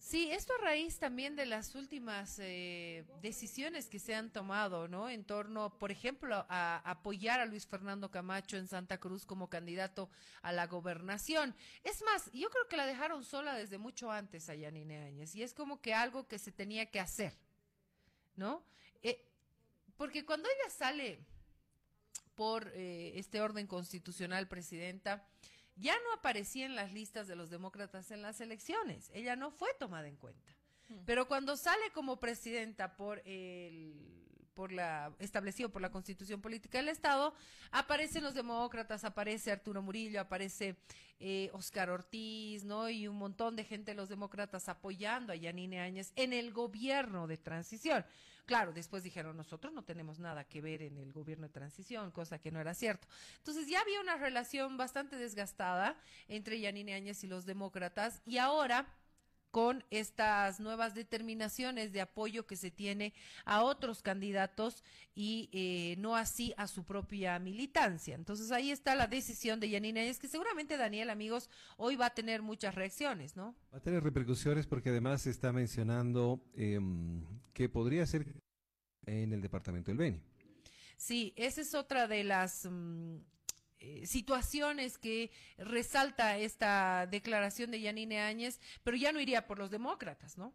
[0.00, 5.10] Sí, esto a raíz también de las últimas eh, decisiones que se han tomado, ¿no?
[5.10, 10.08] En torno, por ejemplo, a, apoyar a Luis Fernando Camacho en Santa Cruz como candidato
[10.40, 11.54] a la gobernación.
[11.84, 15.42] Es más, yo creo que la dejaron sola desde mucho antes a Yanine Áñez y
[15.42, 17.36] es como que algo que se tenía que hacer,
[18.36, 18.64] ¿no?
[19.02, 19.22] Eh,
[19.98, 21.20] porque cuando ella sale
[22.34, 25.28] por eh, este orden constitucional, presidenta,
[25.80, 29.10] ya no aparecía en las listas de los demócratas en las elecciones.
[29.14, 30.52] Ella no fue tomada en cuenta.
[30.88, 30.98] Hmm.
[31.06, 34.20] Pero cuando sale como presidenta por el
[34.54, 37.32] por la establecido por la Constitución Política del Estado,
[37.70, 40.76] aparecen los demócratas, aparece Arturo Murillo, aparece
[41.18, 42.90] eh, Oscar Ortiz, ¿no?
[42.90, 47.26] Y un montón de gente de los demócratas apoyando a Yanine Áñez en el gobierno
[47.26, 48.04] de transición.
[48.50, 52.40] Claro, después dijeron, nosotros no tenemos nada que ver en el gobierno de transición, cosa
[52.40, 53.06] que no era cierto.
[53.36, 55.96] Entonces ya había una relación bastante desgastada
[56.26, 58.88] entre Yanine Áñez y los demócratas y ahora
[59.50, 63.12] con estas nuevas determinaciones de apoyo que se tiene
[63.44, 68.14] a otros candidatos y eh, no así a su propia militancia.
[68.14, 72.14] Entonces ahí está la decisión de Yanina es que seguramente Daniel, amigos, hoy va a
[72.14, 73.54] tener muchas reacciones, ¿no?
[73.72, 78.26] Va a tener repercusiones porque además se está mencionando em, que podría ser
[79.06, 80.20] en el departamento del Beni.
[80.96, 82.68] Sí, esa es otra de las...
[82.70, 83.18] Mm,
[83.80, 89.70] eh, situaciones que resalta esta declaración de Yanine Áñez, pero ya no iría por los
[89.70, 90.54] demócratas, ¿no?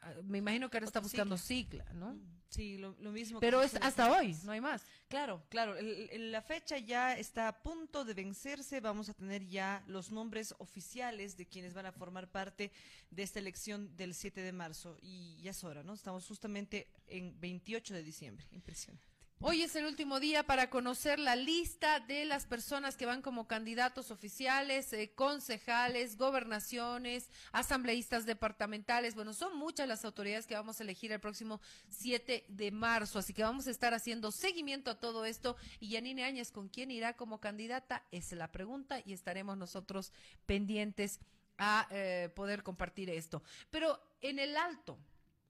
[0.00, 2.14] Ah, me imagino que ahora está buscando sigla, ¿no?
[2.14, 3.38] Mm, sí, lo, mismo.
[3.38, 4.84] Pero es hasta hoy, no hay más.
[5.06, 5.76] Claro, claro.
[5.80, 8.80] la fecha ya está a punto de vencerse.
[8.80, 12.72] Vamos a tener ya los nombres oficiales de quienes van a formar parte
[13.10, 14.98] de esta elección del 7 de marzo.
[15.00, 15.94] Y ya es hora, ¿no?
[15.94, 18.46] Estamos justamente en 28 de diciembre.
[18.50, 19.13] Impresionante.
[19.40, 23.46] Hoy es el último día para conocer la lista de las personas que van como
[23.46, 29.14] candidatos oficiales, eh, concejales, gobernaciones, asambleístas departamentales.
[29.14, 33.34] Bueno, son muchas las autoridades que vamos a elegir el próximo 7 de marzo, así
[33.34, 35.56] que vamos a estar haciendo seguimiento a todo esto.
[35.78, 38.02] Y Yanine Áñez, ¿con quién irá como candidata?
[38.12, 40.12] Es la pregunta y estaremos nosotros
[40.46, 41.20] pendientes
[41.58, 43.42] a eh, poder compartir esto.
[43.70, 44.98] Pero en el alto,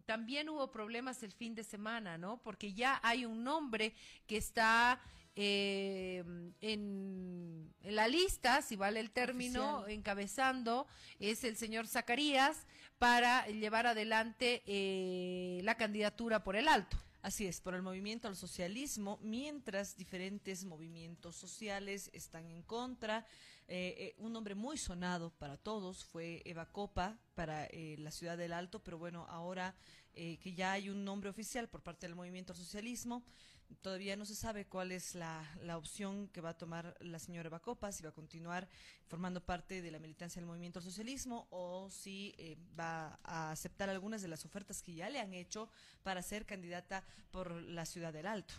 [0.07, 2.39] también hubo problemas el fin de semana, ¿no?
[2.43, 3.95] Porque ya hay un nombre
[4.27, 5.01] que está
[5.37, 6.23] eh,
[6.61, 10.87] en, la lista, si vale el término, encabezando,
[11.19, 12.67] es el señor Zacarías
[12.99, 16.97] para llevar adelante eh, la candidatura por el alto.
[17.23, 23.27] Así es, por el movimiento al socialismo, mientras diferentes movimientos sociales están en contra.
[23.67, 28.83] Eh, un nombre muy sonado para todos fue Eva Copa para la ciudad del Alto,
[28.83, 29.75] pero bueno, ahora
[30.13, 33.25] que ya hay un nombre oficial por parte del movimiento al socialismo,
[33.83, 35.47] Todavía no se sabe cuál es la,
[35.77, 38.69] opción que va a tomar la señora Bacopa, si va a continuar
[39.07, 43.91] formando parte de la militancia del movimiento al socialismo o si eh, va a aceptar
[43.91, 45.69] algunas de las ofertas que ya le han hecho
[46.03, 48.55] para ser candidata por la ciudad del Alto.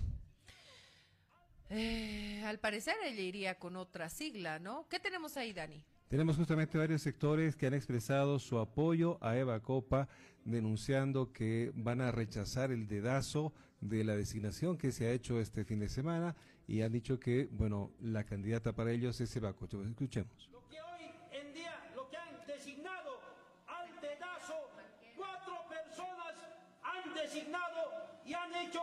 [1.69, 4.87] Eh, al parecer ella iría con otra sigla, ¿no?
[4.89, 5.83] ¿Qué tenemos ahí, Dani?
[6.07, 10.07] Tenemos justamente varios sectores que han expresado su apoyo a Eva Copa,
[10.43, 15.65] denunciando que van a rechazar el dedazo de la designación que se ha hecho este
[15.65, 16.35] fin de semana
[16.67, 19.77] y han dicho que, bueno, la candidata para ellos es Eva Copa.
[19.89, 20.49] Escuchemos.
[20.51, 23.19] Lo que hoy en día, lo que han designado
[23.65, 24.69] al dedazo,
[25.17, 26.35] cuatro personas
[26.83, 28.81] han designado y han hecho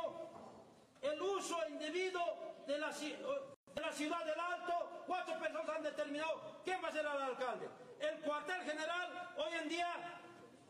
[1.03, 2.20] el uso indebido
[2.66, 7.69] de la ciudad del Alto, cuatro personas han determinado quién va a ser el alcalde.
[8.01, 9.93] El cuartel general, hoy en día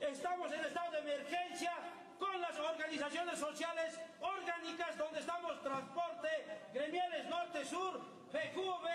[0.01, 1.73] estamos en estado de emergencia
[2.19, 6.29] con las organizaciones sociales orgánicas donde estamos transporte,
[6.73, 8.01] gremiales norte-sur,
[8.31, 8.87] FECUV,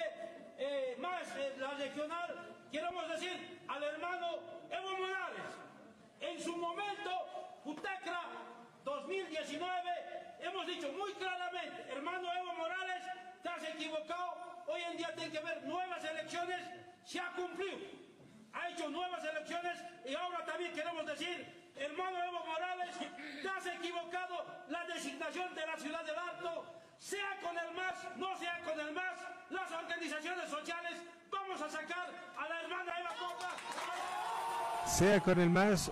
[0.57, 4.39] eh, más eh, la regional, queremos decir al hermano
[4.69, 5.53] Evo Morales.
[6.19, 7.11] En su momento,
[7.63, 8.21] Jutecra
[8.83, 13.03] 2019, hemos dicho muy claramente, hermano Evo Morales,
[13.41, 16.61] te has equivocado, hoy en día tiene que haber nuevas elecciones,
[17.03, 17.77] se ha cumplido,
[18.53, 22.95] ha hecho nuevas elecciones y ahora también queremos decir, hermano Evo Morales,
[23.41, 24.45] te has equivocado.
[24.69, 26.65] La designación de la ciudad del Alto,
[26.97, 29.19] sea con el MAS, no sea con el MAS,
[29.49, 30.93] las organizaciones sociales,
[31.31, 33.55] vamos a sacar a la hermana Eva Copa.
[34.85, 35.91] Sea con el MAS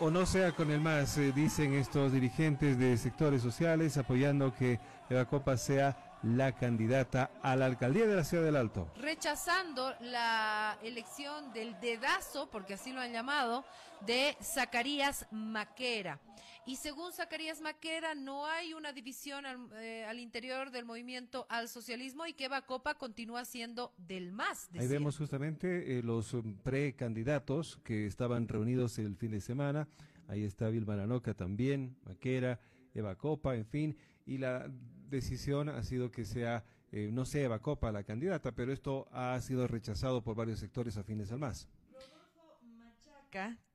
[0.00, 4.78] o no sea con el MAS, eh, dicen estos dirigentes de sectores sociales apoyando que
[5.08, 8.90] Eva Copa sea la candidata a la alcaldía de la Ciudad del Alto.
[8.96, 13.64] Rechazando la elección del dedazo, porque así lo han llamado,
[14.00, 16.18] de Zacarías Maquera.
[16.66, 22.26] Y según Zacarías Maquera, no hay una división al, eh, interior del movimiento al socialismo
[22.26, 24.68] y que Bacopa continúa siendo del MAS.
[24.76, 29.88] Ahí vemos justamente eh, los precandidatos que estaban reunidos el fin de semana.
[30.26, 32.58] Ahí está Vilma Lanoca también, Maquera,
[32.94, 34.68] Eva Copa, en fin y la
[35.08, 39.40] decisión ha sido que sea, eh, no sea Eva Copa la candidata, pero esto ha
[39.40, 41.68] sido rechazado por varios sectores afines al MAS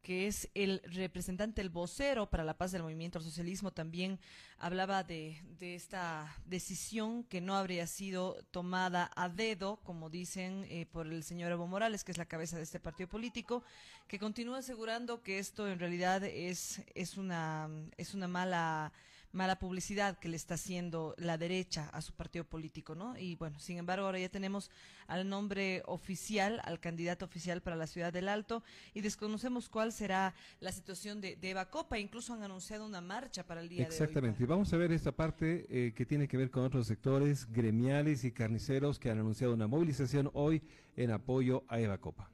[0.01, 4.19] que es el representante, el vocero para la paz del movimiento al socialismo, también
[4.57, 11.07] hablaba de, esta decisión que no habría sido tomada a dedo, como dicen, eh, por
[11.07, 13.63] el señor Evo Morales, que es la cabeza de este partido político,
[14.07, 18.91] que continúa asegurando que esto en realidad es, es, una, es una mala
[19.31, 23.17] mala publicidad que le está haciendo la derecha a su partido político, ¿no?
[23.17, 24.69] Y bueno, sin embargo, ahora ya tenemos
[25.07, 28.63] al nombre oficial, al candidato oficial para la ciudad del Alto
[28.93, 31.99] y desconocemos cuál será la situación de, Eva Copa.
[31.99, 33.91] Incluso han anunciado una marcha para el día de hoy.
[33.91, 34.43] Exactamente.
[34.43, 38.23] Y vamos a ver esta parte eh, que tiene que ver con otros sectores gremiales
[38.23, 40.61] y carniceros que han anunciado una movilización hoy
[40.95, 42.31] en apoyo a Eva Copa.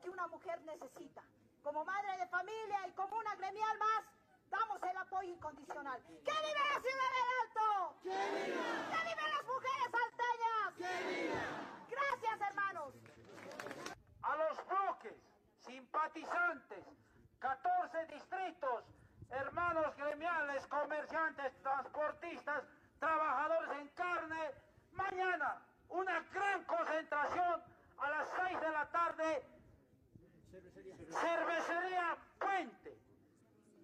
[0.00, 1.22] que una mujer necesita.
[1.62, 4.04] Como madre de familia y como una gremial más,
[4.50, 6.02] damos el apoyo incondicional.
[6.02, 7.96] ¡Que vive la ciudad del Alto!
[8.02, 8.62] ¡Que viva!
[8.90, 10.74] ¡Que viven las mujeres alteñas!
[10.76, 11.42] ¡Que viva!
[11.90, 12.94] Gracias, hermanos.
[14.22, 15.16] A los bloques,
[15.60, 16.84] simpatizantes,
[17.38, 18.84] 14 distritos,
[19.30, 22.64] hermanos gremiales, comerciantes, transportistas,
[22.98, 24.50] trabajadores en carne,
[24.92, 27.62] mañana una gran concentración
[27.98, 29.42] a las 6 de la tarde
[31.10, 32.96] Cervecería Puente.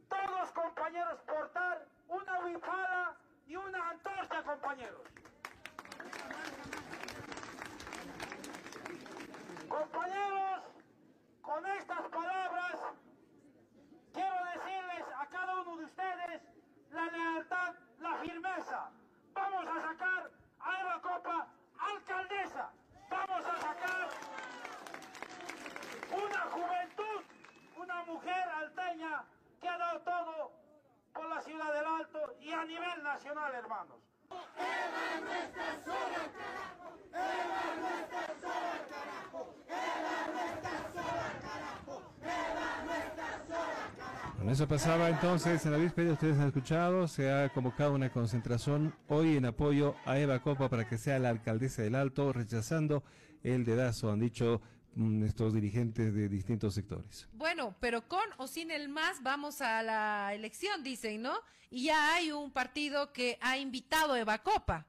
[0.09, 3.17] Todos compañeros portar una bifada
[3.47, 5.03] y una antorcha, compañeros.
[9.69, 10.63] Compañeros,
[11.43, 12.77] con estas palabras
[14.13, 16.43] quiero decirles a cada uno de ustedes
[16.93, 18.91] la lealtad, la firmeza.
[19.35, 20.31] Vamos a sacar
[20.61, 21.49] a Eva Copa
[21.79, 22.71] alcaldesa.
[23.11, 24.09] Vamos a sacar
[26.13, 26.86] una juventud,
[28.07, 29.25] mujer alteña
[29.61, 30.53] que ha dado todo
[31.13, 33.97] por la ciudad del Alto y a nivel nacional, hermanos.
[34.57, 36.99] Eva no está sola, carajo.
[37.13, 39.55] Eva no está sola, carajo.
[39.69, 42.03] Eva no está sola, carajo.
[42.23, 44.37] Eva no está sola, carajo.
[44.37, 48.95] Bueno, eso pasaba entonces en la víspera, ustedes han escuchado, se ha convocado una concentración
[49.09, 53.03] hoy en apoyo a Eva Copa para que sea la alcaldesa del Alto, rechazando
[53.43, 54.61] el dedazo, han dicho
[55.25, 57.29] estos dirigentes de distintos sectores.
[57.33, 61.35] Bueno, pero con o sin el más vamos a la elección, dicen, ¿no?
[61.71, 64.87] Y ya hay un partido que ha invitado a Eva Copa.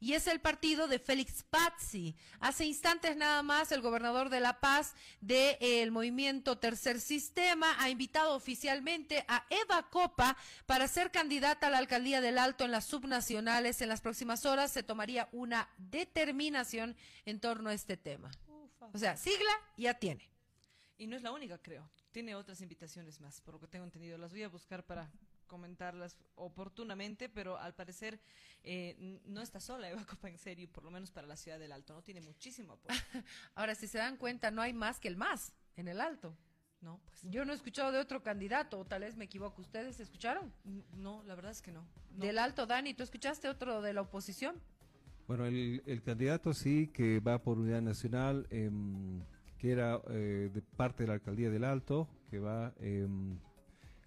[0.00, 2.14] Y es el partido de Félix Pazzi.
[2.38, 8.36] Hace instantes nada más el gobernador de La Paz del movimiento Tercer Sistema ha invitado
[8.36, 10.36] oficialmente a Eva Copa
[10.66, 13.82] para ser candidata a la alcaldía del Alto en las subnacionales.
[13.82, 16.94] En las próximas horas se tomaría una determinación
[17.24, 18.30] en torno a este tema.
[18.92, 20.28] O sea, sigla ya tiene.
[20.96, 21.88] Y no es la única, creo.
[22.10, 24.18] Tiene otras invitaciones más, por lo que tengo entendido.
[24.18, 25.10] Las voy a buscar para
[25.46, 28.20] comentarlas oportunamente, pero al parecer
[28.62, 31.72] eh, no está sola Eva Copa en serio, por lo menos para la ciudad del
[31.72, 32.02] Alto, ¿no?
[32.02, 32.98] Tiene muchísimo apoyo.
[33.54, 36.36] Ahora, si se dan cuenta, no hay más que el más en el Alto.
[36.80, 37.22] No, pues.
[37.24, 39.62] Yo no he escuchado de otro candidato, o tal vez me equivoco.
[39.62, 40.52] ¿Ustedes escucharon?
[40.92, 41.84] No, la verdad es que no.
[42.10, 42.24] No.
[42.24, 44.60] Del Alto, Dani, ¿tú escuchaste otro de la oposición?
[45.28, 49.20] Bueno, el, el candidato sí que va por Unidad Nacional, em,
[49.58, 53.38] que era eh, de parte de la alcaldía del Alto, que va em,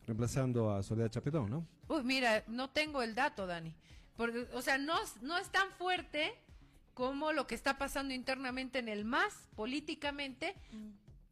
[0.07, 1.67] reemplazando a Soledad Chapetón, ¿no?
[1.89, 3.71] Uy, mira, no tengo el dato, Dani.
[4.17, 6.33] Porque, o sea, no, no es tan fuerte
[6.95, 10.55] como lo que está pasando internamente en el MAS, políticamente,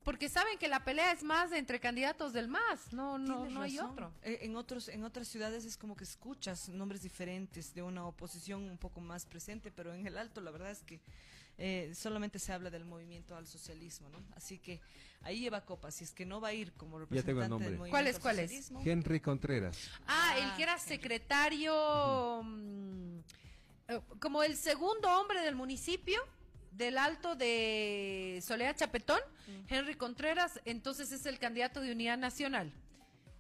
[0.04, 3.62] porque saben que la pelea es más entre candidatos del MAS, no, no, Tienes no
[3.62, 3.92] hay razón.
[3.92, 4.14] otro.
[4.24, 8.64] Eh, en otros en otras ciudades es como que escuchas nombres diferentes de una oposición
[8.64, 11.02] un poco más presente, pero en el Alto la verdad es que
[11.62, 14.20] eh, solamente se habla del movimiento al socialismo, ¿no?
[14.36, 14.80] Así que
[15.24, 17.64] ahí lleva copa, si es que no va a ir como Ya tengo el representante
[17.66, 18.72] del movimiento ¿Cuál es, al cuál es?
[18.86, 19.78] Henry Contreras.
[20.08, 23.20] Ah, el que era secretario, mm,
[23.90, 26.22] eh, como el segundo hombre del municipio
[26.80, 29.20] del Alto de Soledad Chapetón,
[29.68, 32.72] Henry Contreras, entonces es el candidato de Unidad Nacional.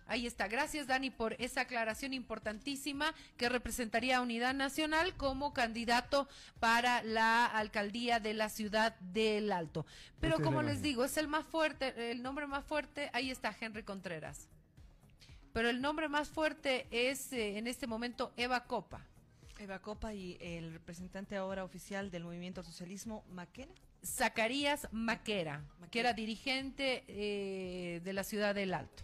[0.07, 0.48] Ahí está.
[0.48, 6.28] Gracias, Dani, por esa aclaración importantísima que representaría a Unidad Nacional como candidato
[6.60, 9.86] para la alcaldía de la ciudad del Alto.
[10.20, 13.84] Pero como les digo, es el más fuerte, el nombre más fuerte, ahí está Henry
[13.84, 14.49] Contreras.
[15.53, 19.06] Pero el nombre más fuerte es eh, en este momento Eva Copa.
[19.60, 23.73] Eva Copa y el representante ahora oficial del movimiento al socialismo, Maquena.
[24.03, 25.61] Zacarías Maquera,
[25.91, 29.03] que era dirigente eh, de la ciudad del Alto.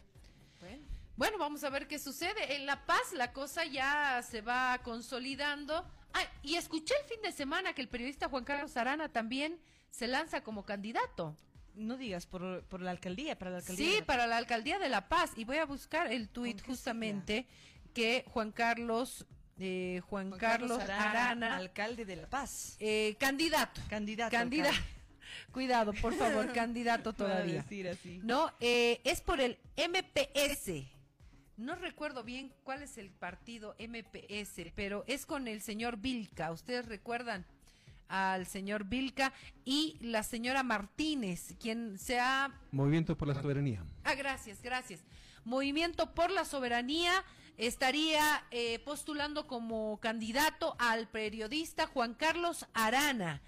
[0.61, 0.83] Bueno.
[1.17, 2.55] Bueno, vamos a ver qué sucede.
[2.55, 5.85] En La Paz la cosa ya se va consolidando.
[6.13, 9.59] Ah, y escuché el fin de semana que el periodista Juan Carlos Arana también
[9.89, 11.35] se lanza como candidato.
[11.73, 13.97] No digas, por, por la alcaldía, para la alcaldía.
[13.97, 15.33] Sí, para la alcaldía de La Paz.
[15.35, 17.47] Y voy a buscar el tuit justamente
[17.93, 19.25] que Juan Carlos,
[19.59, 22.75] eh, Juan, Juan Carlos, Arana, alcalde de La Paz.
[22.79, 23.81] eh, candidato.
[23.89, 24.31] Candidato.
[24.31, 24.75] Candidato.
[25.51, 27.61] Cuidado, por favor, candidato todavía.
[27.61, 28.19] decir así.
[28.23, 30.85] No, eh, es por el MPS.
[31.57, 36.51] No recuerdo bien cuál es el partido MPS, pero es con el señor Vilca.
[36.51, 37.45] ¿Ustedes recuerdan
[38.07, 39.33] al señor Vilca
[39.63, 43.83] y la señora Martínez, quien se ha Movimiento por la Soberanía.
[44.03, 45.01] Ah, gracias, gracias.
[45.43, 47.23] Movimiento por la Soberanía
[47.57, 53.41] estaría eh, postulando como candidato al periodista Juan Carlos Arana.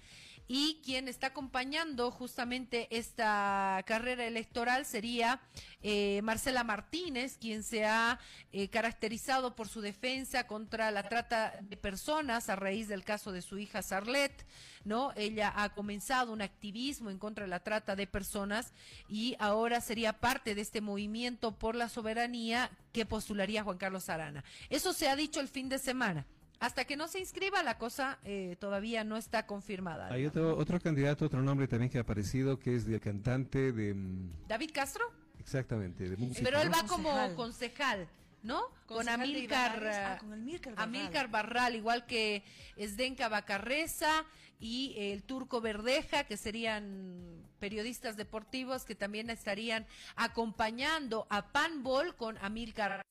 [0.50, 5.42] Y quien está acompañando justamente esta carrera electoral sería
[5.82, 8.18] eh, Marcela Martínez, quien se ha
[8.50, 13.42] eh, caracterizado por su defensa contra la trata de personas a raíz del caso de
[13.42, 14.46] su hija Sarlet,
[14.84, 15.12] ¿no?
[15.16, 18.72] Ella ha comenzado un activismo en contra de la trata de personas
[19.06, 24.44] y ahora sería parte de este movimiento por la soberanía que postularía Juan Carlos Arana.
[24.70, 26.24] Eso se ha dicho el fin de semana.
[26.60, 30.08] Hasta que no se inscriba, la cosa eh, todavía no está confirmada.
[30.12, 33.94] Hay otro, otro candidato, otro nombre también que ha aparecido, que es del cantante de...
[33.94, 35.04] mm, David Castro,
[35.38, 36.40] Exactamente, de música.
[36.42, 38.08] pero él va como concejal.
[38.42, 38.62] ¿no?
[38.86, 39.96] Con Concejal Amílcar, Ibarraes.
[39.96, 40.88] Ah, eh, con Amílcar Barral.
[40.88, 42.44] Amílcar Barral, igual que
[42.76, 44.24] Esdenka Bacarreza
[44.60, 49.86] y el Turco Verdeja, que serían periodistas deportivos que también estarían
[50.16, 53.02] acompañando a Panbol con Amílcar.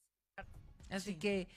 [0.90, 1.48] Así que eh,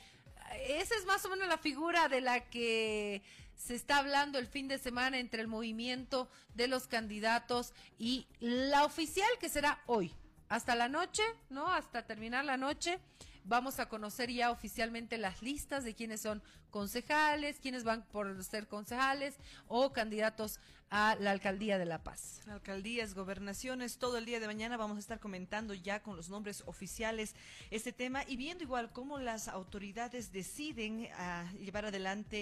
[0.56, 3.22] esa es más o menos la figura de la que
[3.56, 8.84] se está hablando el fin de semana entre el movimiento de los candidatos y la
[8.84, 10.14] oficial que será hoy.
[10.48, 11.68] Hasta la noche, ¿no?
[11.68, 12.98] Hasta terminar la noche.
[13.44, 18.68] Vamos a conocer ya oficialmente las listas de quienes son concejales, quienes van por ser
[18.68, 19.36] concejales
[19.66, 20.60] o candidatos
[20.90, 22.40] a la alcaldía de La Paz.
[22.48, 26.64] Alcaldías, gobernaciones, todo el día de mañana vamos a estar comentando ya con los nombres
[26.66, 27.36] oficiales
[27.70, 32.38] este tema y viendo igual cómo las autoridades deciden ah, llevar adelante